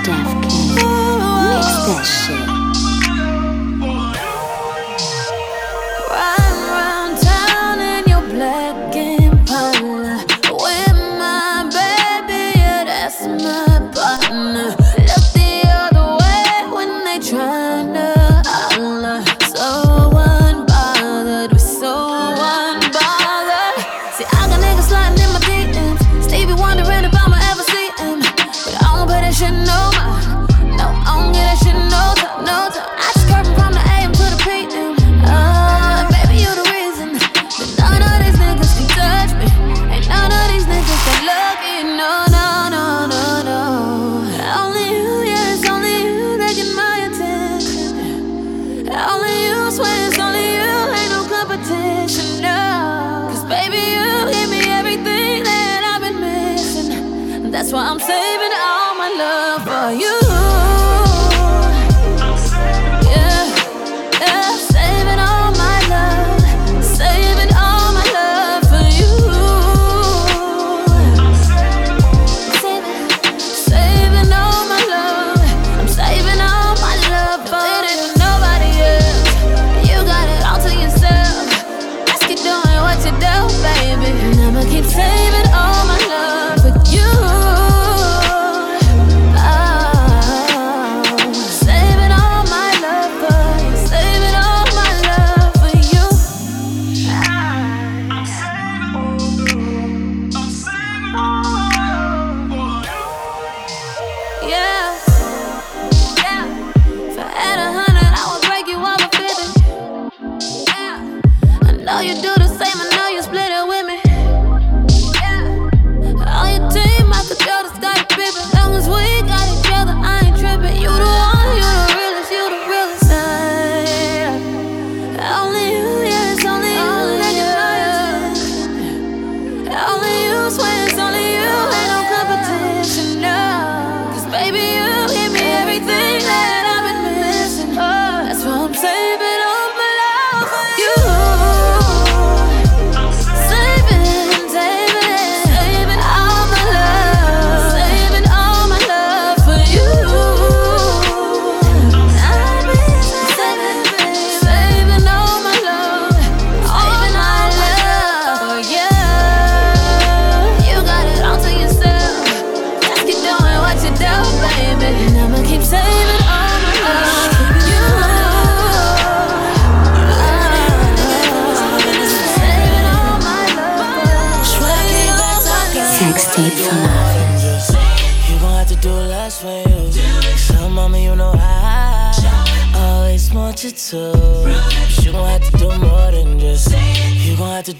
Def 0.04 0.30
K. 0.48 0.84
Mix 1.50 1.66
that 1.86 2.04
shit. 2.04 2.49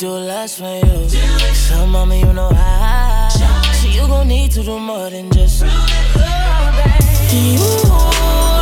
Do 0.01 0.13
less 0.13 0.59
for 0.59 0.65
you. 0.65 1.09
So, 1.53 1.87
mama, 1.87 2.17
you 2.17 2.33
know 2.33 2.49
how. 2.49 3.29
So, 3.29 3.89
you 3.89 4.07
gon' 4.09 4.29
need 4.29 4.51
to 4.53 4.63
do 4.63 4.79
more 4.79 5.11
than 5.11 5.31
just. 5.31 5.61
Do 5.61 7.37
You 7.37 8.60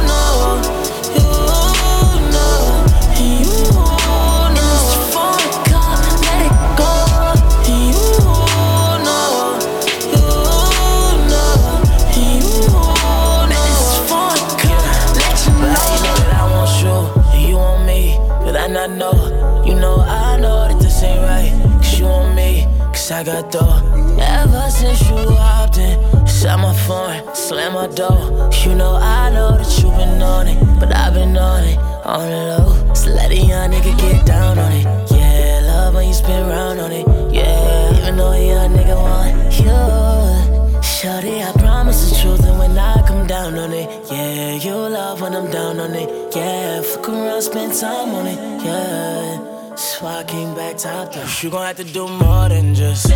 I 23.19 23.25
got 23.25 23.51
dough. 23.51 24.17
Ever 24.21 24.71
since 24.71 25.03
you 25.11 25.17
hopped 25.17 25.77
in, 25.77 25.99
shut 26.25 26.57
my 26.61 26.73
phone, 26.87 27.35
slam 27.35 27.73
my 27.73 27.89
door. 27.89 28.49
You 28.63 28.77
know 28.77 28.95
I 28.95 29.29
know 29.31 29.59
that 29.59 29.77
you 29.79 29.91
been 29.91 30.23
on 30.23 30.47
it, 30.47 30.79
but 30.79 30.95
I've 30.95 31.15
been 31.15 31.37
on 31.37 31.65
it, 31.65 31.79
on 32.07 32.31
the 32.31 32.37
low. 32.47 32.95
So 32.95 33.11
let 33.11 33.33
a 33.33 33.37
young 33.37 33.73
nigga 33.73 33.99
get 33.99 34.25
down 34.25 34.57
on 34.61 34.71
it. 34.71 34.85
Yeah, 35.11 35.63
love 35.65 35.95
when 35.95 36.07
you 36.07 36.15
spin 36.15 36.49
round 36.49 36.79
on 36.79 36.93
it. 36.93 37.09
Yeah, 37.35 37.99
even 37.99 38.19
though 38.19 38.31
a 38.31 38.47
young 38.47 38.71
nigga 38.71 38.95
want 38.95 39.35
you. 39.59 40.81
Shorty, 40.81 41.43
I 41.43 41.51
promise 41.59 42.11
the 42.11 42.21
truth, 42.23 42.45
and 42.45 42.57
when 42.57 42.79
I 42.79 43.05
come 43.05 43.27
down 43.27 43.59
on 43.59 43.73
it, 43.73 43.91
yeah, 44.13 44.53
you 44.53 44.75
love 44.75 45.21
when 45.23 45.35
I'm 45.35 45.51
down 45.51 45.81
on 45.81 45.93
it, 45.93 46.37
yeah. 46.37 46.83
Fuck 46.83 47.09
around, 47.09 47.43
spend 47.43 47.75
time 47.75 48.15
on 48.15 48.29
it, 48.29 48.65
yeah. 48.65 49.58
So 49.99 50.07
I 50.07 50.23
came 50.23 50.55
back 50.55 50.77
top 50.77 51.13
down. 51.13 51.27
You 51.43 51.51
gon' 51.51 51.67
have 51.67 51.77
to 51.79 51.83
do 51.83 52.07
more 52.07 52.49
than 52.49 52.73
just. 52.73 53.11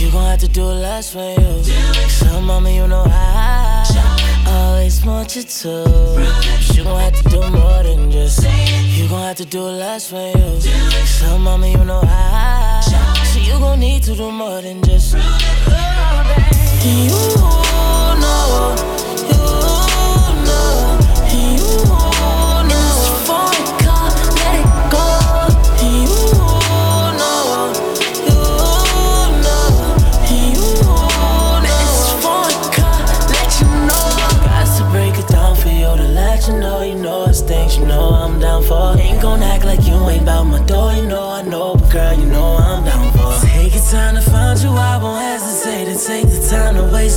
You 0.00 0.10
gon' 0.10 0.24
have 0.30 0.40
to 0.40 0.48
do 0.48 0.64
less 0.64 1.12
for 1.12 1.22
you. 1.22 1.62
So, 2.08 2.40
mama, 2.40 2.70
you 2.70 2.88
know 2.88 3.04
I 3.06 3.84
always 4.48 5.04
want 5.06 5.36
you 5.36 5.44
to. 5.44 5.68
You 6.74 6.82
gon' 6.82 6.98
have 6.98 7.22
to 7.22 7.28
do 7.28 7.40
more 7.52 7.84
than 7.84 8.10
just. 8.10 8.42
You 8.42 9.06
gon' 9.08 9.22
have 9.22 9.36
to 9.36 9.44
do 9.44 9.62
less 9.62 10.10
for 10.10 10.26
you. 10.36 10.60
So, 11.06 11.38
mama, 11.38 11.68
you 11.68 11.84
know 11.84 12.00
I. 12.02 12.80
So 13.32 13.38
you 13.38 13.56
gon' 13.60 13.78
need 13.78 14.02
to 14.02 14.16
do 14.16 14.32
more 14.32 14.60
than 14.60 14.82
just. 14.82 15.14
Oh, 15.16 15.20
you 16.82 17.04
you 17.04 18.20
know, 18.20 18.93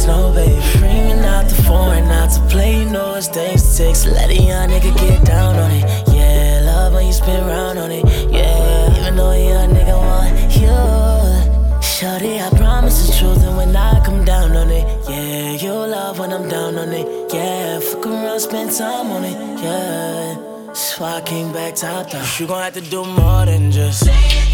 time 0.08 0.34
to 0.34 0.40
waste 0.40 0.56
no 0.56 0.56
baby. 0.56 0.62
Screaming 0.62 1.26
out 1.26 1.46
the 1.50 1.56
phone, 1.64 2.08
not 2.08 2.30
to 2.32 2.42
play. 2.48 2.80
You 2.80 2.90
know 2.90 3.16
it's 3.16 3.28
things. 3.28 3.64
So 3.64 4.12
let 4.12 4.30
a 4.30 4.34
young 4.34 4.70
nigga 4.70 4.96
get 4.98 5.26
down 5.26 5.56
on 5.56 5.72
it. 5.72 5.84
Yeah, 6.14 6.62
love 6.66 6.94
when 6.94 7.08
you 7.08 7.14
spin 7.14 7.46
round 7.46 7.80
on 7.80 7.92
it. 7.92 8.06
Yeah, 8.32 9.00
even 9.00 9.16
though 9.16 9.32
a 9.32 9.50
young 9.50 9.70
nigga 9.70 9.98
want 9.98 10.34
you. 10.62 11.82
Shorty, 11.82 12.40
I 12.40 12.50
promise 12.56 13.08
the 13.08 13.14
truth, 13.18 13.44
and 13.44 13.58
when 13.58 13.76
I 13.76 14.04
come 14.06 14.24
down 14.24 14.56
on 14.56 14.70
it, 14.70 14.86
yeah, 15.10 15.52
you 15.52 15.72
love 15.72 16.20
when 16.20 16.32
I'm 16.32 16.48
down 16.48 16.78
on 16.78 16.94
it, 16.94 17.34
yeah. 17.34 17.80
Fuck 17.80 18.06
around, 18.06 18.40
spend 18.40 18.72
time 18.72 19.12
on 19.12 19.24
it, 19.24 19.38
yeah. 19.64 20.74
So 20.74 21.06
I 21.06 21.22
came 21.22 21.52
back 21.52 21.76
top 21.76 22.12
down. 22.12 22.24
You 22.38 22.46
gon' 22.46 22.62
have 22.62 22.74
to 22.74 22.82
do 22.82 23.04
more 23.04 23.46
than 23.46 23.72
just. 23.72 24.06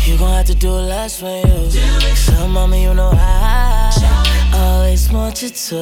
You 0.07 0.17
gon' 0.17 0.31
have 0.31 0.45
to 0.45 0.55
do 0.55 0.71
less 0.71 1.19
for 1.19 1.35
you. 1.45 1.69
So, 2.15 2.47
mama, 2.47 2.77
you 2.77 2.93
know 2.93 3.11
I 3.13 3.72
always 4.53 5.11
want 5.11 5.41
you 5.41 5.49
to. 5.49 5.75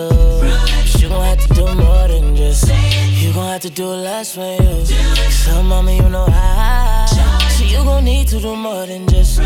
You 0.99 1.09
gon' 1.09 1.25
have 1.25 1.47
to 1.47 1.53
do 1.53 1.65
more 1.75 2.07
than 2.07 2.35
just. 2.35 2.67
You 3.21 3.33
gon' 3.33 3.47
have 3.47 3.61
to 3.61 3.69
do 3.69 3.85
less 3.85 4.35
for 4.35 4.55
you. 4.61 4.85
So, 5.29 5.63
mama, 5.63 5.91
you 5.91 6.09
know 6.09 6.25
I. 6.29 7.05
So 7.57 7.65
you 7.65 7.83
gon' 7.83 8.05
need 8.05 8.27
to 8.29 8.39
do 8.39 8.55
more 8.55 8.85
than 8.85 9.07
just. 9.07 9.41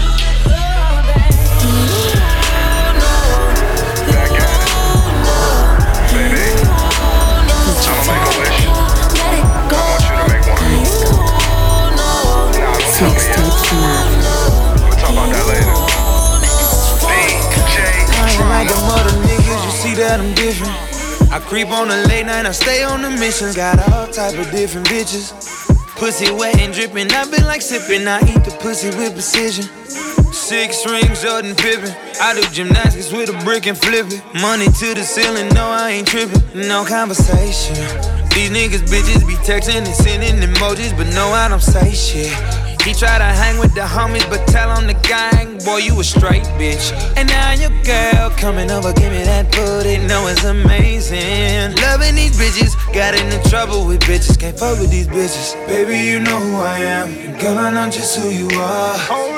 Sex 12.95 13.27
tape 13.27 13.59
for 13.67 13.75
love. 13.75 14.55
I 15.03 15.57
ain't 15.57 15.84
like 18.55 18.69
them 18.69 18.87
other 18.87 19.15
niggas, 19.27 19.65
you 19.65 19.71
see 19.71 19.93
that 19.95 20.17
them 20.17 20.33
different. 20.33 20.71
I 21.31 21.39
creep 21.39 21.69
on 21.69 21.89
the 21.89 22.07
late 22.07 22.25
night, 22.25 22.45
I 22.45 22.51
stay 22.51 22.83
on 22.83 23.01
the 23.01 23.09
missions. 23.09 23.55
Got 23.55 23.83
all 23.91 24.07
type 24.07 24.37
of 24.39 24.49
different 24.51 24.87
bitches. 24.87 25.35
Pussy 25.99 26.31
wet 26.31 26.59
and 26.59 26.73
dripping, 26.73 27.11
I 27.11 27.29
been 27.29 27.43
like 27.43 27.61
sipping. 27.61 28.07
I 28.07 28.19
eat 28.21 28.43
the 28.47 28.55
pussy 28.61 28.89
with 28.95 29.13
precision. 29.13 29.65
Six 30.31 30.85
rings, 30.85 31.21
Jordan 31.21 31.55
Pippen. 31.55 31.91
I 32.21 32.33
do 32.35 32.43
gymnastics 32.51 33.11
with 33.11 33.29
a 33.29 33.37
brick 33.43 33.67
and 33.67 33.77
flip 33.77 34.07
it. 34.07 34.23
Money 34.39 34.67
to 34.67 34.87
the 34.93 35.03
ceiling, 35.03 35.49
no, 35.49 35.67
I 35.67 35.91
ain't 35.91 36.07
tripping. 36.07 36.43
No 36.55 36.85
conversation. 36.85 37.75
These 38.31 38.51
niggas 38.51 38.87
bitches 38.87 39.27
be 39.27 39.35
texting 39.43 39.83
and 39.83 39.95
sending 40.03 40.39
emojis, 40.39 40.95
but 40.95 41.07
no, 41.13 41.27
I 41.31 41.47
don't 41.49 41.63
say 41.63 41.91
shit. 41.91 42.64
He 42.85 42.93
try 42.93 43.17
to 43.17 43.23
hang 43.23 43.57
with 43.57 43.73
the 43.73 43.81
homies, 43.81 44.29
but 44.29 44.45
tell 44.45 44.69
on 44.69 44.85
the 44.85 44.93
gang, 44.93 45.57
boy, 45.65 45.77
you 45.77 45.99
a 45.99 46.03
straight 46.03 46.43
bitch. 46.59 46.93
And 47.17 47.27
now 47.27 47.53
your 47.53 47.71
girl 47.83 48.29
coming 48.37 48.69
over, 48.69 48.93
give 48.93 49.11
me 49.11 49.23
that 49.23 49.51
booty, 49.51 49.97
know 50.05 50.27
it's 50.27 50.43
amazing. 50.43 51.75
Loving 51.81 52.13
these 52.13 52.37
bitches, 52.37 52.75
got 52.93 53.15
into 53.15 53.41
trouble 53.49 53.87
with 53.87 54.01
bitches, 54.01 54.39
can't 54.39 54.57
fuck 54.57 54.79
with 54.79 54.91
these 54.91 55.07
bitches. 55.07 55.55
Baby, 55.67 55.97
you 55.97 56.19
know 56.19 56.39
who 56.39 56.57
I 56.57 56.77
am, 56.77 57.39
girl, 57.39 57.57
I 57.57 57.71
know 57.71 57.89
just 57.89 58.19
who 58.19 58.29
you 58.29 58.49
are. 58.59 59.34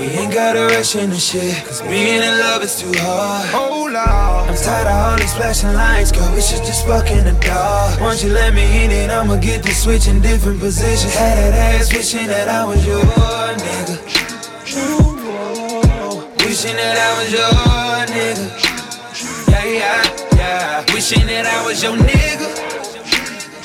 We 0.00 0.06
ain't 0.06 0.32
gotta 0.32 0.60
rush 0.60 0.96
into 0.96 1.20
shit, 1.20 1.62
cause 1.66 1.82
being 1.82 2.22
in 2.22 2.38
love 2.40 2.62
is 2.62 2.80
too 2.80 2.90
hard. 3.00 3.46
Hold 3.50 3.94
on. 3.94 4.48
I'm 4.48 4.56
tired 4.56 4.86
of 4.86 4.94
all 4.94 5.18
these 5.18 5.34
flashing 5.34 5.74
lights, 5.74 6.10
girl, 6.10 6.34
we 6.34 6.40
should 6.40 6.64
just 6.64 6.86
fuck 6.86 7.10
in 7.10 7.22
the 7.22 7.38
dark. 7.44 8.00
Once 8.00 8.24
you 8.24 8.32
let 8.32 8.54
me 8.54 8.64
in 8.82 8.90
it, 8.90 9.10
I'ma 9.10 9.36
get 9.36 9.62
to 9.64 9.74
switch 9.74 10.08
in 10.08 10.22
different 10.22 10.58
positions. 10.58 11.12
Had 11.12 11.36
that 11.36 11.52
ass 11.52 11.92
wishing 11.92 12.28
that 12.28 12.48
I 12.48 12.64
was 12.64 12.80
your 12.86 13.02
nigga. 13.04 14.00
Wishing 16.46 16.76
that 16.76 16.96
I 16.96 17.10
was 17.20 17.30
your 17.30 17.52
nigga. 18.08 18.46
Yeah, 19.50 19.64
yeah, 19.64 20.02
yeah. 20.34 20.94
Wishing 20.94 21.26
that 21.26 21.44
I 21.44 21.66
was 21.66 21.82
your 21.82 21.98
nigga. 21.98 22.48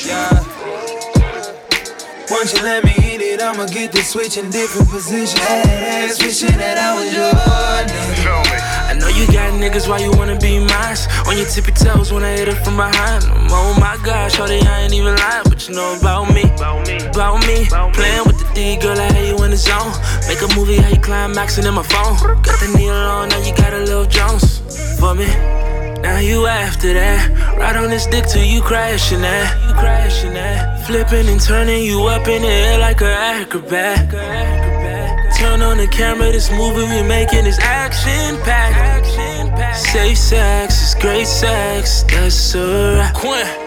Yeah. 0.06 0.56
Once 2.30 2.54
you 2.54 2.64
let 2.64 2.84
me 2.84 2.90
hit 2.90 3.22
it, 3.22 3.42
I'ma 3.42 3.66
get 3.68 3.92
to 3.92 4.04
switch 4.04 4.38
in 4.38 4.50
different 4.50 4.90
positions. 4.90 5.40
Ass 5.46 6.22
wishing 6.24 6.58
that 6.58 6.78
I 6.78 6.96
was 6.98 7.14
your 7.14 7.30
nigga. 7.86 8.66
I 8.90 8.94
know 8.98 9.08
you 9.10 9.28
got 9.28 9.54
niggas, 9.54 9.88
why 9.88 10.00
you 10.00 10.12
wanna 10.12 10.38
be 10.40 10.58
mine? 10.58 10.98
On 11.28 11.38
your 11.38 11.46
tippy 11.46 11.72
toes 11.72 12.12
when 12.12 12.24
I 12.24 12.32
hit 12.32 12.48
it 12.48 12.56
from 12.66 12.78
behind. 12.78 13.26
Oh 13.52 13.78
my 13.80 13.98
gosh, 14.04 14.36
shorty, 14.36 14.60
I 14.62 14.84
ain't 14.84 14.94
even 14.94 15.16
lying, 15.16 15.44
but 15.46 15.68
you 15.68 15.76
know 15.76 15.98
about 16.00 16.34
me. 16.34 16.44
About 16.44 17.46
me, 17.46 17.68
playing 17.94 18.26
with 18.26 18.40
the 18.40 18.50
D, 18.56 18.78
girl, 18.78 18.98
I 18.98 19.12
had 19.12 19.28
you 19.28 19.44
in 19.44 19.52
the 19.52 19.58
zone. 19.58 19.94
Make 20.28 20.42
a 20.42 20.50
movie, 20.56 20.78
how 20.78 20.90
you 20.90 21.00
climaxing 21.00 21.66
in 21.66 21.74
my 21.74 21.84
phone. 21.84 22.18
Got 22.42 22.60
the 22.60 22.74
needle 22.76 22.96
on, 22.96 23.30
now 23.30 23.40
you 23.46 23.56
got 23.56 23.74
a 23.74 23.80
little 23.80 24.06
Jones 24.06 24.62
for 25.00 25.14
me. 25.14 25.28
Now 26.02 26.20
you 26.20 26.46
after 26.48 26.94
that. 26.94 27.58
Ride 27.58 27.78
on 27.78 27.90
this 27.90 28.06
dick 28.06 28.26
till 28.26 28.44
you 28.44 28.62
crashing 28.62 29.22
that. 29.22 29.68
You 29.68 29.74
crashing 29.74 30.34
that. 30.34 30.86
Flipping 30.86 31.28
and 31.28 31.42
turning 31.42 31.84
you 31.84 32.04
up 32.08 32.28
in 32.28 32.42
the 32.42 32.48
air 32.48 32.80
like 32.80 33.02
an 33.02 33.08
acrobat. 33.08 34.12
Turn 35.38 35.62
on 35.62 35.78
the 35.78 35.88
camera, 35.88 36.32
this 36.32 36.50
movie 36.50 36.84
we 36.84 37.08
making 37.08 37.46
is 37.46 37.60
action 37.60 38.40
packed. 38.44 39.06
Safe 39.76 40.18
sex 40.18 40.82
is 40.82 41.02
great 41.02 41.28
sex, 41.28 42.04
that's 42.04 42.56
a 42.56 42.96
wrap. 42.98 43.16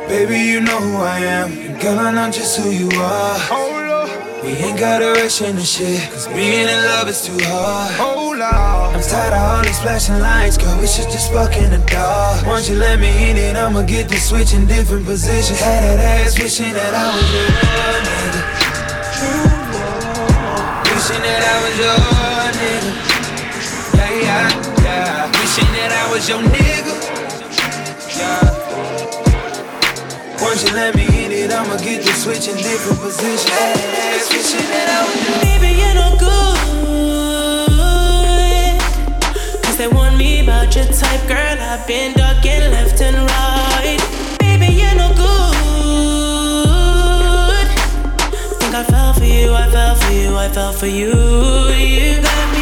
Baby, 0.08 0.38
you 0.38 0.60
know 0.60 0.80
who 0.80 0.96
I 0.96 1.18
am, 1.18 1.78
girl, 1.78 1.98
I 1.98 2.10
know 2.10 2.30
just 2.30 2.58
who 2.58 2.70
you 2.70 2.88
are. 2.98 3.77
We 4.42 4.50
ain't 4.50 4.78
gotta 4.78 5.06
rush 5.18 5.40
in 5.40 5.50
into 5.50 5.66
shit, 5.66 6.00
cause 6.10 6.28
being 6.28 6.68
in 6.68 6.84
love 6.94 7.08
is 7.08 7.26
too 7.26 7.36
hard. 7.42 7.90
Hold 7.98 8.40
on. 8.40 8.94
I'm 8.94 9.02
tired 9.02 9.32
of 9.34 9.42
all 9.42 9.62
these 9.64 9.80
flashing 9.80 10.20
lights, 10.20 10.56
girl, 10.56 10.78
we 10.80 10.86
should 10.86 11.10
just 11.10 11.32
fuck 11.32 11.56
in 11.56 11.70
the 11.70 11.78
dark. 11.90 12.46
Once 12.46 12.68
you 12.68 12.76
let 12.76 13.00
me 13.00 13.08
in 13.30 13.36
it, 13.36 13.56
I'ma 13.56 13.82
get 13.82 14.08
to 14.10 14.20
switch 14.20 14.54
in 14.54 14.66
different 14.66 15.06
positions. 15.06 15.58
Had 15.58 15.82
that 15.82 15.98
ass 15.98 16.38
wishing 16.38 16.72
that 16.72 16.94
I 16.94 17.10
was 17.18 17.28
your 17.34 17.48
nigga. 18.06 18.42
Wishing 20.94 21.22
that 21.26 21.42
I 21.42 21.56
was 21.64 21.74
your 21.82 21.98
nigga. 22.62 22.92
Yeah, 23.98 24.12
yeah, 24.22 24.46
yeah. 24.84 25.40
Wishing 25.40 25.72
that 25.74 25.90
I 25.90 26.04
was 26.12 26.28
your 26.28 26.42
nigga. 26.42 26.94
Yeah. 28.16 28.67
Once 30.40 30.62
you 30.64 30.72
let 30.74 30.94
me 30.94 31.04
in 31.24 31.32
it, 31.32 31.50
I'ma 31.52 31.76
get 31.78 32.02
to 32.02 32.12
switch 32.14 32.46
in 32.48 32.56
different 32.56 33.00
positions. 33.00 33.48
Hey, 33.50 34.18
switching 34.20 34.70
it 34.70 34.88
out. 34.88 35.08
Baby, 35.42 35.72
you're 35.80 35.94
no 35.94 36.16
good. 36.16 37.68
Cause 39.64 39.76
they 39.76 39.88
want 39.88 40.16
me 40.16 40.40
about 40.42 40.74
your 40.76 40.86
type, 40.86 41.26
girl. 41.26 41.58
I've 41.60 41.86
been 41.86 42.14
ducking 42.14 42.70
left 42.70 43.00
and 43.00 43.16
right. 43.16 43.98
Baby, 44.38 44.66
you're 44.80 44.94
no 44.94 45.08
good. 45.14 45.28
Think 48.60 48.74
I 48.74 48.84
fell 48.84 49.12
for 49.14 49.24
you, 49.24 49.52
I 49.54 49.68
fell 49.70 49.94
for 49.96 50.12
you, 50.12 50.36
I 50.36 50.48
fell 50.48 50.72
for 50.72 50.86
you. 50.86 51.14
You 51.74 52.22
got 52.22 52.52
me 52.52 52.57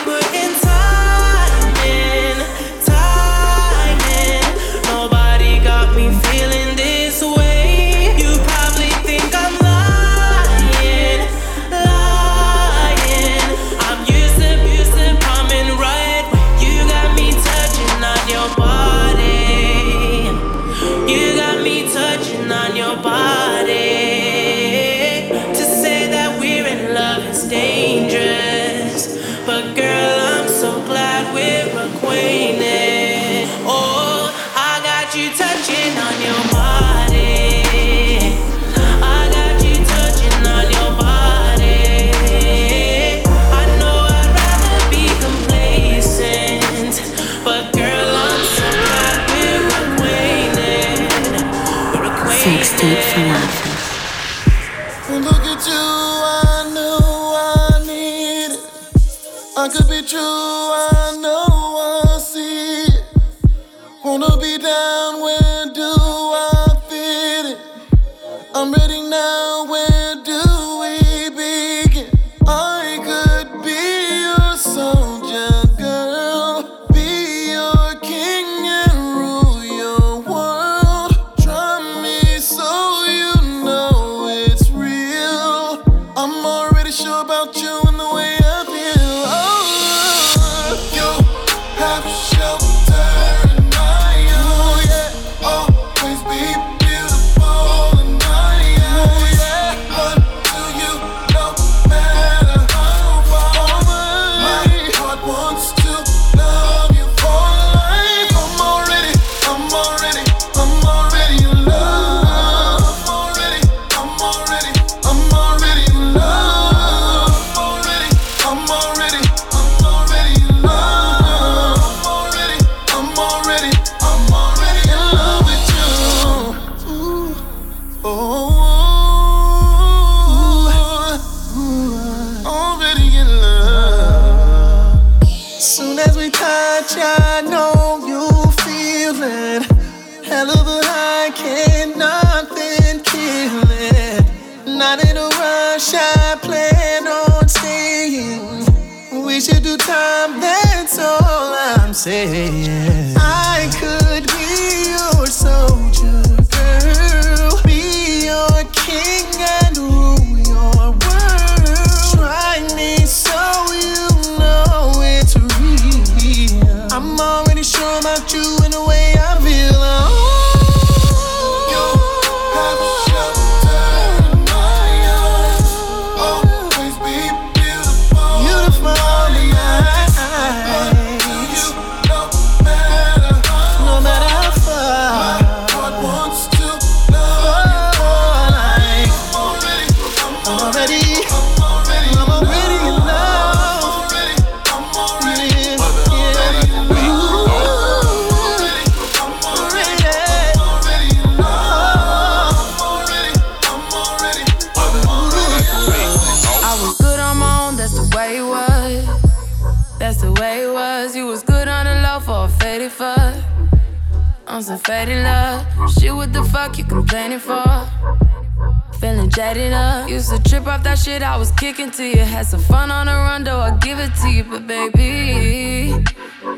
was 221.76 221.90
to 221.90 222.04
you. 222.04 222.24
Had 222.24 222.46
some 222.46 222.60
fun 222.60 222.90
on 222.90 223.06
run, 223.06 223.44
though 223.44 223.60
I 223.60 223.76
give 223.78 223.98
it 223.98 224.14
to 224.22 224.28
you. 224.28 224.44
But 224.44 224.66
baby, 224.66 225.92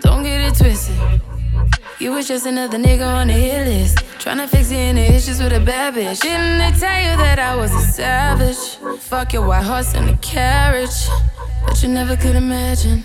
don't 0.01 0.23
get 0.23 0.41
it 0.41 0.55
twisted. 0.57 0.97
You 1.99 2.13
was 2.13 2.29
just 2.29 2.47
another 2.47 2.79
nigga 2.79 3.07
on 3.07 3.27
the 3.27 3.33
hit 3.33 3.67
list. 3.67 3.99
Tryna 4.23 4.49
fix 4.49 4.71
any 4.71 5.01
issues 5.01 5.43
with 5.43 5.53
a 5.53 5.61
bad 5.61 5.95
bitch. 5.95 6.21
Didn't 6.21 6.59
they 6.59 6.79
tell 6.79 7.01
you 7.03 7.17
that 7.17 7.39
I 7.41 7.57
was 7.57 7.75
a 7.75 7.81
savage? 7.81 9.01
Fuck 9.01 9.33
your 9.33 9.47
white 9.47 9.65
horse 9.65 9.95
and 9.95 10.11
a 10.11 10.17
carriage. 10.19 11.09
But 11.67 11.83
you 11.83 11.89
never 11.89 12.17
could 12.17 12.37
imagine. 12.37 13.03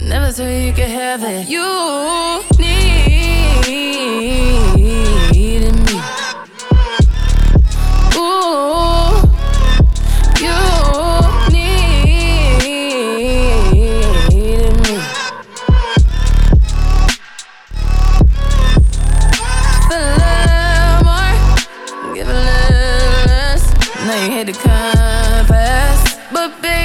Never 0.00 0.32
thought 0.32 0.48
you 0.48 0.72
could 0.72 0.88
have 0.88 1.22
it. 1.22 1.48
You 1.48 1.62
but 26.38 26.62
baby, 26.62 26.77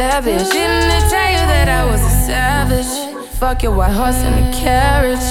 bitch. 0.00 0.50
Didn't 0.50 0.88
they 0.88 1.00
tell 1.08 1.30
you 1.30 1.44
that 1.52 1.68
I 1.68 1.84
was 1.84 2.00
a 2.00 2.14
savage? 2.26 2.92
Fuck 3.38 3.62
your 3.62 3.74
white 3.74 3.92
horse 3.92 4.16
and 4.16 4.34
a 4.34 4.58
carriage. 4.58 5.28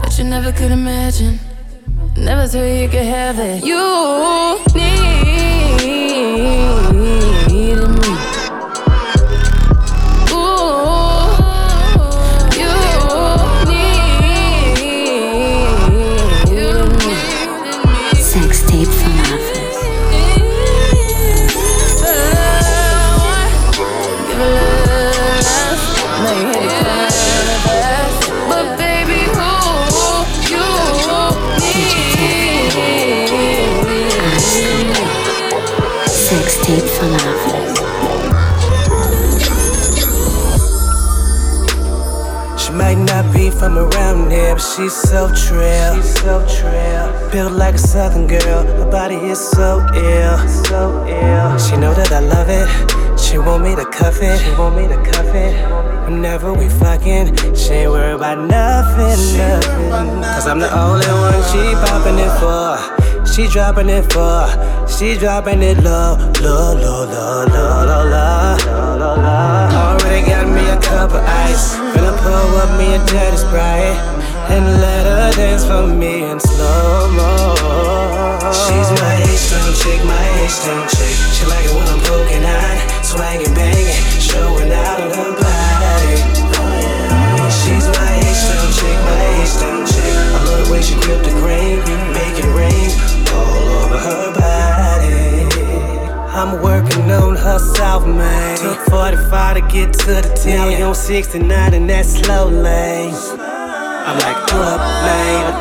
But 0.00 0.18
you 0.18 0.24
never 0.24 0.52
could 0.52 0.70
imagine. 0.70 1.38
Never 2.16 2.46
thought 2.46 2.64
you 2.64 2.88
could 2.88 3.04
have 3.04 3.38
it. 3.38 3.64
You 3.64 4.58
but 44.56 44.62
she's 44.62 44.94
so 44.94 45.28
trill. 45.28 45.96
She's 45.96 46.14
so 46.20 46.40
trill. 46.48 47.30
Built 47.30 47.52
like 47.52 47.74
a 47.74 47.78
southern 47.78 48.26
girl, 48.26 48.64
her 48.64 48.90
body 48.90 49.16
is 49.16 49.38
so 49.38 49.84
ill. 49.94 50.38
So 50.64 51.04
ill. 51.06 51.58
She 51.58 51.76
know 51.76 51.92
that 51.92 52.10
I 52.10 52.20
love 52.20 52.48
it. 52.48 52.66
She 53.20 53.36
want 53.36 53.62
me 53.64 53.76
to 53.76 53.84
cuff 53.84 54.22
it. 54.22 54.38
She 54.40 54.50
want 54.56 54.76
me 54.76 54.88
to 54.88 54.96
cuff 55.10 55.34
it. 55.34 55.54
Whenever 56.08 56.54
we 56.54 56.70
fucking, 56.70 57.36
she 57.54 57.84
ain't 57.84 57.90
worried 57.90 58.14
about 58.14 58.38
nothing, 58.48 59.18
nothing. 59.36 60.22
Cause 60.22 60.46
I'm 60.46 60.60
the 60.60 60.72
only 60.72 61.06
one 61.06 61.40
she 61.52 61.62
popping 61.84 62.18
it 62.18 62.32
for. 62.40 63.26
She 63.26 63.48
dropping 63.48 63.90
it 63.90 64.10
for. 64.10 64.40
She 64.88 65.18
dropping 65.18 65.60
it 65.62 65.78
low, 65.84 66.16
low, 66.40 66.72
low, 66.72 67.04
low, 67.04 67.44
low, 67.44 67.84
low, 67.84 67.84
low, 67.84 68.04
low, 68.08 68.96
low, 68.96 69.16
low. 69.16 69.68
Already 69.84 70.24
got 70.24 70.48
me 70.48 70.64
a 70.70 70.80
cup 70.80 71.10
of 71.10 71.22
ice. 71.44 71.76
Gonna 71.76 72.16
pour 72.22 72.60
up 72.62 72.78
me 72.78 72.94
a 72.94 72.98
dirty 73.04 73.36
sprite 73.36 74.15
and 74.50 74.64
let 74.80 75.06
her 75.06 75.32
dance 75.32 75.64
for 75.64 75.86
me 75.86 76.24
in 76.24 76.38
slow 76.38 77.10
mo. 77.10 77.54
She's 78.52 78.90
my 79.00 79.14
H-town 79.26 79.72
chick, 79.74 80.00
my 80.04 80.26
H-town 80.46 80.88
chick. 80.88 81.16
She 81.34 81.44
like 81.46 81.64
it 81.64 81.74
when 81.74 81.86
I'm 81.88 82.00
poking 82.06 82.44
out, 82.44 83.04
swagging, 83.04 83.54
banging, 83.54 84.02
showing 84.20 84.70
out 84.70 85.00
on 85.02 85.10
her 85.10 85.32
body. 85.34 86.16
She's 87.50 87.86
my 87.90 88.12
H-town 88.22 88.68
chick, 88.78 88.98
my 89.02 89.22
H-town 89.42 89.82
chick. 89.86 90.14
I 90.14 90.44
love 90.46 90.66
the 90.66 90.72
way 90.72 90.82
she 90.82 90.94
grip 91.00 91.22
the 91.24 91.34
grain, 91.42 91.78
make 92.14 92.36
it 92.38 92.50
rain 92.54 92.90
all 93.34 93.66
over 93.82 93.98
her 93.98 94.26
body. 94.34 95.56
I'm 96.36 96.62
working 96.62 97.10
on 97.10 97.34
her 97.34 97.58
south 97.58 98.06
main. 98.06 98.56
Took 98.58 98.78
45 98.90 99.54
to 99.56 99.60
get 99.72 99.92
to 99.94 100.06
the 100.06 100.22
10. 100.42 100.56
Now 100.56 100.68
we 100.68 100.82
on 100.82 100.94
69 100.94 101.74
in 101.74 101.86
that 101.88 102.06
slow 102.06 102.48
lane. 102.48 103.14
I'm 104.06 104.16
like, 104.20 104.38
pull 104.48 104.62
up, 104.62 104.78
man. 105.02 105.52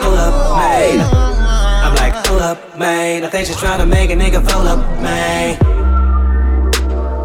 Pull 0.00 0.14
up, 0.14 0.56
man. 0.56 1.00
I'm 1.82 1.94
like, 1.96 2.14
pull 2.26 2.38
up, 2.38 2.78
man. 2.78 3.24
I 3.24 3.28
think 3.28 3.48
she's 3.48 3.56
trying 3.56 3.80
to 3.80 3.86
make 3.86 4.10
a 4.10 4.14
nigga 4.14 4.40
pull 4.48 4.68
up, 4.68 4.78
man. 5.02 5.58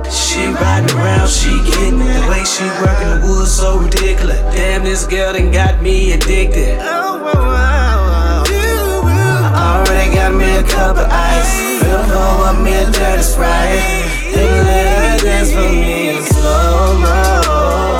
She 0.09 0.47
riding 0.47 0.97
around, 0.97 1.29
she 1.29 1.51
getting 1.61 2.01
it. 2.01 2.21
The 2.21 2.27
way 2.27 2.43
she 2.43 2.65
working 2.81 3.21
the 3.21 3.21
woods 3.27 3.51
so 3.51 3.77
ridiculous. 3.77 4.39
Damn, 4.55 4.83
this 4.83 5.05
girl 5.05 5.33
done 5.33 5.51
got 5.51 5.79
me 5.83 6.13
addicted. 6.13 6.79
Already 9.59 10.15
got 10.15 10.33
me 10.33 10.57
a 10.57 10.63
cup 10.63 10.97
of 10.97 11.05
ice. 11.05 11.83
Finna 11.83 12.03
pour 12.09 12.47
up 12.49 12.57
me 12.63 12.73
a 12.73 12.85
dirty 12.89 13.21
sprite. 13.21 14.09
Then 14.33 14.65
let 14.65 14.87
her 14.89 15.17
dance 15.23 15.51
for 15.53 15.59
me 15.59 16.17
in 16.17 16.23
slow 16.23 16.79
tape 17.89 17.98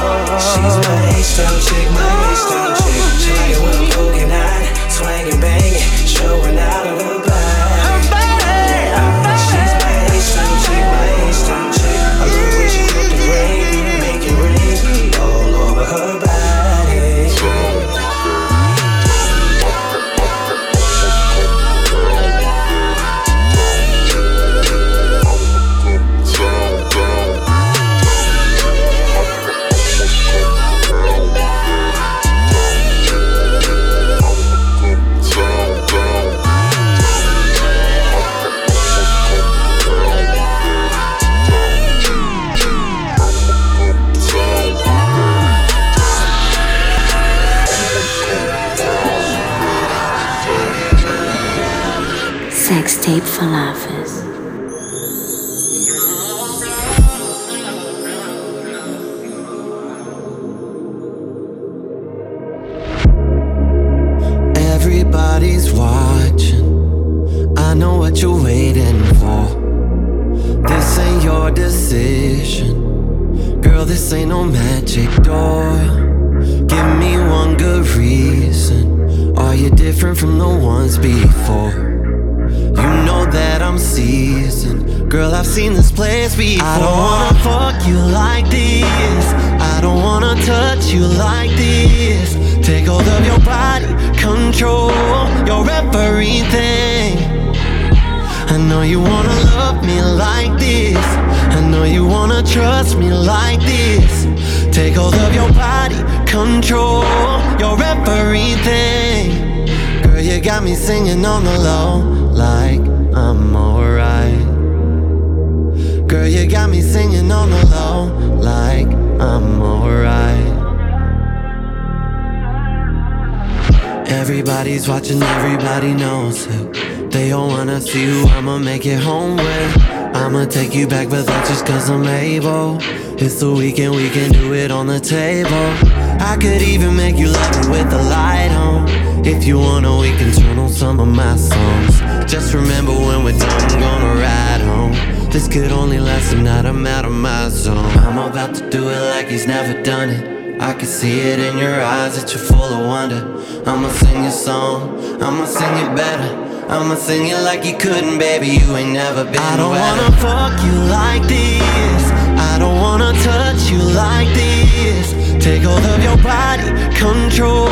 It's 133.39 133.45
the 133.45 133.53
weekend, 133.53 133.95
we 133.95 134.09
can 134.09 134.33
do 134.33 134.53
it 134.53 134.69
on 134.69 134.87
the 134.87 134.99
table. 134.99 135.71
I 136.19 136.35
could 136.35 136.61
even 136.61 136.93
make 136.97 137.15
you 137.15 137.27
love 137.29 137.51
me 137.55 137.71
with 137.71 137.89
the 137.89 137.97
light 137.97 138.51
on. 138.51 138.85
If 139.25 139.47
you 139.47 139.57
wanna, 139.57 139.97
we 139.97 140.11
can 140.17 140.33
turn 140.33 140.59
on 140.59 140.67
some 140.67 140.99
of 140.99 141.07
my 141.07 141.37
songs. 141.37 142.01
Just 142.29 142.53
remember 142.53 142.91
when 142.91 143.23
we're 143.23 143.39
done, 143.39 143.71
I'm 143.71 143.79
gonna 143.79 144.15
ride 144.19 144.59
home. 144.59 144.91
This 145.29 145.47
could 145.47 145.71
only 145.71 145.99
last 145.99 146.33
a 146.33 146.35
night, 146.35 146.65
I'm 146.65 146.85
out 146.85 147.05
of 147.05 147.13
my 147.13 147.47
zone. 147.47 147.77
I'm 147.99 148.17
about 148.17 148.55
to 148.55 148.69
do 148.69 148.89
it 148.89 149.01
like 149.15 149.29
he's 149.29 149.47
never 149.47 149.81
done 149.83 150.09
it. 150.09 150.61
I 150.61 150.73
can 150.73 150.87
see 150.87 151.21
it 151.21 151.39
in 151.39 151.57
your 151.57 151.81
eyes 151.81 152.21
that 152.21 152.33
you're 152.33 152.43
full 152.43 152.61
of 152.61 152.87
wonder. 152.87 153.21
I'ma 153.65 153.87
sing 153.87 154.21
your 154.21 154.33
song, 154.33 154.99
I'ma 155.23 155.45
sing 155.45 155.75
it 155.85 155.95
better. 155.95 156.29
I'ma 156.67 156.95
sing 156.95 157.27
it 157.27 157.41
like 157.43 157.63
you 157.63 157.77
couldn't, 157.77 158.19
baby. 158.19 158.47
You 158.47 158.75
ain't 158.75 158.91
never 158.91 159.23
been. 159.23 159.37
I 159.37 159.55
don't 159.55 159.71
wetter. 159.71 160.01
wanna 160.01 160.17
fuck 160.17 160.61
you 160.61 160.75
like 160.91 161.23
this. 161.23 162.18
I 162.59 162.61
don't 162.61 162.81
wanna 162.81 163.13
touch 163.23 163.71
you 163.71 163.77
like 163.77 164.27
this. 164.33 165.13
Take 165.41 165.63
hold 165.63 165.85
of 165.85 166.03
your 166.03 166.17
body, 166.17 166.67
control 166.93 167.69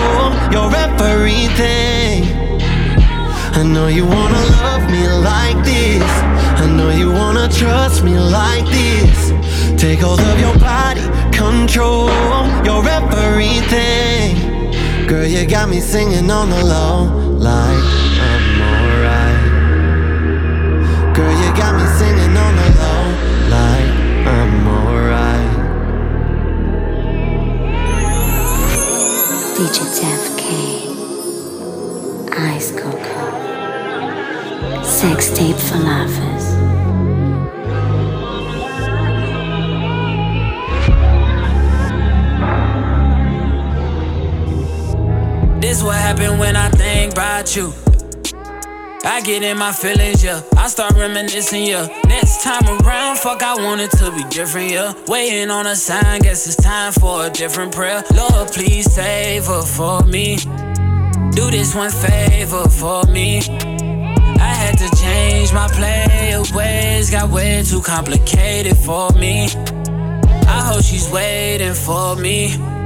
your 0.50 0.74
everything. 0.74 2.24
I 3.52 3.64
know 3.64 3.88
you 3.88 4.06
wanna 4.06 4.44
love 4.64 4.90
me 4.90 5.06
like 5.10 5.62
this. 5.66 6.10
I 6.64 6.68
know 6.68 6.90
you 6.90 7.12
wanna 7.12 7.50
trust 7.50 8.06
me 8.06 8.18
like 8.18 8.66
this. 8.68 9.34
Take 9.76 10.00
hold 10.00 10.22
of 10.22 10.40
your 10.40 10.58
body, 10.58 11.04
control 11.36 12.08
your 12.64 12.82
everything. 12.88 14.38
Girl, 15.06 15.26
you 15.26 15.46
got 15.46 15.68
me 15.68 15.82
singing 15.82 16.32
on 16.32 16.50
the 16.50 16.64
low, 16.64 17.12
like 17.38 18.17
DJ 29.68 29.80
Def 30.00 30.24
K. 30.38 30.44
Ice 32.32 32.72
Coco. 32.72 33.20
Sex 34.82 35.30
tape 35.32 35.58
for 35.58 35.78
lovers. 35.80 36.46
This 45.60 45.84
what 45.84 45.96
happen 45.98 46.40
when 46.40 46.56
I 46.56 46.70
think 46.70 47.12
about 47.12 47.54
you. 47.58 47.87
I 49.06 49.22
get 49.22 49.44
in 49.44 49.58
my 49.58 49.72
feelings, 49.72 50.24
yeah. 50.24 50.42
I 50.58 50.68
start 50.68 50.94
reminiscing, 50.94 51.64
yeah. 51.66 51.88
Next 52.08 52.44
time 52.44 52.68
around, 52.68 53.18
fuck, 53.18 53.42
I 53.44 53.56
want 53.56 53.82
it 53.82 53.92
to 53.92 54.12
be 54.12 54.24
different, 54.30 54.72
yeah. 54.72 54.94
Waiting 55.08 55.50
on 55.50 55.68
a 55.68 55.76
sign, 55.76 56.22
guess 56.22 56.48
it's 56.48 56.56
time 56.56 56.92
for 56.94 57.26
a 57.26 57.30
different 57.30 57.74
prayer. 57.74 58.04
Lord, 58.14 58.50
please 58.50 58.92
save 58.92 59.46
her 59.46 59.64
for 59.64 60.02
me. 60.04 60.38
Do 61.32 61.52
this 61.52 61.76
one 61.76 61.92
favor 61.92 62.68
for 62.70 63.04
me. 63.06 63.42
I 64.40 64.54
had 64.54 64.78
to 64.78 64.90
change 64.96 65.54
my 65.54 65.68
play 65.68 66.18
ways, 66.54 67.10
got 67.10 67.30
way 67.30 67.64
too 67.64 67.82
complicated 67.82 68.78
for 68.78 69.12
me. 69.12 69.48
I 70.48 70.72
hope 70.72 70.84
she's 70.84 71.10
waiting 71.12 71.74
for 71.74 72.16
me. 72.16 72.77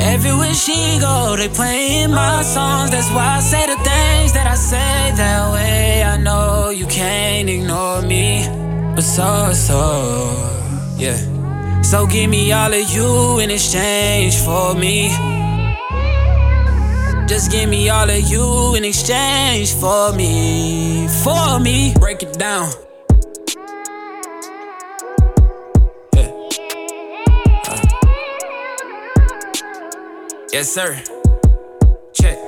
Everywhere 0.00 0.54
she 0.54 0.98
go, 1.00 1.36
they 1.36 1.48
playing 1.48 2.10
my 2.10 2.42
songs. 2.42 2.90
That's 2.90 3.10
why 3.10 3.36
I 3.36 3.40
say 3.40 3.66
the 3.66 3.76
things 3.76 4.32
that 4.32 4.46
I 4.46 4.54
say 4.54 5.12
that 5.16 5.52
way. 5.52 6.02
I 6.04 6.16
know 6.16 6.70
you 6.70 6.86
can't 6.86 7.48
ignore 7.48 8.02
me, 8.02 8.46
but 8.94 9.02
so 9.02 9.52
so, 9.52 9.80
yeah. 10.96 11.18
So 11.82 12.06
give 12.06 12.30
me 12.30 12.52
all 12.52 12.72
of 12.72 12.90
you 12.90 13.38
in 13.40 13.50
exchange 13.50 14.36
for 14.36 14.74
me. 14.74 15.08
Just 17.26 17.50
give 17.50 17.68
me 17.68 17.88
all 17.90 18.08
of 18.08 18.20
you 18.30 18.74
in 18.74 18.84
exchange 18.84 19.74
for 19.74 20.12
me, 20.12 21.08
for 21.22 21.60
me. 21.60 21.94
Break 21.98 22.22
it 22.22 22.38
down. 22.38 22.87
Yes, 30.50 30.72
sir. 30.72 30.96
Check. 32.14 32.38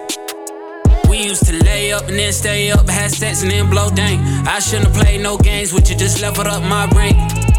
We 1.11 1.23
used 1.23 1.45
to 1.47 1.65
lay 1.65 1.93
up 1.93 2.09
and 2.09 2.19
then 2.19 2.33
stay 2.33 2.71
up, 2.71 2.89
had 2.89 3.11
sex 3.11 3.43
and 3.43 3.51
then 3.51 3.69
blow 3.69 3.91
dang. 3.91 4.21
I 4.49 4.59
shouldn't 4.59 4.89
have 4.89 4.97
played 4.97 5.21
no 5.21 5.37
games 5.37 5.75
with 5.75 5.91
you, 5.91 5.97
just 5.97 6.23
leveled 6.23 6.47
up 6.47 6.63
my 6.63 6.87
brain. 6.87 7.15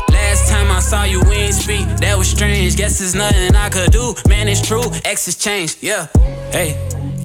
Last 0.09 0.49
time 0.49 0.71
I 0.71 0.79
saw 0.79 1.03
you, 1.03 1.21
we 1.29 1.35
ain't 1.35 1.53
speak. 1.53 1.85
That 1.97 2.17
was 2.17 2.27
strange. 2.27 2.75
Guess 2.75 2.99
there's 2.99 3.13
nothing 3.13 3.55
I 3.55 3.69
could 3.69 3.91
do. 3.91 4.15
Man, 4.27 4.47
it's 4.47 4.65
true. 4.67 4.83
Exes 5.05 5.35
changed. 5.35 5.77
Yeah. 5.83 6.07
Hey, 6.51 6.73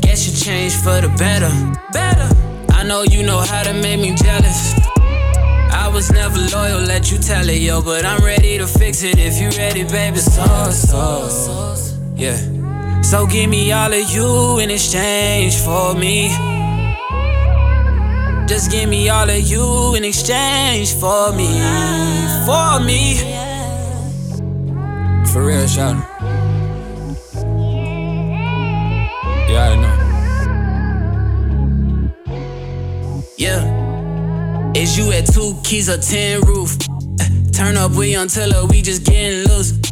guess 0.02 0.28
you 0.28 0.36
changed 0.36 0.76
for 0.76 1.01
the 1.01 1.09
better. 1.16 1.51
Better. 1.93 2.28
I 2.74 2.82
know 2.82 3.02
you 3.02 3.22
know 3.22 3.40
how 3.40 3.62
to 3.62 3.72
make 3.72 3.98
me 3.98 4.14
jealous. 4.14 4.74
I 5.72 5.88
was 5.90 6.12
never 6.12 6.38
loyal, 6.55 6.80
let 6.80 7.10
you 7.10 7.16
tell 7.16 7.48
it, 7.48 7.62
yo. 7.62 7.80
But 7.80 8.05
I'm 8.05 8.22
ready 8.22 8.59
to 8.59 8.66
fix 8.66 9.02
it 9.02 9.18
if 9.18 9.40
you 9.40 9.48
ready, 9.59 9.84
baby. 9.84 10.18
So, 10.18 10.70
so. 10.70 11.76
Yeah. 12.14 12.56
So 13.07 13.24
give 13.24 13.49
me 13.49 13.70
all 13.70 13.93
of 13.93 14.11
you 14.11 14.59
in 14.59 14.69
exchange 14.69 15.55
for 15.59 15.95
me. 15.95 16.28
Just 18.49 18.69
give 18.73 18.89
me 18.89 19.09
all 19.09 19.31
of 19.31 19.39
you 19.39 19.95
in 19.95 20.03
exchange 20.05 20.93
for 20.95 21.33
me. 21.33 21.47
For 22.45 22.81
me. 22.85 23.15
For 25.31 25.47
real, 25.47 25.69
shout. 25.69 26.05
Yeah, 29.49 29.70
I 29.70 29.77
know. 29.77 29.97
Yeah. 33.39 34.73
Is 34.74 34.99
you 34.99 35.12
at 35.12 35.27
two 35.33 35.55
keys 35.62 35.89
or 35.89 35.99
ten 35.99 36.41
roof? 36.41 36.77
Turn 37.53 37.77
up, 37.77 37.93
we 37.93 38.15
until 38.16 38.66
we 38.66 38.83
just 38.83 39.05
getting 39.05 39.47
loose. 39.49 39.86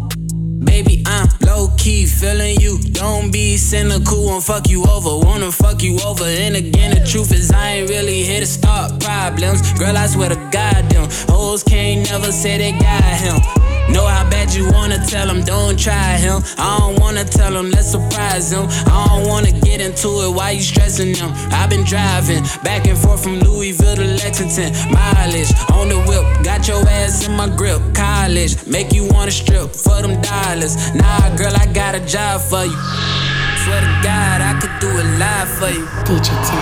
Baby, 0.64 1.02
I'm 1.06 1.28
low 1.46 1.68
key 1.76 2.06
feeling 2.06 2.60
you. 2.60 2.78
Don't 2.78 3.30
be 3.30 3.56
cynical, 3.56 4.24
won't 4.24 4.44
fuck 4.44 4.68
you 4.68 4.84
over. 4.84 5.24
Wanna 5.24 5.52
fuck 5.52 5.82
you 5.82 5.98
over. 6.04 6.24
And 6.24 6.56
again, 6.56 6.94
the 6.94 7.04
truth 7.06 7.32
is, 7.32 7.50
I 7.50 7.68
ain't 7.76 7.90
really 7.90 8.22
here 8.22 8.40
to 8.40 8.46
start 8.46 9.00
problems. 9.00 9.72
Girl, 9.78 9.96
I 9.96 10.06
swear 10.06 10.30
to 10.30 10.36
God, 10.50 10.88
them 10.90 11.08
hoes 11.28 11.62
can't 11.62 12.08
never 12.10 12.32
say 12.32 12.58
they 12.58 12.72
got 12.72 13.02
him. 13.02 13.73
Know 13.90 14.06
how 14.06 14.28
bad 14.30 14.54
you 14.54 14.70
wanna 14.70 14.98
tell 15.06 15.26
them, 15.26 15.42
don't 15.42 15.78
try 15.78 16.16
him. 16.16 16.42
I 16.58 16.78
don't 16.78 17.00
wanna 17.00 17.24
tell 17.24 17.54
him, 17.56 17.70
let's 17.70 17.90
surprise 17.90 18.50
him. 18.50 18.66
I 18.86 19.06
don't 19.08 19.28
wanna 19.28 19.52
get 19.52 19.80
into 19.80 20.08
it, 20.24 20.30
why 20.34 20.52
you 20.52 20.62
stressing 20.62 21.12
them? 21.12 21.32
I've 21.52 21.70
been 21.70 21.84
driving 21.84 22.42
back 22.62 22.86
and 22.86 22.98
forth 22.98 23.22
from 23.22 23.40
Louisville 23.40 23.96
to 23.96 24.04
Lexington. 24.04 24.72
Mileage 24.90 25.52
on 25.72 25.88
the 25.88 25.98
whip, 26.08 26.44
got 26.44 26.66
your 26.66 26.86
ass 26.88 27.26
in 27.26 27.36
my 27.36 27.48
grip. 27.48 27.80
College, 27.94 28.66
make 28.66 28.92
you 28.92 29.06
wanna 29.08 29.30
strip 29.30 29.74
for 29.74 30.00
them 30.02 30.20
dollars. 30.22 30.76
Nah, 30.94 31.36
girl, 31.36 31.54
I 31.54 31.66
got 31.66 31.94
a 31.94 32.00
job 32.00 32.40
for 32.40 32.64
you. 32.64 33.33
Swear 33.64 33.80
to 33.80 33.86
God, 34.04 34.42
I 34.42 34.52
could 34.60 34.78
do 34.78 34.88
it 34.88 35.18
live 35.18 35.48
for 35.48 35.70
you. 35.70 35.86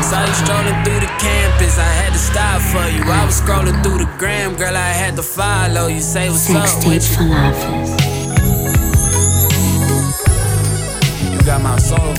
Saw 0.03 0.25
you 0.25 0.35
strolling 0.35 0.85
through 0.85 1.01
the 1.01 1.11
campus, 1.19 1.77
I 1.77 1.91
had 2.01 2.13
to 2.13 2.19
stop 2.19 2.63
for 2.63 2.87
you. 2.89 3.03
I 3.11 3.27
was 3.27 3.41
scrolling 3.41 3.83
through 3.83 3.99
the 3.99 4.11
gram, 4.19 4.55
girl, 4.55 4.77
I 4.77 4.93
had 4.93 5.17
to 5.17 5.23
follow 5.23 5.89
you. 5.89 6.01
Say 6.01 6.29
what's 6.31 6.43
Sex 6.43 6.77
up 6.77 6.83
tape 6.83 6.93
with 6.93 7.17
for 7.17 7.25
you. 7.25 7.31
You 11.33 11.43
got 11.45 11.61
my 11.61 11.77
soul. 11.79 12.15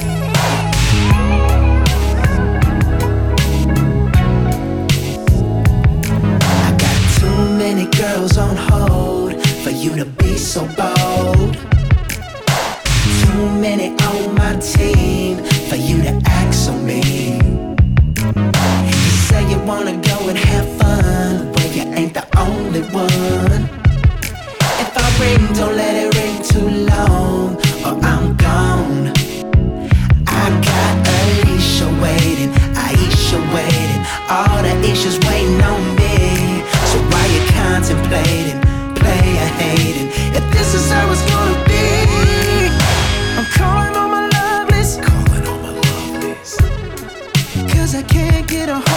I 6.44 6.76
got 6.78 6.98
too 7.20 7.58
many 7.58 7.86
girls 7.86 8.38
on 8.38 8.58
hold 8.58 9.42
for 9.64 9.70
you 9.70 9.96
to 9.96 10.04
be 10.04 10.36
so 10.36 10.68
bold. 10.76 10.93
Team 14.64 15.44
for 15.68 15.76
you 15.76 16.02
to 16.04 16.22
act 16.26 16.54
so 16.54 16.72
mean. 16.72 17.76
You 18.88 19.12
say 19.28 19.44
you 19.52 19.60
wanna 19.60 19.98
go 20.02 20.30
and 20.30 20.38
have 20.38 20.68
fun, 20.80 21.52
but 21.52 21.76
you 21.76 21.84
ain't 22.00 22.14
the 22.14 22.26
only 22.38 22.82
one. 22.94 23.62
If 24.84 24.92
I 24.96 25.08
ring, 25.20 25.44
don't 25.54 25.76
let 25.76 25.96
it 26.04 26.16
ring 26.18 26.38
too 26.52 26.70
long, 26.92 27.58
or 27.86 27.96
I'm 28.12 28.38
gone. 28.38 29.12
I 30.28 30.44
got 30.70 30.94
Alicia 31.16 31.88
waiting, 32.02 32.52
Aisha 32.88 33.40
waiting, 33.54 34.02
all 34.30 34.62
the 34.64 34.76
issues 34.90 35.20
waiting 35.28 35.62
on 35.62 35.82
me. 36.00 36.64
So 36.90 36.98
why 37.12 37.24
you 37.36 37.42
contemplating, 37.60 38.60
player 38.96 39.48
hating? 39.60 40.08
If 40.38 40.44
this 40.56 40.74
is 40.74 40.90
how 40.90 41.12
it's 41.12 41.26
gonna 41.30 41.53
get 48.54 48.70
a 48.70 48.93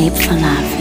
deep 0.00 0.14
for 0.14 0.34
love. 0.34 0.79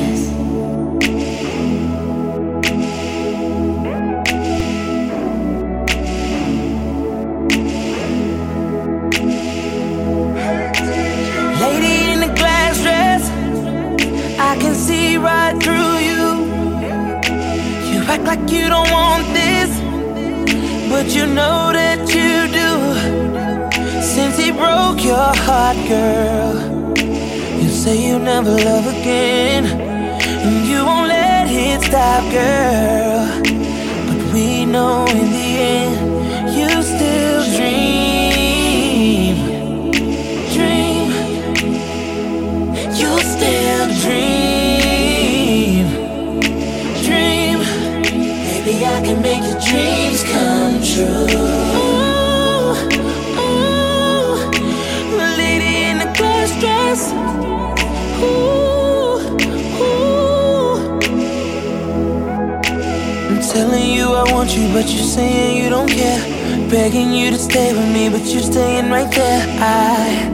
but 64.79 64.89
you're 64.93 65.03
saying 65.03 65.61
you 65.61 65.69
don't 65.69 65.89
care. 65.89 66.21
Begging 66.69 67.11
you 67.11 67.31
to 67.31 67.37
stay 67.37 67.73
with 67.73 67.91
me, 67.91 68.07
but 68.07 68.21
you're 68.31 68.41
staying 68.41 68.89
right 68.89 69.11
there. 69.13 69.43
I. 69.59 70.29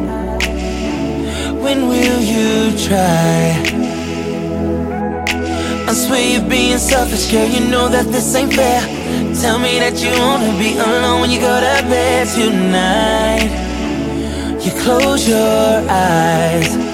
When 1.63 1.87
will 1.87 2.21
you 2.21 2.77
try? 2.77 3.57
I 5.89 5.93
swear 5.93 6.23
you're 6.33 6.47
being 6.47 6.77
selfish, 6.77 7.31
girl. 7.31 7.47
You 7.47 7.61
know 7.71 7.89
that 7.89 8.05
this 8.11 8.35
ain't 8.35 8.53
fair. 8.53 8.81
Tell 9.41 9.57
me 9.57 9.79
that 9.79 9.95
you 10.03 10.11
wanna 10.11 10.55
be 10.59 10.77
alone 10.77 11.21
when 11.21 11.31
you 11.31 11.39
go 11.39 11.55
to 11.59 11.81
bed 11.89 12.27
tonight. 12.27 13.49
You 14.63 14.71
close 14.83 15.27
your 15.27 15.89
eyes. 15.89 16.84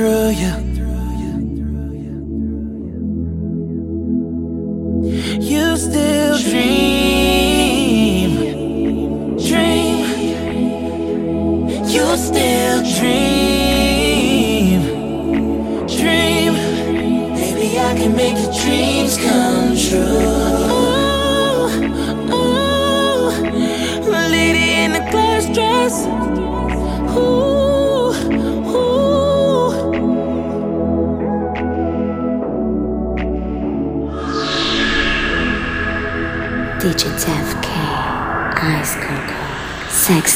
through 0.00 0.30
you 0.30 0.69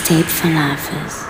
Sex 0.04 0.08
tape 0.08 0.26
for 0.26 0.50
lovers. 0.50 1.23